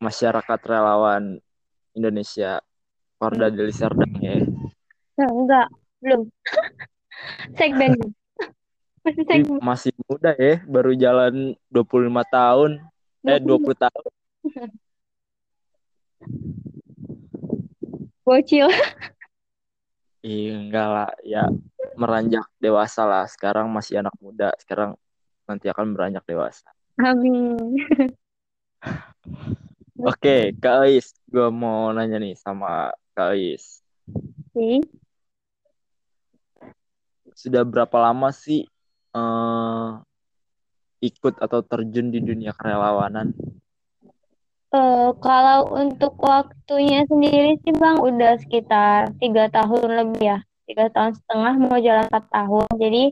Masyarakat 0.04 0.60
relawan 0.68 1.40
Indonesia 1.96 2.60
Porda 3.16 3.48
Deli 3.48 3.72
Serdang 3.72 4.12
ya. 4.20 4.44
Nah, 5.16 5.30
enggak, 5.32 5.68
belum. 6.04 6.28
Sekben. 7.58 7.96
Masih 9.08 9.24
masih 9.64 9.94
muda 10.04 10.36
ya, 10.36 10.60
baru 10.68 10.92
jalan 11.00 11.56
25 11.72 12.12
tahun. 12.28 12.72
Eh 13.24 13.40
20 13.40 13.72
tahun. 13.80 14.12
Bocil. 18.26 18.70
Iya, 20.26 20.58
enggak 20.58 20.88
lah, 20.90 21.10
ya 21.22 21.46
meranjak 21.94 22.50
dewasa 22.58 23.06
lah. 23.06 23.30
Sekarang 23.30 23.70
masih 23.70 24.02
anak 24.02 24.18
muda, 24.18 24.50
sekarang 24.58 24.98
nanti 25.46 25.70
akan 25.70 25.94
beranjak 25.94 26.26
dewasa. 26.26 26.66
Amin. 26.98 27.78
Oke, 29.96 30.58
Kak 30.58 30.86
Ais, 30.86 31.14
gue 31.30 31.48
mau 31.54 31.94
nanya 31.94 32.18
nih 32.18 32.34
sama 32.36 32.90
Kak 33.14 33.38
Ais. 33.38 33.86
Oke. 34.52 34.82
Sudah 37.38 37.62
berapa 37.62 37.98
lama 38.00 38.34
sih 38.34 38.66
eh, 39.16 39.90
ikut 41.06 41.38
atau 41.38 41.62
terjun 41.62 42.10
di 42.10 42.20
dunia 42.20 42.52
kerelawanan? 42.58 43.32
Eh, 44.76 45.10
kalau 45.24 45.72
untuk 45.72 46.20
waktunya 46.20 47.08
sendiri 47.08 47.56
sih 47.64 47.72
Bang 47.80 48.04
udah 48.04 48.36
sekitar 48.44 49.08
tiga 49.24 49.48
tahun 49.48 49.88
lebih 49.88 50.36
ya, 50.36 50.38
tiga 50.68 50.92
tahun 50.92 51.16
setengah 51.16 51.54
mau 51.64 51.80
jalan 51.80 52.04
empat 52.12 52.26
tahun. 52.28 52.68
Jadi 52.76 53.04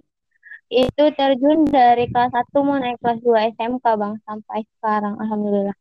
itu 0.73 1.03
terjun 1.15 1.63
dari 1.71 2.11
kelas 2.11 2.35
1 2.35 2.67
mau 2.67 2.75
naik 2.75 2.99
kelas 2.99 3.19
2 3.23 3.47
SMK 3.55 3.85
Bang 3.95 4.19
sampai 4.27 4.67
sekarang 4.75 5.15
Alhamdulillah. 5.23 5.77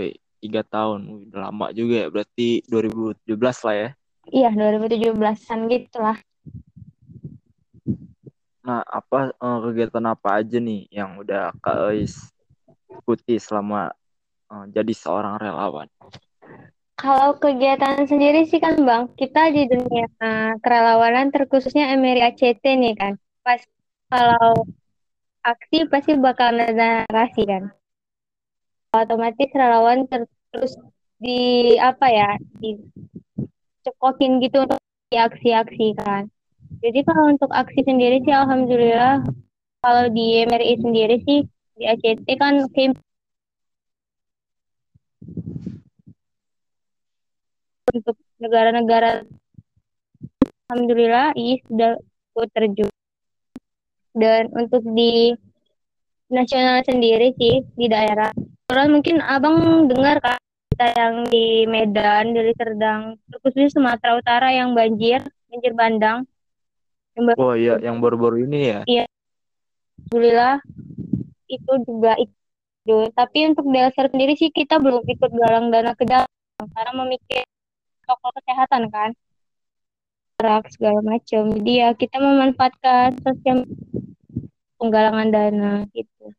Wih, 0.00 0.16
tiga 0.40 0.64
tahun, 0.64 1.28
udah 1.28 1.52
lama 1.52 1.76
juga 1.76 1.94
ya. 1.98 2.08
Berarti 2.08 2.64
2017 2.72 3.36
lah 3.68 3.76
ya. 3.76 3.88
Iya 4.32 4.48
2017an 4.56 5.60
gitu 5.68 5.98
lah. 6.00 6.16
Nah, 8.64 8.80
apa 8.80 9.28
eh, 9.28 9.58
kegiatan 9.60 10.04
apa 10.08 10.40
aja 10.40 10.56
nih 10.56 10.88
yang 10.88 11.20
udah 11.20 11.52
Kak 11.60 11.92
Ais 11.92 12.32
ikuti 13.00 13.40
selama 13.40 13.90
eh, 14.52 14.64
jadi 14.72 14.92
seorang 14.92 15.40
relawan? 15.40 15.88
Kalau 17.00 17.34
kegiatan 17.34 18.06
sendiri 18.06 18.46
sih 18.46 18.62
kan 18.62 18.78
Bang, 18.86 19.10
kita 19.18 19.50
di 19.50 19.66
dunia 19.66 20.06
eh, 20.22 20.52
kerelawanan 20.62 21.34
terkhususnya 21.34 21.90
MRI 21.98 22.22
ACT 22.30 22.62
nih 22.62 22.94
kan. 22.94 23.18
Pas 23.42 23.58
kalau 24.12 24.68
aksi 25.42 25.90
pasti 25.90 26.14
bakal 26.20 26.54
ada 26.54 27.02
narasi 27.08 27.42
kan. 27.48 27.74
Otomatis 28.92 29.50
relawan 29.56 30.06
ter- 30.06 30.30
terus 30.52 30.76
di 31.16 31.74
apa 31.80 32.06
ya, 32.12 32.36
dicekokin 32.60 34.38
gitu 34.44 34.68
untuk 34.68 34.78
di 35.10 35.16
aksi-aksi 35.16 35.96
kan. 35.96 36.28
Jadi 36.82 37.00
kalau 37.02 37.32
untuk 37.32 37.50
aksi 37.50 37.82
sendiri 37.82 38.22
sih 38.22 38.34
Alhamdulillah 38.34 39.24
kalau 39.82 40.04
di 40.14 40.46
MRI 40.46 40.78
sendiri 40.78 41.18
sih 41.26 41.42
di 41.76 41.84
ACT 41.88 42.26
kan 42.36 42.54
camp 42.72 42.96
untuk 47.92 48.16
negara-negara 48.40 49.24
Alhamdulillah 50.72 51.36
ini 51.36 51.60
sudah 51.68 52.00
ikut 52.32 52.48
terjun. 52.56 52.88
Dan 54.16 54.48
untuk 54.56 54.80
di 54.96 55.36
nasional 56.32 56.80
sendiri 56.80 57.36
sih 57.36 57.60
di 57.76 57.92
daerah. 57.92 58.32
Orang 58.72 58.96
mungkin 58.96 59.20
abang 59.20 59.84
dengar 59.84 60.16
kan 60.24 60.40
kita 60.72 60.96
yang 60.96 61.28
di 61.28 61.68
Medan 61.68 62.32
dari 62.32 62.56
Serdang 62.56 63.20
khususnya 63.44 63.68
Sumatera 63.68 64.16
Utara 64.16 64.48
yang 64.48 64.72
banjir 64.72 65.20
banjir 65.52 65.72
bandang. 65.76 66.24
Yang 67.12 67.36
Oh 67.36 67.52
iya, 67.52 67.76
yang 67.84 68.00
baru-baru 68.00 68.48
ini 68.48 68.72
ya. 68.72 68.80
Alhamdulillah 70.08 70.64
itu 71.52 71.72
juga 71.84 72.16
ikut 72.16 72.40
tapi 73.14 73.46
untuk 73.46 73.70
dasar 73.70 74.10
sendiri 74.10 74.34
sih 74.34 74.50
kita 74.50 74.82
belum 74.82 75.06
ikut 75.06 75.30
galang 75.30 75.70
dana 75.70 75.94
ke 75.94 76.02
dalam 76.02 76.26
karena 76.58 76.92
memikir 76.98 77.46
protokol 78.02 78.34
kesehatan 78.42 78.90
kan. 78.90 79.10
Jarak 80.42 80.66
segala 80.74 80.98
macam 81.06 81.54
jadi 81.62 81.72
ya 81.78 81.88
kita 81.94 82.18
memanfaatkan 82.18 83.14
sosial 83.22 83.62
penggalangan 84.82 85.30
dana 85.30 85.72
gitu. 85.94 86.34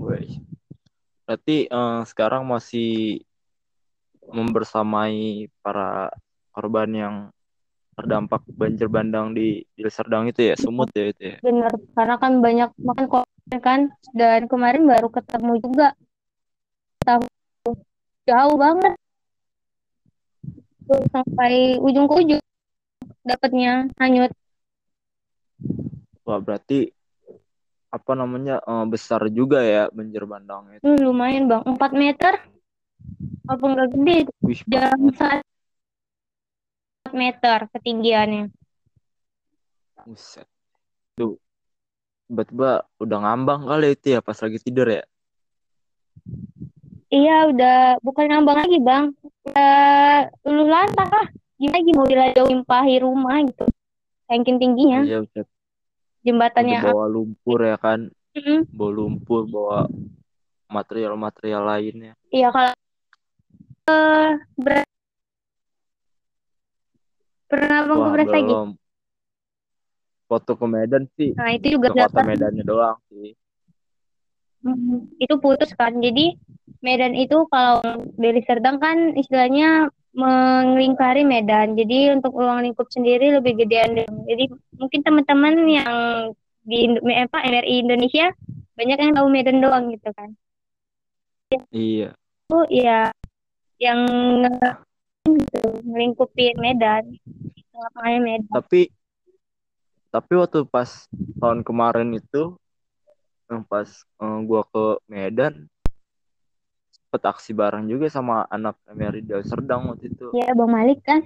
Wih. 0.00 0.40
Berarti 1.28 1.68
eh, 1.68 2.00
sekarang 2.08 2.48
masih 2.48 3.20
membersamai 4.24 5.52
para 5.60 6.08
korban 6.56 6.90
yang 6.90 7.16
terdampak 7.96 8.44
banjir 8.48 8.88
bandang 8.88 9.32
di 9.36 9.64
Deli 9.76 9.92
Serdang 9.92 10.28
itu 10.28 10.52
ya, 10.52 10.54
Sumut 10.56 10.92
ya 10.92 11.12
itu 11.12 11.22
ya. 11.32 11.36
Bener, 11.40 11.72
karena 11.96 12.16
kan 12.20 12.32
banyak 12.44 12.70
makan 12.80 13.06
korban 13.08 13.25
kan, 13.62 13.94
dan 14.10 14.50
kemarin 14.50 14.90
baru 14.90 15.06
ketemu 15.06 15.52
juga. 15.62 15.94
Tahu 17.06 17.22
jauh 18.26 18.56
banget. 18.58 18.94
Sampai 21.14 21.78
ujung 21.78 22.06
ke 22.10 22.14
ujung 22.26 22.42
dapatnya 23.22 23.90
hanyut. 23.98 24.30
Wah, 26.26 26.42
berarti 26.42 26.90
apa 27.90 28.12
namanya 28.18 28.58
eh, 28.58 28.86
besar 28.90 29.30
juga 29.30 29.62
ya 29.62 29.86
banjir 29.94 30.26
bandang 30.26 30.74
itu. 30.74 30.82
Tuh, 30.82 30.98
lumayan 30.98 31.46
bang, 31.46 31.62
4 31.62 31.92
meter. 31.94 32.34
Apa 33.46 33.62
nggak 33.62 33.88
gede? 33.94 34.18
Jam 34.66 34.98
saat 35.14 35.46
4 37.06 37.14
meter 37.14 37.58
ketinggiannya. 37.70 38.50
Buset. 40.06 40.46
Tuh, 41.18 41.38
tiba-tiba 42.26 42.82
udah 42.98 43.18
ngambang 43.22 43.70
kali 43.70 43.94
itu 43.94 44.18
ya 44.18 44.20
pas 44.20 44.38
lagi 44.38 44.58
tidur 44.58 44.90
ya. 44.90 45.04
Iya, 47.06 47.54
udah 47.54 47.76
bukan 48.02 48.24
ngambang 48.26 48.58
lagi 48.66 48.78
bang. 48.82 49.14
Udah 49.46 49.74
luluh 50.42 50.68
lantak 50.68 51.06
lah. 51.06 51.26
Gimana 51.56 51.78
lagi 51.78 51.90
mau 51.94 52.06
dilampahi 52.06 52.94
rumah 53.00 53.36
gitu. 53.46 53.64
Saking 54.26 54.58
tingginya. 54.58 55.00
Iya. 55.06 55.22
Jembatannya 56.26 56.82
Udah 56.82 56.90
bawa 56.90 57.06
lumpur 57.06 57.58
ya 57.62 57.78
kan, 57.78 58.10
Mm-mm. 58.34 58.66
bawa 58.74 58.90
lumpur, 58.90 59.46
bawa 59.46 59.86
material-material 60.66 61.62
lainnya. 61.62 62.12
Iya 62.34 62.50
kalau 62.50 62.74
eh, 63.86 64.30
ber- 64.58 64.90
pernah 67.46 67.78
bang 67.86 67.98
Wah, 68.02 68.10
Beras 68.10 68.26
lagi? 68.34 68.54
Foto 70.26 70.58
ke 70.58 70.66
Medan 70.66 71.06
sih, 71.14 71.30
Nah 71.38 71.54
itu 71.54 71.78
juga 71.78 71.94
ke 71.94 72.02
kota 72.02 72.20
Medannya 72.26 72.64
doang 72.66 72.98
sih. 73.10 73.32
Mm, 74.66 75.14
itu 75.22 75.34
putus 75.38 75.70
kan. 75.78 75.94
Jadi 76.02 76.34
Medan 76.82 77.14
itu 77.14 77.46
kalau 77.46 77.82
dari 78.18 78.42
Serdang 78.42 78.82
kan 78.82 79.14
istilahnya 79.14 79.86
melingkari 80.16 81.22
Medan. 81.22 81.78
Jadi 81.78 82.10
untuk 82.10 82.34
ruang 82.34 82.66
lingkup 82.66 82.90
sendiri 82.90 83.38
lebih 83.38 83.62
gedean. 83.62 83.94
Jadi 84.26 84.50
mungkin 84.74 85.00
teman-teman 85.06 85.54
yang 85.70 85.94
di 86.66 86.90
Indo- 86.90 87.06
apa 87.06 87.46
MRI 87.46 87.86
Indonesia 87.86 88.34
banyak 88.74 88.98
yang 88.98 89.14
tahu 89.14 89.28
Medan 89.30 89.62
doang 89.62 89.94
gitu 89.94 90.10
kan. 90.10 90.34
Iya. 91.70 92.18
Itu 92.18 92.58
ya 92.74 93.14
yang 93.78 94.00
gitu, 95.26 95.62
Medan, 96.58 97.02
tengah-tengahnya 97.70 98.20
Medan. 98.22 98.52
Tapi 98.56 98.90
tapi 100.16 100.32
waktu 100.40 100.64
pas 100.64 100.88
tahun 101.36 101.60
kemarin 101.60 102.08
itu 102.16 102.56
yang 103.52 103.60
pas 103.68 103.84
eh, 104.00 104.38
gua 104.48 104.64
ke 104.64 104.84
Medan 105.12 105.68
sempet 106.88 107.22
aksi 107.28 107.52
bareng 107.52 107.84
juga 107.84 108.08
sama 108.08 108.48
anak 108.48 108.80
Deli 108.88 109.20
Serdang 109.44 109.92
waktu 109.92 110.08
itu. 110.08 110.32
Ya 110.32 110.56
Bang 110.56 110.72
Malik 110.72 111.04
kan 111.04 111.20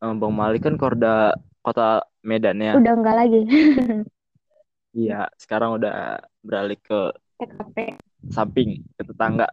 Eh, 0.00 0.14
Bang 0.14 0.30
Malik 0.32 0.62
kan 0.62 0.78
korda 0.78 1.34
kota 1.60 2.06
Medan 2.22 2.62
ya. 2.62 2.78
udah 2.78 2.94
enggak 2.94 3.16
lagi 3.18 3.40
Iya, 5.02 5.26
sekarang 5.38 5.74
udah 5.78 6.18
beralih 6.42 6.78
ke 6.78 7.14
TKP. 7.38 7.98
samping 8.30 8.82
ke 8.94 9.02
tetangga. 9.02 9.50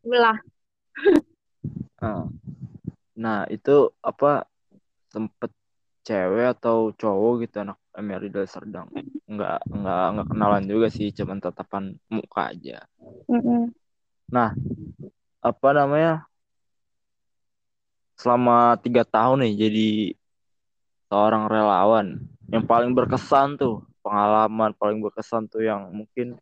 Belah. 0.00 0.40
Eh, 2.00 2.24
Nah, 3.20 3.44
itu 3.52 3.92
apa 4.00 4.48
sempet 5.10 5.50
cewek 6.06 6.56
atau 6.56 6.94
cowok 6.96 7.44
gitu 7.44 7.56
anak 7.66 7.78
MRI 7.92 8.30
Serdang. 8.48 8.88
Enggak 9.28 9.60
enggak 9.68 10.04
enggak 10.14 10.26
kenalan 10.32 10.64
juga 10.64 10.88
sih, 10.88 11.12
cuman 11.12 11.38
tatapan 11.42 11.92
muka 12.08 12.54
aja. 12.54 12.86
Mm-mm. 13.28 13.74
Apa 15.44 15.68
namanya? 15.74 16.24
Selama 18.16 18.76
tiga 18.80 19.02
tahun 19.04 19.44
nih 19.44 19.54
jadi 19.68 19.88
seorang 21.10 21.50
relawan 21.50 22.22
yang 22.52 22.62
paling 22.62 22.94
berkesan 22.94 23.58
tuh 23.58 23.82
pengalaman 24.04 24.70
paling 24.78 25.02
berkesan 25.02 25.50
tuh 25.50 25.64
yang 25.64 25.90
mungkin 25.90 26.38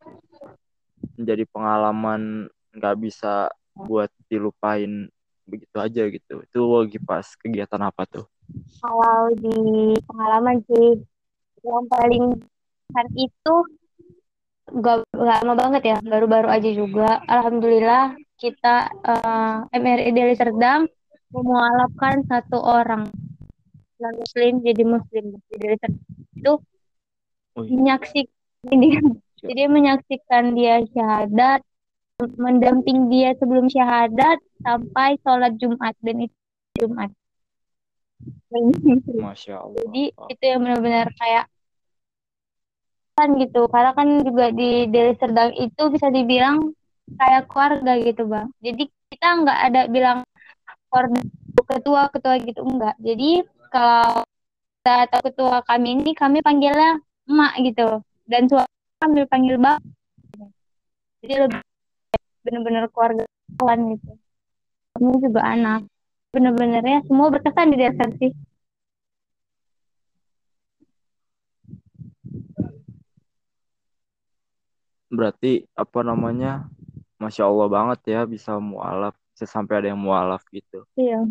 menjadi 1.16 1.48
pengalaman 1.48 2.52
nggak 2.74 2.96
bisa 3.00 3.48
buat 3.74 4.10
dilupain 4.28 5.08
begitu 5.48 5.76
aja 5.80 6.02
gitu. 6.12 6.34
Itu 6.44 6.60
lagi 6.68 7.00
pas 7.00 7.24
kegiatan 7.40 7.80
apa 7.80 8.04
tuh? 8.04 8.24
Kalau 8.84 9.32
di 9.34 9.96
pengalaman 10.04 10.60
sih 10.68 11.00
yang 11.64 11.84
paling 11.90 12.24
besar 12.38 13.06
itu 13.16 13.54
gak, 14.78 15.04
gak 15.10 15.38
lama 15.42 15.54
banget 15.56 15.82
ya, 15.96 15.96
baru-baru 16.04 16.48
aja 16.52 16.70
juga. 16.70 17.24
Alhamdulillah 17.24 18.14
kita 18.38 18.92
eh, 18.92 19.56
MRI 19.74 20.10
Deli 20.14 20.36
Serdang 20.36 20.86
memualafkan 21.32 22.24
satu 22.28 22.60
orang 22.60 23.08
non 23.98 24.14
muslim 24.14 24.62
jadi 24.62 24.82
muslim 24.86 25.24
di 25.48 25.54
Deli 25.56 25.76
Serdang. 25.80 26.06
Itu 26.36 26.52
menyaksikan 27.58 28.36
jadi 29.48 29.64
menyaksikan 29.70 30.54
dia 30.54 30.82
syahadat 30.94 31.62
mendamping 32.18 33.06
dia 33.06 33.30
sebelum 33.38 33.70
syahadat 33.70 34.42
sampai 34.66 35.14
sholat 35.22 35.54
Jumat 35.62 35.94
dan 36.02 36.26
itu 36.26 36.36
Jumat. 36.82 37.10
Masya 39.22 39.62
Allah. 39.62 39.78
Jadi 39.86 40.04
itu 40.10 40.42
yang 40.42 40.60
benar-benar 40.66 41.06
kayak 41.14 41.46
kan 43.14 43.28
gitu. 43.38 43.70
Karena 43.70 43.94
kan 43.94 44.08
juga 44.26 44.50
di 44.50 44.90
Deli 44.90 45.14
Serdang 45.14 45.54
itu 45.54 45.82
bisa 45.94 46.10
dibilang 46.10 46.74
kayak 47.14 47.46
keluarga 47.46 47.92
gitu 48.02 48.26
bang. 48.26 48.50
Jadi 48.66 48.82
kita 49.14 49.28
nggak 49.46 49.58
ada 49.70 49.80
bilang 49.86 50.18
ketua 51.70 52.10
ketua 52.10 52.34
gitu 52.42 52.66
enggak. 52.66 52.98
Jadi 52.98 53.46
kalau 53.70 54.26
kita 54.82 54.94
atau 55.06 55.20
ketua 55.22 55.56
kami 55.62 56.02
ini 56.02 56.10
kami 56.18 56.42
panggilnya 56.42 56.98
emak 57.30 57.54
gitu. 57.62 58.02
Dan 58.26 58.50
suami 58.50 58.66
kami 58.98 59.22
panggil 59.30 59.54
bang. 59.62 59.78
Jadi 61.22 61.34
lebih 61.46 61.67
benar-benar 62.48 62.88
keluarga 62.88 63.28
kawan 63.60 63.92
gitu. 63.92 64.10
Kami 64.96 65.14
juga 65.20 65.44
anak. 65.44 65.84
Bener-bener 66.32 66.80
ya 66.80 66.98
semua 67.04 67.28
berkesan 67.28 67.72
di 67.72 67.76
dasar 67.76 68.08
sih. 68.16 68.32
Berarti 75.12 75.68
apa 75.76 76.00
namanya? 76.00 76.64
Masya 77.18 77.50
Allah 77.50 77.66
banget 77.66 78.00
ya 78.14 78.20
bisa 78.24 78.62
mualaf, 78.62 79.12
bisa 79.34 79.42
sampai 79.42 79.82
ada 79.82 79.90
yang 79.90 79.98
mualaf 79.98 80.46
gitu. 80.54 80.86
Iya. 80.94 81.26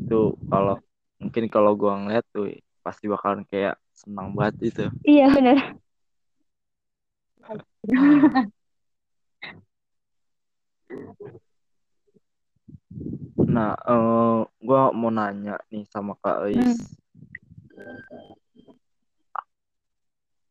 Itu 0.00 0.40
kalau 0.48 0.80
mungkin 1.20 1.44
kalau 1.52 1.76
gua 1.76 2.00
ngeliat 2.00 2.24
tuh 2.32 2.56
pasti 2.80 3.04
bakalan 3.04 3.44
kayak 3.44 3.76
senang 3.92 4.32
banget 4.32 4.72
itu. 4.72 4.84
Iya 5.04 5.28
benar. 5.28 5.76
Nah, 13.50 13.74
eh 13.74 14.38
gua 14.62 14.94
mau 14.94 15.10
nanya 15.10 15.58
nih 15.74 15.82
sama 15.90 16.14
Kak 16.22 16.46
Eis. 16.46 16.78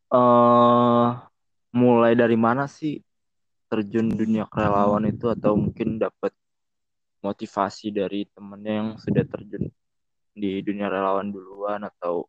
eh 0.09 1.07
mulai 1.69 2.17
dari 2.17 2.33
mana 2.33 2.65
sih 2.65 2.97
terjun 3.69 4.09
dunia 4.09 4.49
kerelawan 4.49 5.05
itu 5.05 5.29
atau 5.29 5.53
mungkin 5.53 6.01
dapat 6.01 6.33
motivasi 7.21 7.93
dari 7.93 8.25
temennya 8.33 8.73
yang 8.83 8.89
sudah 8.97 9.21
terjun 9.29 9.69
di 10.33 10.65
dunia 10.65 10.89
relawan 10.89 11.29
duluan 11.29 11.85
atau 11.85 12.25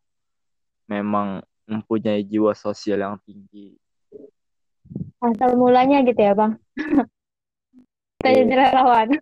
memang 0.85 1.41
mempunyai 1.65 2.21
jiwa 2.21 2.53
sosial 2.53 3.01
yang 3.01 3.17
tinggi? 3.25 3.81
Asal 5.21 5.53
mulanya 5.53 6.01
gitu 6.01 6.17
ya 6.17 6.33
bang. 6.33 6.53
Kita 8.17 8.27
Iya. 8.29 8.37
jadi 8.41 8.53
relawan. 8.57 9.07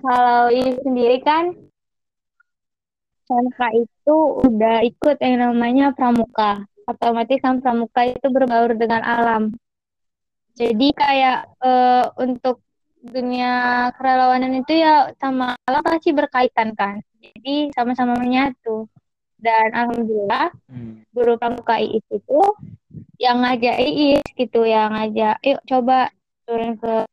Kalau 0.00 0.48
ini 0.48 0.72
sendiri 0.80 1.18
kan 1.20 1.52
SMK 3.24 3.60
itu 3.78 4.16
udah 4.42 4.82
ikut 4.82 5.16
yang 5.20 5.36
namanya 5.38 5.92
pramuka. 5.92 6.64
Otomatis 6.88 7.38
kan 7.38 7.60
pramuka 7.62 8.08
itu 8.08 8.26
berbaur 8.26 8.74
dengan 8.74 9.04
alam. 9.04 9.54
Jadi 10.56 10.90
kayak 10.92 11.46
eh, 11.62 12.04
untuk 12.18 12.60
dunia 13.00 13.88
kerelawanan 13.96 14.60
itu 14.60 14.76
ya 14.76 15.08
sama 15.16 15.56
alam 15.64 15.80
pasti 15.80 16.10
berkaitan 16.10 16.74
kan. 16.74 17.00
Jadi 17.20 17.70
sama-sama 17.72 18.16
menyatu. 18.16 18.88
Dan 19.40 19.72
alhamdulillah 19.72 20.52
Hmm. 20.68 21.00
guru 21.16 21.40
pramuka 21.40 21.80
IIS 21.80 22.04
itu 22.12 22.40
yang 23.20 23.44
ngajak 23.44 23.76
IIS 23.76 24.24
gitu, 24.32 24.64
yang 24.64 24.96
ngajak, 24.96 25.36
yuk 25.44 25.60
coba 25.68 26.08
turun 26.48 26.80
ke 26.80 27.04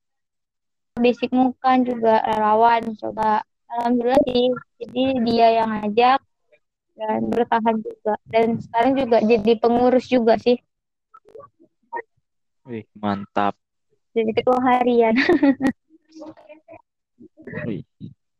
basicmu 0.95 1.51
kan 1.59 1.83
juga 1.83 2.23
relawan 2.23 2.95
coba. 2.95 3.43
Alhamdulillah 3.67 4.23
sih 4.23 4.47
jadi 4.79 5.03
dia 5.27 5.47
yang 5.59 5.69
ngajak 5.69 6.19
dan 6.95 7.19
bertahan 7.27 7.75
juga. 7.83 8.15
Dan 8.31 8.57
sekarang 8.63 8.95
juga 8.95 9.19
jadi 9.19 9.51
pengurus 9.59 10.07
juga 10.07 10.39
sih. 10.39 10.55
Wih, 12.67 12.87
mantap. 12.95 13.55
jadi 14.15 14.31
ketua 14.33 14.57
harian. 14.63 15.13
Wih, 17.67 17.83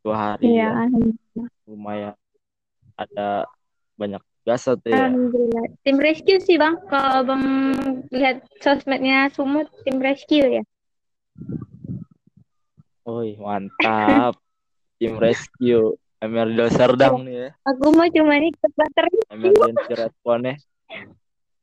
dua 0.04 0.16
hari 0.16 0.52
iya 0.56 0.88
ya. 0.88 1.44
Lumayan. 1.68 2.16
Ada 2.98 3.46
banyak 3.94 4.20
tugas 4.48 4.64
tuh 4.64 4.88
ya. 4.88 5.12
alhamdulillah. 5.12 5.68
Tim 5.84 6.00
rescue 6.00 6.40
sih 6.40 6.56
bang. 6.56 6.80
Kalau 6.88 7.20
bang 7.28 7.44
lihat 8.08 8.40
sosmednya 8.64 9.28
Sumut 9.36 9.68
tim 9.84 10.00
rescue 10.00 10.48
ya. 10.48 10.64
Wih, 13.04 13.36
mantap. 13.36 14.40
Tim 14.96 15.20
rescue. 15.20 16.00
Emerald 16.18 16.74
Serdang 16.74 17.22
nih 17.22 17.46
ya. 17.46 17.54
aku 17.62 17.94
mau 17.94 18.10
cuma 18.10 18.42
ikut 18.42 18.72
bater 18.74 19.06
Emergency 19.30 19.94
response 19.94 20.66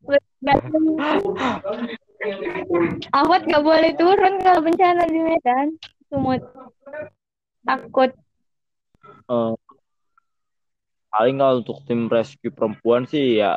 Ahmad 3.12 3.44
nggak 3.44 3.66
boleh 3.68 3.92
turun 4.00 4.40
kalau 4.40 4.64
bencana 4.64 5.04
di 5.12 5.20
Medan 5.20 5.76
Sumut. 6.08 6.40
Takut. 7.68 8.16
Eh, 9.28 9.54
paling 11.16 11.40
kalau 11.40 11.64
untuk 11.64 11.80
tim 11.88 12.12
rescue 12.12 12.52
perempuan 12.52 13.08
sih 13.08 13.40
ya 13.40 13.56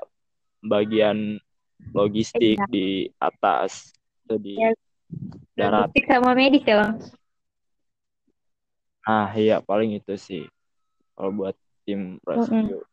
bagian 0.62 1.42
logistik 1.90 2.54
Iya. 2.54 2.66
di 2.70 2.88
atas 3.18 3.90
di 4.30 4.54
Ya. 4.54 4.70
darat. 5.58 5.90
logistik 5.90 6.06
sama 6.06 6.38
medis 6.38 6.62
ya 6.62 6.76
bang 6.78 6.94
Nah, 9.08 9.32
iya 9.32 9.64
paling 9.64 9.96
itu 9.96 10.20
sih. 10.20 10.44
Kalau 11.16 11.32
buat 11.32 11.56
tim 11.88 12.20
rescue 12.22 12.84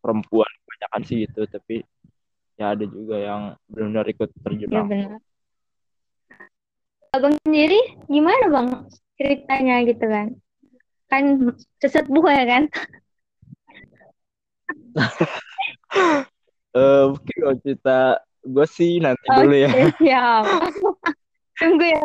perempuan 0.00 0.48
kebanyakan 0.64 1.02
sih 1.04 1.28
gitu, 1.28 1.44
tapi 1.44 1.84
ya 2.56 2.72
ada 2.72 2.88
juga 2.88 3.20
yang 3.20 3.42
benar-benar 3.68 4.06
ikut 4.08 4.28
terjun 4.40 4.72
ya 4.72 4.80
benar 4.80 5.20
abang 7.12 7.36
sendiri 7.44 7.80
gimana 8.08 8.44
bang 8.48 8.68
ceritanya 9.20 9.76
gitu 9.84 10.04
kan 10.08 10.28
kan 11.12 11.22
sesepuh 11.80 12.24
ya 12.24 12.44
kan 12.48 12.62
Eh, 16.72 17.04
mungkin 17.04 17.36
kalau 17.36 17.56
cerita 17.60 17.98
gue 18.40 18.64
sih 18.64 18.96
nanti 18.96 19.28
dulu 19.28 19.52
ya. 19.52 19.68
Siap 19.92 20.44
tunggu 21.60 21.84
ya 21.84 22.02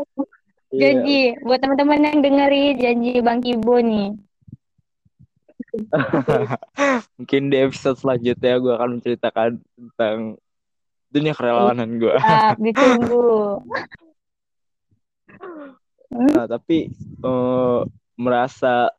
Iya. 0.67 0.79
janji 0.83 1.21
buat 1.39 1.63
teman-teman 1.63 2.03
yang 2.03 2.19
dengerin 2.19 2.75
janji 2.75 3.23
bang 3.23 3.39
Kibo 3.39 3.79
nih 3.79 4.11
Mungkin 7.17 7.41
di 7.47 7.57
episode 7.63 7.95
selanjutnya 7.95 8.59
gue 8.59 8.73
akan 8.75 8.89
menceritakan 8.99 9.51
tentang 9.63 10.35
dunia 11.07 11.31
kerelawanan 11.31 11.95
gue. 11.95 12.15
siap 12.19 12.59
ditunggu 12.59 13.63
Nah, 16.07 16.43
tapi 16.43 16.91
eh, 17.23 17.79
merasa 18.15 18.91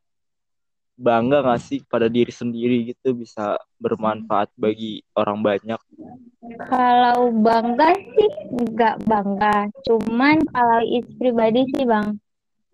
bangga 0.99 1.39
gak 1.47 1.61
sih 1.63 1.79
pada 1.87 2.11
diri 2.11 2.29
sendiri 2.29 2.91
gitu 2.91 3.15
bisa 3.15 3.55
bermanfaat 3.79 4.51
bagi 4.59 4.99
orang 5.15 5.39
banyak. 5.39 5.79
Kalau 6.59 7.31
bangga 7.31 7.95
sih 7.95 8.29
nggak 8.51 9.07
bangga, 9.07 9.71
cuman 9.87 10.43
kalau 10.51 10.79
is 10.83 11.07
pribadi 11.15 11.63
sih 11.71 11.87
bang 11.87 12.19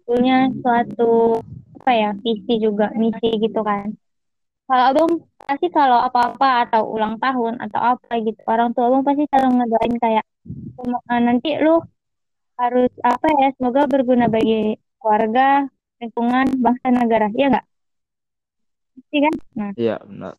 punya 0.06 0.50
suatu 0.62 1.42
apa 1.82 1.92
ya 1.94 2.10
visi 2.22 2.62
juga 2.62 2.90
misi 2.98 3.30
gitu 3.42 3.62
kan. 3.62 3.94
Kalau 4.66 4.84
abang 4.90 5.12
pasti 5.46 5.70
kalau 5.70 6.02
apa-apa 6.02 6.66
atau 6.66 6.90
ulang 6.98 7.22
tahun 7.22 7.62
atau 7.62 7.94
apa 7.94 8.18
gitu 8.26 8.42
orang 8.50 8.74
tua 8.74 8.90
abang 8.90 9.06
pasti 9.06 9.30
selalu 9.30 9.50
ngedoain 9.62 9.96
kayak 10.02 10.26
"Semoga 10.78 11.16
nanti 11.22 11.50
lu 11.62 11.78
harus 12.58 12.92
apa 13.06 13.28
ya 13.30 13.48
semoga 13.58 13.86
berguna 13.86 14.26
bagi 14.32 14.74
keluarga, 14.98 15.70
lingkungan, 16.02 16.48
bangsa, 16.58 16.88
negara, 16.90 17.28
ya 17.38 17.54
nggak? 17.54 17.66
Pasti 18.96 19.18
kan? 19.20 19.34
Nah 19.60 19.72
Iya, 19.76 20.00
benar. 20.08 20.34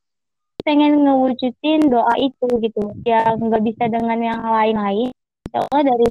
pengen 0.67 1.07
ngewujudin 1.07 1.87
doa 1.87 2.15
itu 2.19 2.47
gitu 2.59 2.83
ya 3.07 3.23
nggak 3.39 3.63
bisa 3.63 3.87
dengan 3.87 4.19
yang 4.19 4.43
lain-lain 4.43 5.15
Insya 5.47 5.63
Allah 5.63 5.95
dari 5.95 6.11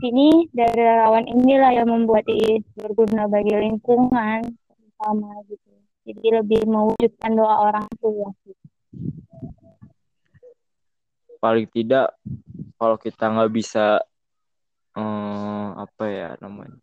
sini 0.00 0.48
dari 0.48 0.80
relawan 0.80 1.28
inilah 1.28 1.76
yang 1.76 1.92
membuat 1.92 2.24
Iis 2.24 2.64
berguna 2.72 3.28
bagi 3.28 3.52
lingkungan 3.52 4.48
sama 4.96 5.44
gitu 5.52 5.76
jadi 6.06 6.40
lebih 6.40 6.70
mewujudkan 6.70 7.34
doa 7.34 7.66
orang 7.66 7.86
tua 7.98 8.30
gitu. 8.46 8.64
Paling 11.42 11.66
tidak 11.74 12.14
kalau 12.78 12.94
kita 12.94 13.26
nggak 13.26 13.50
bisa 13.50 13.98
eh, 14.94 15.66
apa 15.74 16.04
ya 16.06 16.38
namanya? 16.38 16.78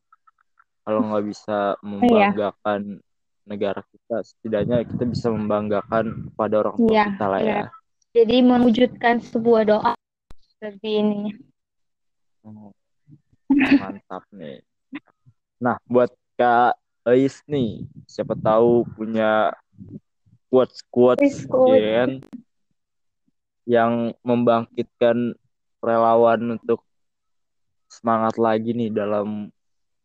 Kalau 0.84 1.08
nggak 1.08 1.26
bisa 1.26 1.80
membanggakan 1.80 3.00
negara 3.44 3.84
kita, 3.84 4.24
setidaknya 4.24 4.88
kita 4.88 5.04
bisa 5.04 5.28
membanggakan 5.28 6.32
pada 6.34 6.64
orang 6.64 6.76
tua 6.80 6.90
Iya, 6.90 7.04
kita 7.12 7.26
lah 7.28 7.42
ya. 7.42 7.48
iya. 7.48 7.64
jadi 8.14 8.36
mewujudkan 8.42 9.16
sebuah 9.20 9.62
doa 9.68 9.92
lebih 10.62 10.94
ini 11.00 11.22
Oh, 12.44 12.76
Mantap 13.48 14.28
nih. 14.36 14.60
Nah, 15.58 15.80
buat 15.88 16.12
Kak 16.36 16.76
Ais 17.08 17.40
nih, 17.48 17.88
siapa 18.04 18.36
tahu 18.36 18.84
punya 18.84 19.56
Quotes, 20.52 20.84
quotes. 20.92 21.48
ya 21.72 22.04
kan, 22.04 22.12
yang 23.64 23.94
membangkitkan 24.22 25.34
relawan 25.80 26.60
untuk 26.60 26.84
semangat 27.88 28.36
lagi 28.36 28.76
nih 28.76 28.92
dalam 28.92 29.48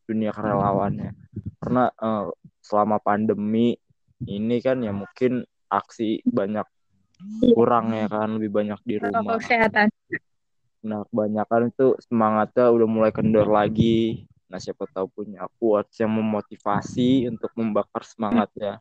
dunia 0.09 0.33
kerelawannya. 0.33 1.13
Karena 1.61 1.93
eh, 1.93 2.27
selama 2.65 2.97
pandemi 2.99 3.77
ini 4.25 4.57
kan 4.65 4.81
ya 4.81 4.91
mungkin 4.91 5.45
aksi 5.69 6.25
banyak 6.25 6.65
kurang 7.53 7.93
ya 7.93 8.09
kan, 8.09 8.41
lebih 8.41 8.51
banyak 8.51 8.81
di 8.89 8.97
rumah. 8.99 9.37
kesehatan 9.37 9.93
Nah, 10.79 11.03
kebanyakan 11.11 11.75
itu 11.75 11.99
semangatnya 12.07 12.71
udah 12.71 12.89
mulai 12.89 13.11
kendor 13.11 13.51
lagi. 13.51 14.31
Nah, 14.47 14.63
siapa 14.63 14.87
tahu 14.89 15.11
punya 15.11 15.45
quotes 15.59 15.99
yang 15.99 16.15
memotivasi 16.15 17.27
untuk 17.27 17.51
membakar 17.59 18.07
semangatnya 18.07 18.79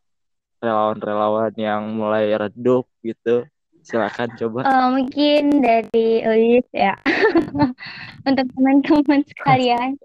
relawan-relawan 0.62 1.52
yang 1.58 1.82
mulai 1.90 2.30
redup 2.38 2.86
gitu. 3.02 3.44
Silakan 3.82 4.30
coba. 4.38 4.60
Eh, 4.68 4.88
mungkin 4.94 5.42
dari 5.64 6.22
Elis 6.22 6.66
ya 6.70 6.94
untuk 8.28 8.46
teman-teman 8.52 9.20
sekalian 9.24 9.96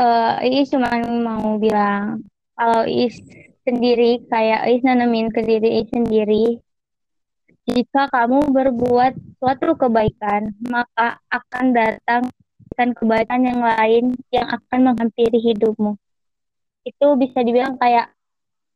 eh 0.00 0.34
Iis 0.48 0.72
cuma 0.72 0.90
mau 1.00 1.56
bilang 1.60 2.24
kalau 2.56 2.82
Iis 2.88 3.20
sendiri 3.64 4.24
kayak 4.26 4.66
Iis 4.70 4.82
nanamin 4.82 5.28
ke 5.30 5.44
diri 5.44 5.82
Iis 5.82 5.90
sendiri 5.92 6.58
jika 7.70 8.10
kamu 8.10 8.50
berbuat 8.50 9.14
suatu 9.38 9.78
kebaikan 9.78 10.56
maka 10.66 11.20
akan 11.30 11.64
datang 11.76 12.22
dan 12.80 12.96
kebaikan 12.96 13.44
yang 13.44 13.60
lain 13.60 14.04
yang 14.32 14.48
akan 14.48 14.78
menghampiri 14.92 15.38
hidupmu. 15.52 16.00
Itu 16.86 17.18
bisa 17.20 17.44
dibilang 17.44 17.76
kayak 17.76 18.08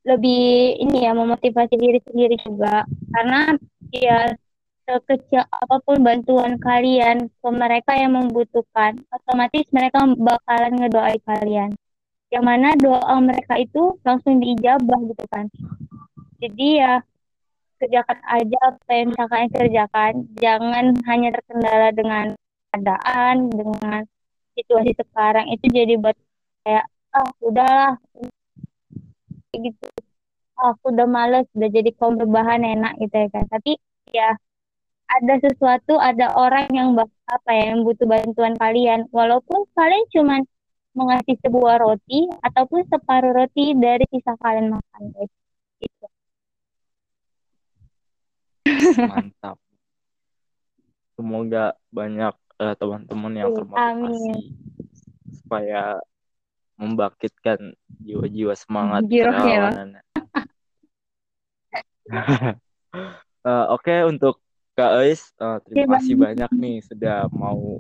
lebih 0.05 0.77
ini 0.77 1.09
ya 1.09 1.16
memotivasi 1.16 1.75
diri 1.81 1.99
sendiri 2.05 2.37
juga. 2.45 2.85
Karena 3.14 3.57
ya 3.95 4.37
sekecil 4.85 5.43
apa 5.49 5.76
pun 5.80 6.05
bantuan 6.05 6.61
kalian 6.61 7.28
ke 7.28 7.49
mereka 7.49 7.97
yang 7.97 8.12
membutuhkan, 8.14 9.01
otomatis 9.09 9.64
mereka 9.72 10.05
bakalan 10.16 10.72
ngedoain 10.76 11.20
kalian. 11.24 11.70
Yang 12.28 12.45
mana 12.45 12.68
doa 12.76 13.14
mereka 13.24 13.57
itu 13.57 13.97
langsung 14.05 14.43
diijabah 14.43 15.01
gitu 15.09 15.24
kan. 15.32 15.47
Jadi 16.43 16.68
ya 16.82 17.01
kerjakan 17.80 18.18
aja 18.28 18.59
apa 18.68 18.91
yang 18.93 19.11
kalian 19.16 19.51
kerjakan. 19.51 20.12
Jangan 20.41 20.85
hanya 21.09 21.28
terkendala 21.32 21.89
dengan 21.97 22.26
keadaan, 22.72 23.37
dengan 23.49 24.01
situasi 24.55 24.93
sekarang 24.99 25.47
itu 25.51 25.66
jadi 25.70 25.95
buat 25.99 26.16
kayak 26.66 26.85
ah 27.14 27.28
udahlah 27.41 27.95
gitu. 29.55 29.87
Ah, 30.59 30.74
aku 30.74 30.95
udah 30.95 31.07
males, 31.11 31.47
udah 31.55 31.70
jadi 31.70 31.91
kaum 31.99 32.14
berbahan 32.18 32.62
enak 32.62 32.99
gitu 33.03 33.14
ya 33.14 33.28
kan. 33.30 33.45
Tapi 33.51 33.72
ya 34.14 34.35
ada 35.09 35.34
sesuatu, 35.40 35.94
ada 36.00 36.32
orang 36.34 36.66
yang 36.72 36.96
bak- 36.96 37.12
apa 37.28 37.50
ya, 37.52 37.64
yang 37.74 37.84
butuh 37.84 38.07
bantuan 38.09 38.55
kalian. 38.57 39.07
Walaupun 39.12 39.68
kalian 39.76 40.05
cuman 40.12 40.40
mengasih 40.94 41.36
sebuah 41.42 41.82
roti 41.82 42.30
ataupun 42.42 42.86
separuh 42.86 43.34
roti 43.34 43.74
dari 43.74 44.07
sisa 44.09 44.38
kalian 44.38 44.78
makan, 44.78 45.02
guys. 45.12 45.32
Gitu. 45.82 46.07
Mantap. 49.02 49.59
Semoga 51.14 51.78
banyak 51.94 52.34
eh, 52.59 52.74
teman-teman 52.78 53.32
yang 53.38 53.50
Amin. 53.50 53.59
termotivasi 53.59 54.34
supaya 55.44 55.82
membangkitkan 56.74 57.78
jiwa-jiwa 58.02 58.55
semangat 58.59 59.07
ya. 59.11 59.30
Eh, 63.44 63.66
Oke 63.76 64.00
untuk 64.09 64.40
Kak 64.75 64.91
Ais, 65.07 65.22
eh, 65.39 65.59
terima 65.70 65.79
Iya, 65.79 65.87
kasih 66.03 66.14
banyak 66.18 66.51
nih 66.59 66.77
sudah 66.83 67.18
mau 67.31 67.79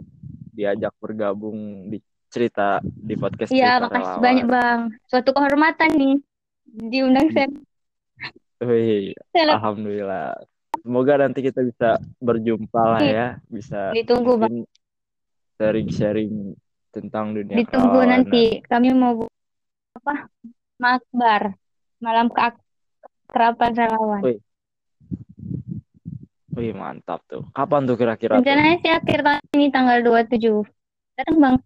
diajak 0.54 0.94
bergabung 1.02 1.90
di 1.90 1.98
cerita 2.30 2.78
di 2.86 3.18
podcast 3.18 3.50
Iya, 3.50 3.82
makasih 3.82 4.14
relawan. 4.14 4.22
banyak 4.22 4.46
Bang. 4.46 4.80
Suatu 5.10 5.30
kehormatan 5.34 5.90
nih 5.98 6.14
diundang 6.90 7.26
saya. 7.34 7.50
Wih, 8.62 9.10
Alhamdulillah. 9.34 10.38
Semoga 10.86 11.14
nanti 11.18 11.42
kita 11.42 11.66
bisa 11.66 11.98
berjumpa 12.22 12.82
lah 12.82 13.02
ya, 13.02 13.26
bisa 13.50 13.90
Ditunggu, 13.90 14.38
Bang. 14.38 14.62
sharing-sharing 15.58 16.54
tentang 16.94 17.34
dunia 17.34 17.58
Ditunggu 17.58 18.06
nanti 18.06 18.62
kami 18.70 18.94
mau 18.94 19.26
apa? 19.98 20.30
Makbar 20.78 21.58
malam 21.98 22.30
keakraban 22.30 23.72
relawan. 23.74 24.22
Wih. 24.22 24.38
Wih, 26.54 26.70
mantap 26.70 27.20
tuh. 27.26 27.42
Kapan 27.50 27.82
tuh 27.86 27.98
kira-kira? 27.98 28.38
Rencananya 28.38 28.78
sih 28.78 28.90
akhir 28.94 29.26
tahun 29.26 29.42
ini 29.58 29.66
tanggal 29.74 29.98
27. 30.06 30.62
Datang 31.18 31.36
Bang. 31.42 31.56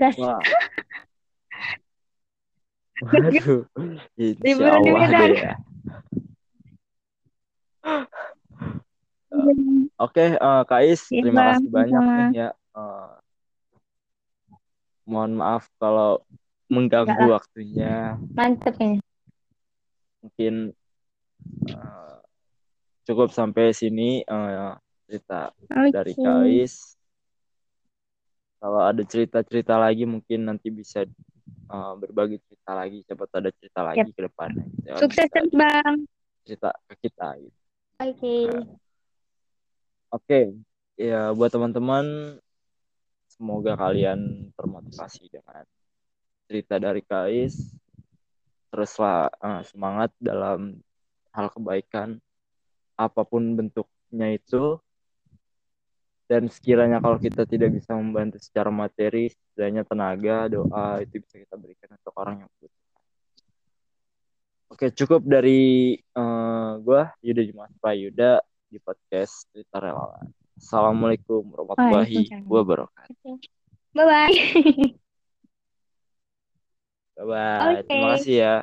Gas. 0.00 0.16
Wah. 0.16 0.40
Waduh, 2.96 3.68
insya 4.16 4.72
Allah 4.72 5.04
deh 5.12 5.30
ya. 5.36 5.52
Oke, 10.00 10.24
eh, 10.36 10.62
Kak 10.64 10.80
Is, 10.84 11.08
Iya, 11.12 11.20
terima 11.24 11.40
Bang. 11.40 11.48
kasih 11.60 11.68
banyak 11.72 12.00
Sama. 12.00 12.16
nih 12.16 12.28
ya. 12.36 12.48
Eh, 12.76 13.12
mohon 15.04 15.32
maaf 15.36 15.68
kalau 15.76 16.24
mengganggu 16.72 17.12
Enggak 17.16 17.32
waktunya. 17.36 18.16
Mantep 18.32 18.74
ini. 18.80 18.98
Mungkin 20.24 20.54
eh, 21.68 22.15
cukup 23.06 23.30
sampai 23.30 23.70
sini 23.70 24.26
eh, 24.26 24.74
cerita 25.06 25.54
dari 25.94 26.12
Oke. 26.12 26.22
Kak 26.26 26.44
Is. 26.50 26.74
Kalau 28.58 28.82
ada 28.82 29.02
cerita-cerita 29.06 29.78
lagi 29.78 30.02
mungkin 30.02 30.50
nanti 30.50 30.74
bisa 30.74 31.06
eh, 31.06 31.94
berbagi 32.02 32.42
cerita 32.42 32.74
lagi. 32.74 33.06
Siapa 33.06 33.24
tahu 33.30 33.38
ada 33.46 33.52
cerita 33.54 33.80
lagi 33.86 34.10
ke 34.10 34.20
depannya. 34.26 34.64
gitu 34.66 34.86
ya. 34.90 34.98
Sukses 34.98 35.28
terus 35.30 35.52
Bang. 35.54 35.96
cerita 36.42 36.70
ke 36.90 36.94
kita. 37.06 37.28
gitu. 37.38 37.56
Oke. 37.96 38.36
Oke, 40.06 40.40
ya 40.94 41.34
buat 41.34 41.50
teman-teman, 41.50 42.38
semoga 43.26 43.74
kalian 43.74 44.48
termotivasi 44.54 45.28
dengan 45.28 45.66
cerita 46.46 46.78
dari 46.78 47.02
Kais. 47.02 47.74
Teruslah 48.70 49.28
eh, 49.30 49.62
semangat 49.66 50.14
dalam 50.22 50.78
hal 51.34 51.46
kebaikan, 51.52 52.22
apa 52.96 53.22
pun 53.22 53.54
bentuknya 53.54 54.34
itu. 54.34 54.80
Dan 56.26 56.50
sekiranya 56.50 56.98
kalau 56.98 57.22
kita 57.22 57.46
tidak 57.46 57.70
bisa 57.70 57.94
membantu 57.94 58.42
secara 58.42 58.66
materi, 58.66 59.30
setidaknya 59.30 59.86
tenaga, 59.86 60.50
doa 60.50 60.98
itu 60.98 61.22
bisa 61.22 61.38
kita 61.38 61.54
berikan 61.54 61.94
untuk 61.94 62.14
orang 62.18 62.42
yang 62.42 62.50
butuh. 62.58 62.82
Oke, 64.66 64.90
cukup 64.90 65.22
dari 65.22 65.94
eh, 65.94 66.72
gua 66.82 67.14
Yuda 67.22 67.42
Jumat 67.46 67.70
Prayuda 67.78 68.42
di 68.66 68.82
podcast 68.82 69.46
Cerita 69.54 69.78
Relawan. 69.78 70.26
Assalamualaikum 70.58 71.46
warahmatullahi 71.54 72.26
wabarakatuh. 72.42 73.38
Bye 73.94 74.04
bye. 74.04 74.36
Bye 77.14 77.26
bye. 77.30 77.60
Oke. 77.62 77.86
Terima 77.86 78.08
kasih 78.18 78.34
ya. 78.42 78.56